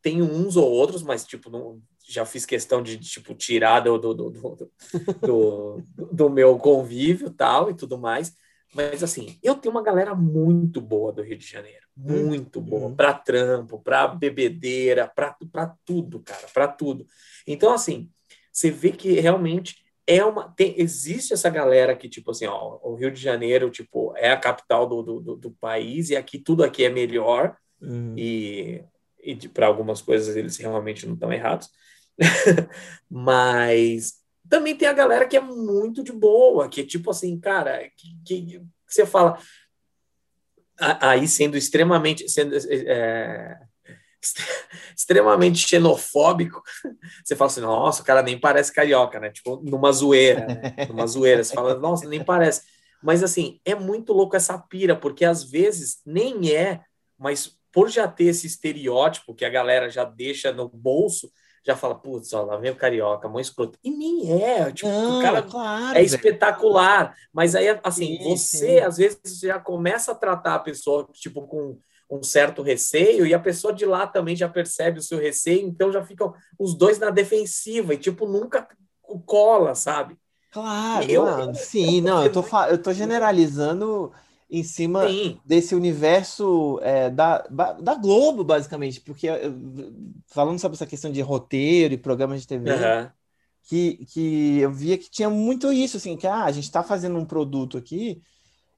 [0.00, 4.12] Tenho uns ou outros, mas, tipo, não, já fiz questão de, tipo, tirar do, do,
[4.12, 4.72] do, do,
[5.20, 8.34] do, do meu convívio tal e tudo mais.
[8.74, 12.64] Mas assim, eu tenho uma galera muito boa do Rio de Janeiro, hum, muito uhum.
[12.64, 17.06] boa, para trampo, para bebedeira, para tudo, cara, para tudo.
[17.46, 18.10] Então, assim,
[18.50, 20.48] você vê que realmente é uma.
[20.50, 24.36] Tem, existe essa galera que, tipo assim, ó, o Rio de Janeiro, tipo, é a
[24.36, 27.56] capital do, do, do país e aqui tudo aqui é melhor.
[27.80, 28.14] Uhum.
[28.16, 28.84] E,
[29.22, 31.68] e para algumas coisas eles realmente não estão errados.
[33.10, 37.88] Mas também tem a galera que é muito de boa, que é tipo assim, cara,
[37.96, 39.38] que, que, que você fala.
[41.00, 42.28] Aí sendo extremamente.
[42.28, 43.58] Sendo, é,
[44.96, 46.62] extremamente xenofóbico,
[47.24, 49.30] você fala assim, nossa, o cara nem parece carioca, né?
[49.30, 50.86] Tipo, numa zoeira, né?
[50.88, 52.62] Numa zoeira, você fala, nossa, nem parece.
[53.02, 56.80] Mas assim, é muito louco essa pira, porque às vezes nem é,
[57.18, 61.32] mas por já ter esse estereótipo que a galera já deixa no bolso,
[61.64, 63.78] já fala, putz, ó, lá vem o carioca, mão escroto.
[63.84, 67.16] E nem é, tipo, Não, o cara claro, é espetacular.
[67.32, 68.78] Mas aí, assim, sim, você sim.
[68.80, 71.78] às vezes já começa a tratar a pessoa, tipo, com
[72.10, 75.90] um certo receio, e a pessoa de lá também já percebe o seu receio, então
[75.90, 78.68] já ficam os dois na defensiva, e tipo, nunca
[79.24, 80.18] cola, sabe?
[80.50, 84.12] Claro, eu, mano, sim, eu, não, eu tô, eu tô generalizando
[84.52, 85.40] em cima Sim.
[85.46, 87.38] desse universo é, da,
[87.80, 89.26] da Globo, basicamente, porque
[90.26, 93.10] falando sobre essa questão de roteiro e programas de TV, uhum.
[93.62, 97.16] que, que eu via que tinha muito isso, assim, que ah, a gente está fazendo
[97.16, 98.20] um produto aqui,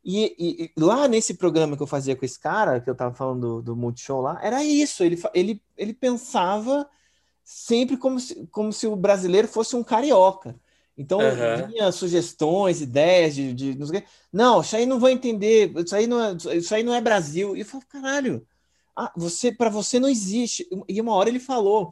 [0.04, 3.12] e, e, e, lá nesse programa que eu fazia com esse cara, que eu estava
[3.12, 6.88] falando do, do Multishow lá, era isso, ele, ele, ele pensava
[7.42, 10.54] sempre como se, como se o brasileiro fosse um carioca.
[10.96, 11.66] Então, uhum.
[11.66, 13.76] vinha sugestões, ideias de, de,
[14.32, 17.56] Não, isso aí não vou entender, isso aí não é, isso aí não é Brasil.
[17.56, 18.46] E eu falo, caralho,
[18.96, 20.66] ah, você, para você não existe.
[20.88, 21.90] E uma hora ele falou,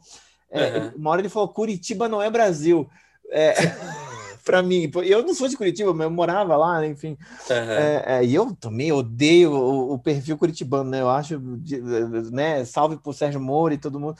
[0.49, 0.91] é, uhum.
[0.95, 2.89] uma hora ele falou, Curitiba não é Brasil.
[3.29, 3.53] É,
[4.45, 7.17] para mim, eu não sou de Curitiba, mas eu morava lá, enfim.
[7.49, 7.71] Uhum.
[8.05, 11.01] É, e eu também odeio o, o, perfil curitibano, né?
[11.01, 11.41] Eu acho,
[12.31, 12.63] né?
[12.63, 14.17] Salve pro Sérgio Moro e todo mundo.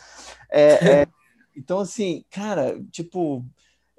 [0.49, 1.07] É,
[1.55, 3.45] então, assim, cara, tipo,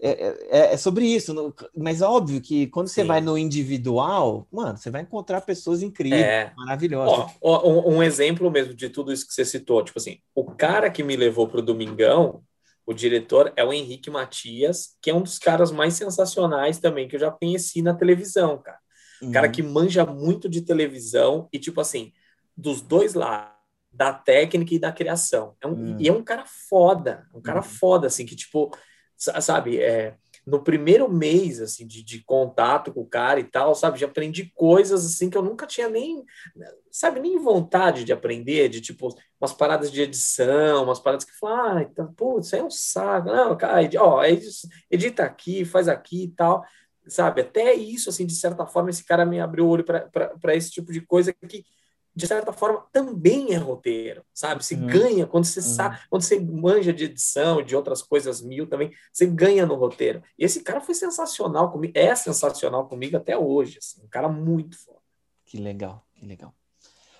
[0.07, 2.95] é, é, é, sobre isso, mas óbvio que quando Sim.
[2.95, 6.53] você vai no individual, mano, você vai encontrar pessoas incríveis, é.
[6.55, 7.35] maravilhosas.
[7.41, 10.91] Ó, ó, um, exemplo mesmo de tudo isso que você citou, tipo assim, o cara
[10.91, 12.43] que me levou para o Domingão,
[12.85, 17.17] o diretor é o Henrique Matias, que é um dos caras mais sensacionais também que
[17.17, 18.79] eu já conheci na televisão, cara.
[19.23, 19.33] Uhum.
[19.33, 22.13] Cara que manja muito de televisão e, tipo assim,
[22.55, 23.55] dos dois lados,
[23.91, 25.55] da técnica e da criação.
[25.63, 25.97] É um, uhum.
[25.99, 27.65] E é um cara foda, um cara uhum.
[27.65, 28.71] foda, assim, que, tipo
[29.17, 30.17] sabe, é,
[30.47, 34.53] no primeiro mês, assim, de, de, contato com o cara e tal, sabe, já aprendi
[34.55, 36.23] coisas, assim, que eu nunca tinha nem,
[36.91, 39.09] sabe, nem vontade de aprender, de, tipo,
[39.41, 42.71] umas paradas de edição, umas paradas que falam, ah, então, putz, isso aí é um
[42.71, 44.23] saco, não, cara, ó,
[44.91, 46.63] edita aqui, faz aqui e tal,
[47.09, 50.71] sabe, até isso, assim, de certa forma, esse cara me abriu o olho para esse
[50.71, 51.65] tipo de coisa que
[52.15, 54.65] de certa forma, também é roteiro, sabe?
[54.65, 54.87] Se uhum.
[54.87, 55.67] ganha quando você uhum.
[55.67, 60.23] sabe, quando você manja de edição, de outras coisas mil também, você ganha no roteiro.
[60.39, 64.79] E esse cara foi sensacional comigo, é sensacional comigo até hoje, assim, um cara muito
[64.79, 65.01] foda.
[65.45, 66.55] Que legal, que legal.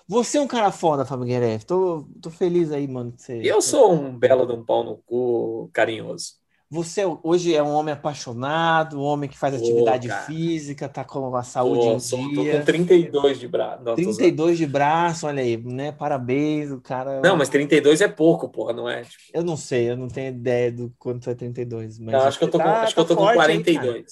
[0.07, 1.65] Você é um cara foda, Fábio Guerreiro.
[1.65, 3.13] Tô, tô feliz aí, mano.
[3.17, 3.41] Você...
[3.43, 6.35] Eu sou um belo de um pau no cu carinhoso.
[6.69, 11.43] Você hoje é um homem apaixonado, um homem que faz atividade física, tá com a
[11.43, 12.53] saúde em sou, dia.
[12.53, 13.83] Tô com 32 de braço.
[13.95, 15.91] 32 de braço, olha aí, né?
[15.91, 17.21] Parabéns, o cara.
[17.21, 19.03] Não, mas 32 é pouco, porra, não é?
[19.03, 19.23] Tipo...
[19.31, 21.99] Eu não sei, eu não tenho ideia do quanto é 32.
[21.99, 23.95] Mas não, acho que eu tô tá, com, acho tá que eu tô com 42.
[23.95, 24.05] Aí,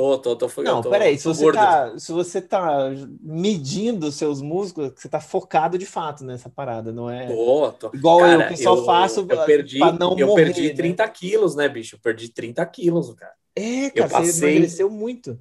[0.00, 0.62] Tô, tô, tô.
[0.62, 2.88] Não, tô, peraí, se você, tá, se você tá
[3.20, 7.26] medindo seus músculos, você tá focado de fato nessa parada, não é?
[7.26, 7.90] Tô, tô.
[7.92, 11.04] Igual cara, eu que só eu, faço eu perdi, pra não eu morrer, perdi 30
[11.04, 11.08] né?
[11.10, 11.96] quilos, né, bicho?
[11.96, 13.34] Eu perdi 30 quilos, cara.
[13.54, 15.38] É, cara, eu passei, você emagreceu muito.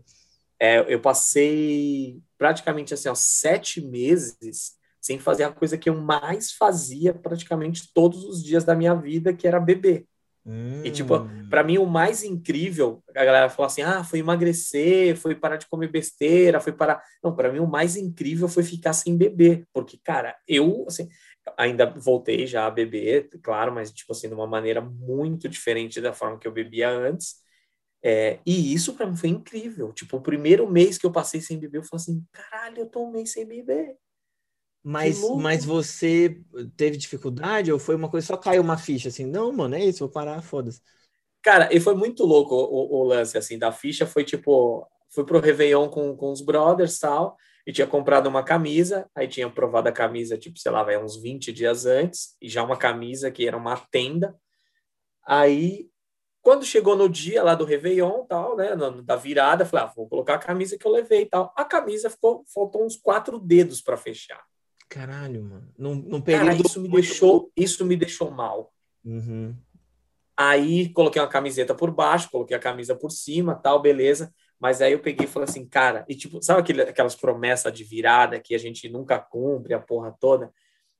[0.59, 6.51] É, eu passei praticamente assim, ó, sete meses sem fazer a coisa que eu mais
[6.51, 10.05] fazia praticamente todos os dias da minha vida, que era beber.
[10.49, 10.81] Hum.
[10.83, 15.35] E, tipo, para mim, o mais incrível, a galera fala assim: ah, foi emagrecer, foi
[15.35, 17.03] parar de comer besteira, foi parar.
[17.23, 21.07] Não, para mim, o mais incrível foi ficar sem beber, porque, cara, eu, assim,
[21.57, 26.13] ainda voltei já a beber, claro, mas, tipo assim, de uma maneira muito diferente da
[26.13, 27.35] forma que eu bebia antes.
[28.03, 29.93] É, e isso para mim foi incrível.
[29.93, 33.05] Tipo, o primeiro mês que eu passei sem beber, eu falei assim: caralho, eu tô
[33.05, 33.97] um mês sem beber.
[34.83, 36.41] Mas, mas você
[36.77, 39.25] teve dificuldade ou foi uma coisa só caiu uma ficha assim?
[39.25, 40.81] Não, mano, é isso, vou parar, foda-se.
[41.41, 44.05] Cara, e foi muito louco o, o, lance assim da ficha.
[44.05, 49.09] Foi tipo, fui pro Réveillon com, com os brothers tal, e tinha comprado uma camisa.
[49.15, 52.63] Aí tinha provado a camisa, tipo, sei lá, vai uns 20 dias antes, e já
[52.63, 54.35] uma camisa que era uma tenda.
[55.25, 55.89] Aí,
[56.41, 60.35] quando chegou no dia lá do Réveillon tal, né, da virada, falei, ah, vou colocar
[60.35, 61.53] a camisa que eu levei e tal.
[61.55, 64.43] A camisa ficou, faltou uns quatro dedos para fechar.
[64.89, 65.71] Caralho, mano.
[65.77, 66.47] Num, num período.
[66.47, 68.73] Cara, isso me deixou, isso me deixou mal.
[69.05, 69.55] Uhum.
[70.35, 74.33] Aí coloquei uma camiseta por baixo, coloquei a camisa por cima, tal, beleza.
[74.59, 77.83] Mas aí eu peguei e falei assim, cara, e tipo, sabe aquele, aquelas promessas de
[77.83, 80.51] virada que a gente nunca cumpre, a porra toda?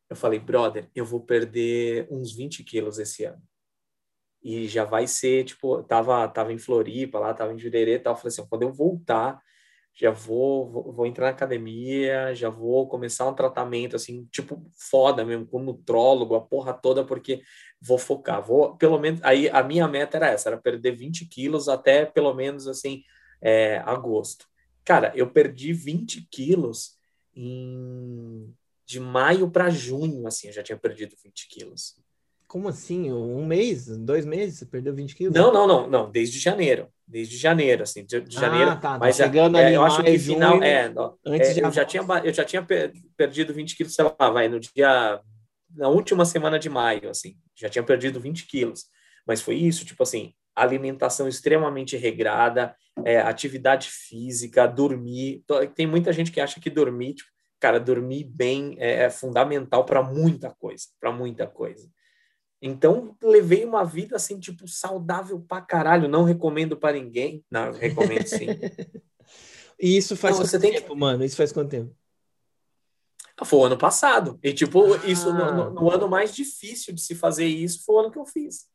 [0.09, 3.41] Eu falei, brother, eu vou perder uns 20 quilos esse ano.
[4.41, 8.13] E já vai ser, tipo, tava, tava em Floripa lá, tava em Jurerê e tal.
[8.13, 9.41] Eu falei assim, quando eu voltar,
[9.99, 15.25] já vou, vou, vou, entrar na academia, já vou começar um tratamento assim, tipo, foda
[15.25, 17.41] mesmo, com nutrólogo, a porra toda, porque
[17.81, 21.67] vou focar, vou, pelo menos, aí a minha meta era essa, era perder 20 quilos
[21.67, 23.03] até pelo menos assim,
[23.41, 24.47] é, agosto.
[24.85, 26.97] Cara, eu perdi 20 quilos
[27.35, 28.53] em
[28.85, 31.95] de maio para junho, assim, eu já tinha perdido 20 quilos.
[32.49, 33.11] Como assim?
[33.11, 33.85] Um mês?
[33.85, 34.57] Dois meses?
[34.57, 35.35] Você perdeu 20 quilos?
[35.35, 36.11] Não, não, não, não.
[36.11, 36.87] Desde janeiro.
[37.07, 38.71] Desde janeiro, assim, de, de janeiro.
[38.71, 38.97] Ah, tá, tá.
[38.97, 40.91] mas chegando é, ali eu acho que final, junho, é,
[41.27, 42.65] antes é, eu já tinha eu já tinha
[43.15, 45.21] perdido 20 quilos, sei lá, vai no dia
[45.75, 48.85] na última semana de maio, assim, já tinha perdido 20 quilos.
[49.27, 55.43] Mas foi isso, tipo assim, alimentação extremamente regrada, é, atividade física, dormir.
[55.75, 60.01] Tem muita gente que acha que dormir, tipo, cara, dormir bem é, é fundamental para
[60.01, 61.87] muita coisa, para muita coisa.
[62.61, 66.09] Então, levei uma vida assim, tipo, saudável pra caralho.
[66.09, 67.43] Não recomendo para ninguém.
[67.49, 68.47] Não, recomendo sim.
[69.79, 70.99] e isso faz Não, quanto tempo, que...
[70.99, 71.23] mano?
[71.23, 71.95] Isso faz quanto tempo?
[73.37, 74.37] Ah, foi o ano passado.
[74.43, 75.01] E, tipo, ah.
[75.05, 78.19] isso no, no, no, ano mais difícil de se fazer isso foi o ano que
[78.19, 78.67] eu fiz.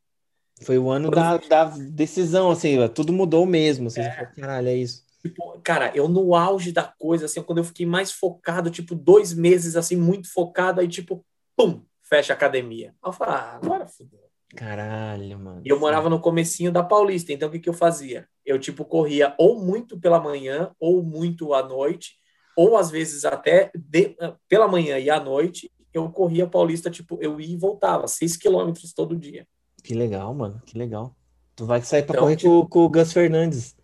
[0.62, 3.88] Foi o ano da, da decisão, assim, tudo mudou mesmo.
[3.88, 4.26] Assim, é.
[4.36, 5.04] Caralho, é isso.
[5.20, 9.34] Tipo, cara, eu no auge da coisa, assim, quando eu fiquei mais focado, tipo, dois
[9.34, 11.24] meses, assim, muito focado, aí, tipo,
[11.56, 12.94] pum, fecha a academia.
[13.02, 14.20] Aí eu falei, ah, agora fudeu.
[14.54, 15.62] Caralho, mano.
[15.64, 18.28] E eu morava no comecinho da Paulista, então o que, que eu fazia?
[18.46, 22.12] Eu, tipo, corria ou muito pela manhã, ou muito à noite,
[22.56, 24.16] ou às vezes até de,
[24.48, 28.92] pela manhã e à noite, eu corria Paulista, tipo, eu ia e voltava, seis quilômetros
[28.92, 29.46] todo dia.
[29.82, 31.16] Que legal, mano, que legal.
[31.56, 32.62] Tu vai sair para então, correr tipo...
[32.62, 33.76] com, com o Gus Fernandes.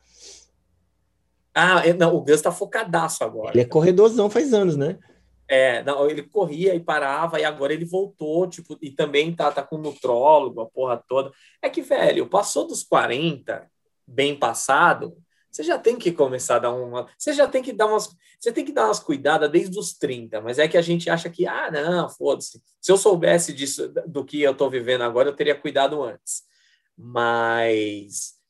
[1.55, 3.51] Ah, é, não, o Gus tá focadaço agora.
[3.53, 4.99] Ele é corredorzão faz anos, né?
[5.53, 9.65] É, não, ele corria e parava, e agora ele voltou, tipo, e também tá, tá
[9.65, 11.33] com nutrólogo, a porra toda.
[11.61, 13.69] É que, velho, passou dos 40,
[14.07, 15.17] bem passado,
[15.51, 17.09] você já tem que começar a dar uma.
[17.19, 18.15] Você já tem que dar umas.
[18.39, 21.29] Você tem que dar umas cuidadas desde os 30, mas é que a gente acha
[21.29, 22.63] que, ah, não, foda-se.
[22.81, 26.45] Se eu soubesse disso, do que eu tô vivendo agora, eu teria cuidado antes.
[26.97, 28.41] Mas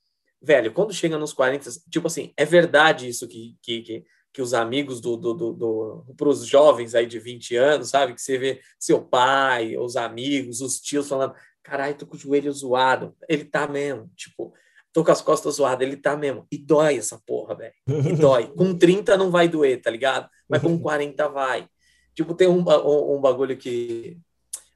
[0.43, 4.55] velho, quando chega nos 40, tipo assim, é verdade isso que, que, que, que os
[4.55, 8.15] amigos do, do, do, do para os jovens aí de 20 anos, sabe?
[8.15, 12.52] Que você vê seu pai, os amigos, os tios falando, caralho, tô com o joelho
[12.52, 13.15] zoado.
[13.28, 14.52] Ele tá mesmo, tipo,
[14.93, 16.47] tô com as costas zoadas, ele tá mesmo.
[16.51, 17.74] E dói essa porra, velho.
[17.89, 18.47] E dói.
[18.57, 20.28] Com 30 não vai doer, tá ligado?
[20.48, 21.69] Mas com 40 vai.
[22.15, 24.19] Tipo, tem um, um, um bagulho que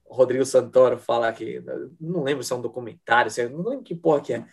[0.04, 1.62] o Rodrigo Santoro fala que,
[2.00, 4.44] não lembro se é um documentário, é, não lembro que porra que é,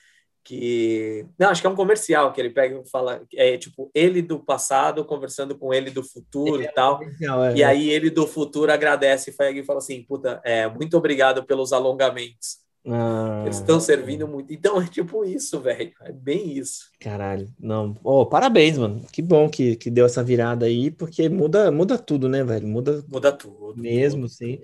[0.43, 4.21] que não acho que é um comercial que ele pega e fala é tipo ele
[4.21, 6.99] do passado conversando com ele do futuro é, e tal.
[7.03, 11.71] é, e aí ele do futuro agradece e fala assim puta é, muito obrigado pelos
[11.71, 12.59] alongamentos.
[12.87, 14.51] Ah, eles estão servindo muito.
[14.51, 15.91] Então é tipo isso velho.
[16.01, 16.89] É bem isso.
[16.99, 17.47] Caralho.
[17.59, 19.05] Não oh, parabéns mano.
[19.11, 22.67] Que bom que, que deu essa virada aí porque muda muda tudo né velho?
[22.67, 24.59] Muda muda tudo mesmo tudo, sim.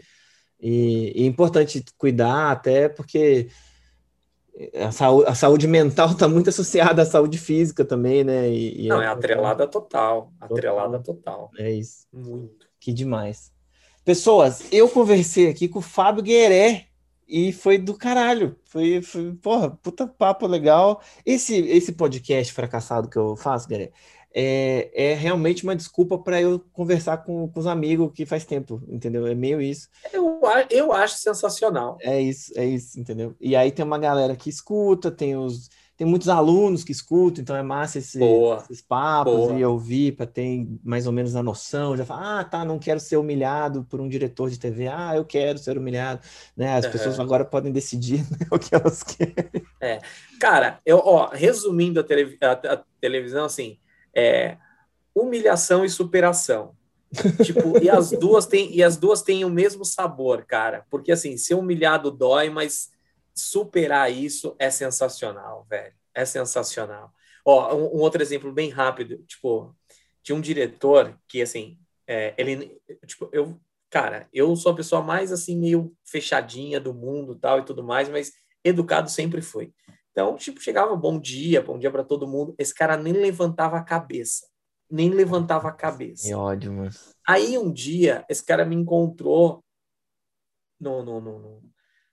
[0.60, 3.50] e, e é importante cuidar até porque
[4.76, 8.50] a saúde, a saúde mental está muito associada à saúde física também, né?
[8.50, 10.32] E, e Não, é, é atrelada total.
[10.40, 11.52] Atrelada total.
[11.58, 12.08] É isso.
[12.12, 12.68] Muito.
[12.80, 13.52] Que demais.
[14.04, 16.88] Pessoas, eu conversei aqui com o Fábio Gueré
[17.28, 18.56] e foi do caralho.
[18.64, 21.02] Foi, foi porra, puta papo legal.
[21.26, 23.92] Esse, esse podcast fracassado que eu faço, Gueré,
[24.34, 28.82] é, é realmente uma desculpa para eu conversar com, com os amigos que faz tempo,
[28.88, 29.26] entendeu?
[29.28, 29.88] É meio isso.
[30.14, 30.40] Eu,
[30.70, 31.98] eu acho sensacional.
[32.02, 33.36] É isso, é isso, entendeu?
[33.40, 37.56] E aí tem uma galera que escuta, tem os tem muitos alunos que escutam, então
[37.56, 38.20] é massa esse,
[38.62, 39.60] esses papos Boa.
[39.60, 41.98] e ouvir para ter mais ou menos a noção.
[41.98, 44.88] Já fala, ah, tá, não quero ser humilhado por um diretor de TV.
[44.88, 46.22] Ah, eu quero ser humilhado.
[46.56, 46.76] Né?
[46.78, 46.92] As uhum.
[46.92, 49.66] pessoas agora podem decidir né, o que elas querem.
[49.82, 50.00] É.
[50.40, 53.80] Cara, eu, ó, resumindo a, telev a, a televisão, assim,
[54.18, 54.58] é
[55.14, 56.76] humilhação e superação.
[57.46, 60.86] tipo, e as duas têm e as duas têm o mesmo sabor, cara.
[60.90, 62.92] Porque assim, ser humilhado dói, mas
[63.34, 65.94] superar isso é sensacional, velho.
[66.14, 67.14] É sensacional.
[67.46, 69.74] Ó, um, um outro exemplo bem rápido, tipo,
[70.24, 73.58] tinha um diretor que assim, é, ele tipo, eu,
[73.90, 78.10] cara, eu sou a pessoa mais assim meio fechadinha do mundo, tal e tudo mais,
[78.10, 78.34] mas
[78.64, 79.72] educado sempre foi.
[80.18, 82.56] Então, tipo, chegava bom dia, bom dia para todo mundo.
[82.58, 84.48] Esse cara nem levantava a cabeça.
[84.90, 86.28] Nem levantava a cabeça.
[86.28, 86.90] Que ódio, mano.
[87.28, 89.64] Aí um dia, esse cara me encontrou
[90.82, 91.62] no, no, no,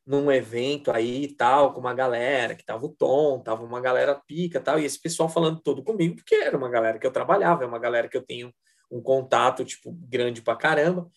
[0.06, 4.14] num evento aí e tal, com uma galera, que tava o Tom, tava uma galera
[4.26, 7.64] pica tal, e esse pessoal falando todo comigo, porque era uma galera que eu trabalhava,
[7.64, 8.52] é uma galera que eu tenho
[8.90, 11.08] um contato, tipo, grande pra caramba.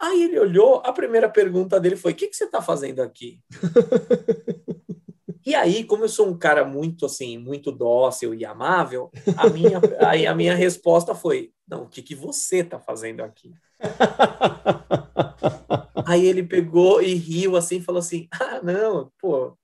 [0.00, 3.40] Aí ele olhou, a primeira pergunta dele foi: O que, que você tá fazendo aqui?
[5.46, 9.78] E aí, como eu sou um cara muito assim, muito dócil e amável, a minha,
[10.06, 13.52] aí a minha resposta foi: não, o que, que você está fazendo aqui?
[16.06, 19.56] aí ele pegou e riu assim, falou assim: ah, não, pô,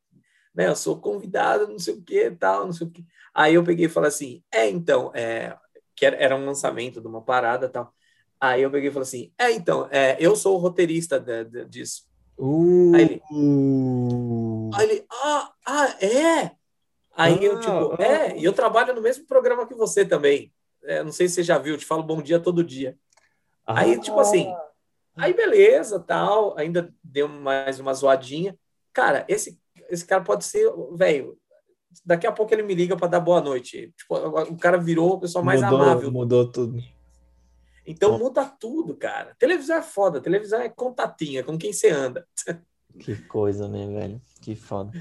[0.54, 3.04] né, eu sou convidado, não sei o que, tal, não sei o que.
[3.34, 5.56] Aí eu peguei e falei assim: é, então, é,
[5.96, 7.92] que era um lançamento de uma parada tal.
[8.40, 11.64] Aí eu peguei e falei assim: é, então, é, eu sou o roteirista de, de,
[11.66, 12.04] disso.
[12.38, 13.22] Uh, aí, ele,
[14.74, 16.50] aí ele, ah, ah, é?
[17.16, 20.52] Aí ah, eu, tipo, ah, é, e eu trabalho no mesmo programa que você também.
[20.82, 22.96] É, não sei se você já viu, te falo bom dia todo dia.
[23.66, 24.52] Ah, aí, tipo assim,
[25.16, 28.56] aí beleza, tal, ainda deu mais uma zoadinha.
[28.92, 31.38] Cara, esse, esse cara pode ser, velho,
[32.04, 33.92] daqui a pouco ele me liga para dar boa noite.
[33.96, 36.10] Tipo, o cara virou a pessoa mais mudou, amável.
[36.10, 36.78] Mudou tudo.
[37.86, 39.34] Então muda tudo, cara.
[39.38, 42.26] Televisão é foda, televisão é contatinha, com quem você anda.
[42.98, 44.20] Que coisa, né, velho?
[44.40, 44.92] Que foda.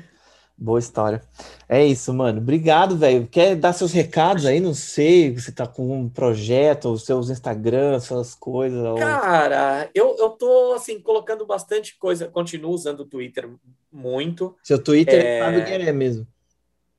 [0.61, 1.21] Boa história.
[1.69, 2.39] É isso, mano.
[2.39, 3.25] Obrigado, velho.
[3.27, 4.59] Quer dar seus recados aí?
[4.59, 8.81] Não sei, você tá com um projeto, os seus Instagram, suas coisas.
[8.99, 12.27] Cara, eu, eu tô, assim, colocando bastante coisa.
[12.27, 13.49] Continuo usando o Twitter
[13.89, 14.53] muito.
[14.61, 16.27] Seu Twitter é, é Fábio Gueré mesmo.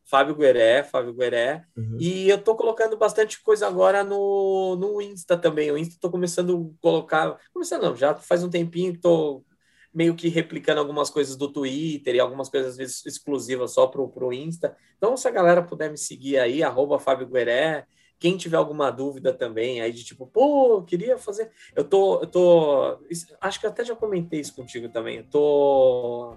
[0.07, 1.63] Fábio Gueré, Fábio Gueré.
[1.77, 1.99] Uhum.
[2.01, 5.71] E eu tô colocando bastante coisa agora no, no Insta também.
[5.71, 7.37] O Insta tô começando a colocar...
[7.53, 9.45] Começando não, já faz um tempinho que tô
[9.93, 14.09] meio que replicando algumas coisas do Twitter e algumas coisas às vezes exclusivas só pro,
[14.09, 14.77] pro Insta.
[14.97, 17.87] Então, se a galera puder me seguir aí, arroba Fábio Gueré,
[18.19, 21.51] quem tiver alguma dúvida também aí de tipo, pô, queria fazer.
[21.75, 22.99] Eu tô, eu tô.
[23.41, 25.19] Acho que até já comentei isso contigo também.
[25.19, 26.37] Eu tô.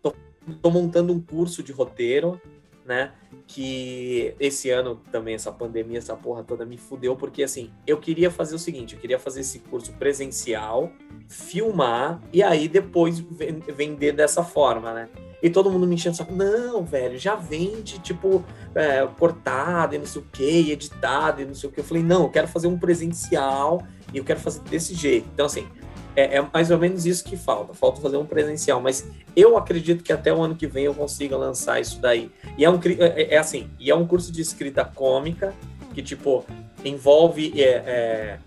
[0.00, 0.14] Tô,
[0.62, 2.40] tô montando um curso de roteiro,
[2.84, 3.12] né?
[3.46, 8.30] que esse ano também, essa pandemia, essa porra toda me fudeu, porque assim, eu queria
[8.30, 10.92] fazer o seguinte, eu queria fazer esse curso presencial,
[11.28, 15.08] filmar e aí depois vender dessa forma, né?
[15.42, 18.44] E todo mundo me enchendo só, não, velho, já vende, tipo,
[18.74, 21.80] é, cortado e não sei o que, editado e não sei o que.
[21.80, 23.82] Eu falei, não, eu quero fazer um presencial
[24.12, 25.28] e eu quero fazer desse jeito.
[25.32, 25.66] Então, assim,
[26.16, 27.74] é, é, mais ou menos isso que falta.
[27.74, 29.06] Falta fazer um presencial, mas
[29.36, 32.30] eu acredito que até o ano que vem eu consiga lançar isso daí.
[32.56, 35.54] E é um é, é assim, e é um curso de escrita cômica
[35.94, 36.44] que tipo
[36.84, 38.38] envolve é, é,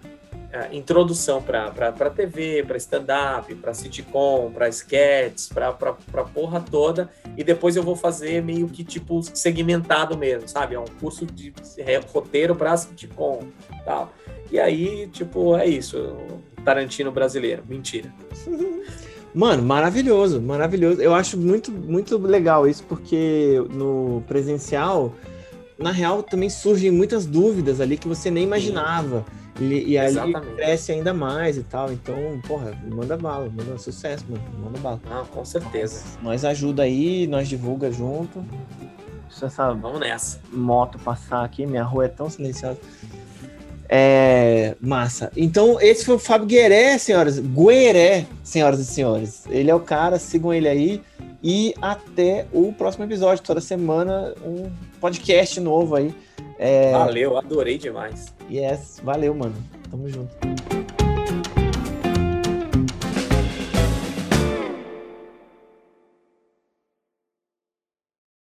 [0.52, 5.73] é introdução para TV, para stand-up, para sitcom, para sketches, para
[6.23, 7.10] porra toda.
[7.38, 10.76] E depois eu vou fazer meio que tipo segmentado mesmo, sabe?
[10.76, 11.53] É um curso de
[12.11, 13.48] roteiro para sitcom,
[13.85, 14.14] tal.
[14.52, 16.15] E aí, tipo, é isso.
[16.64, 17.64] Tarantino brasileiro.
[17.68, 18.14] Mentira.
[19.34, 21.02] Mano, maravilhoso, maravilhoso.
[21.02, 25.11] Eu acho muito, muito legal isso, porque no presencial,
[25.77, 29.26] na real, também surgem muitas dúvidas ali que você nem imaginava.
[29.60, 30.15] E, e aí
[30.56, 31.91] cresce ainda mais e tal.
[31.91, 32.15] Então,
[32.48, 34.44] porra, manda bala, manda sucesso, mano.
[34.64, 35.02] Manda bala.
[35.10, 36.03] Ah, com certeza.
[36.22, 38.44] Nós, nós ajuda aí, nós divulga junto.
[39.30, 40.40] Deixa essa Vamos nessa.
[40.52, 42.77] moto passar aqui, minha rua é tão silenciosa.
[43.95, 45.32] É, massa.
[45.38, 47.38] Então, esse foi o Fábio Gueré, senhoras.
[47.38, 49.44] Gueré, senhoras e senhores.
[49.48, 51.02] Ele é o cara, sigam ele aí.
[51.44, 53.44] E até o próximo episódio.
[53.44, 56.11] Toda semana, um podcast novo aí.
[56.57, 56.91] É...
[56.91, 58.34] Valeu, adorei demais.
[58.49, 59.56] Yes, valeu, mano.
[59.91, 60.73] Tamo junto.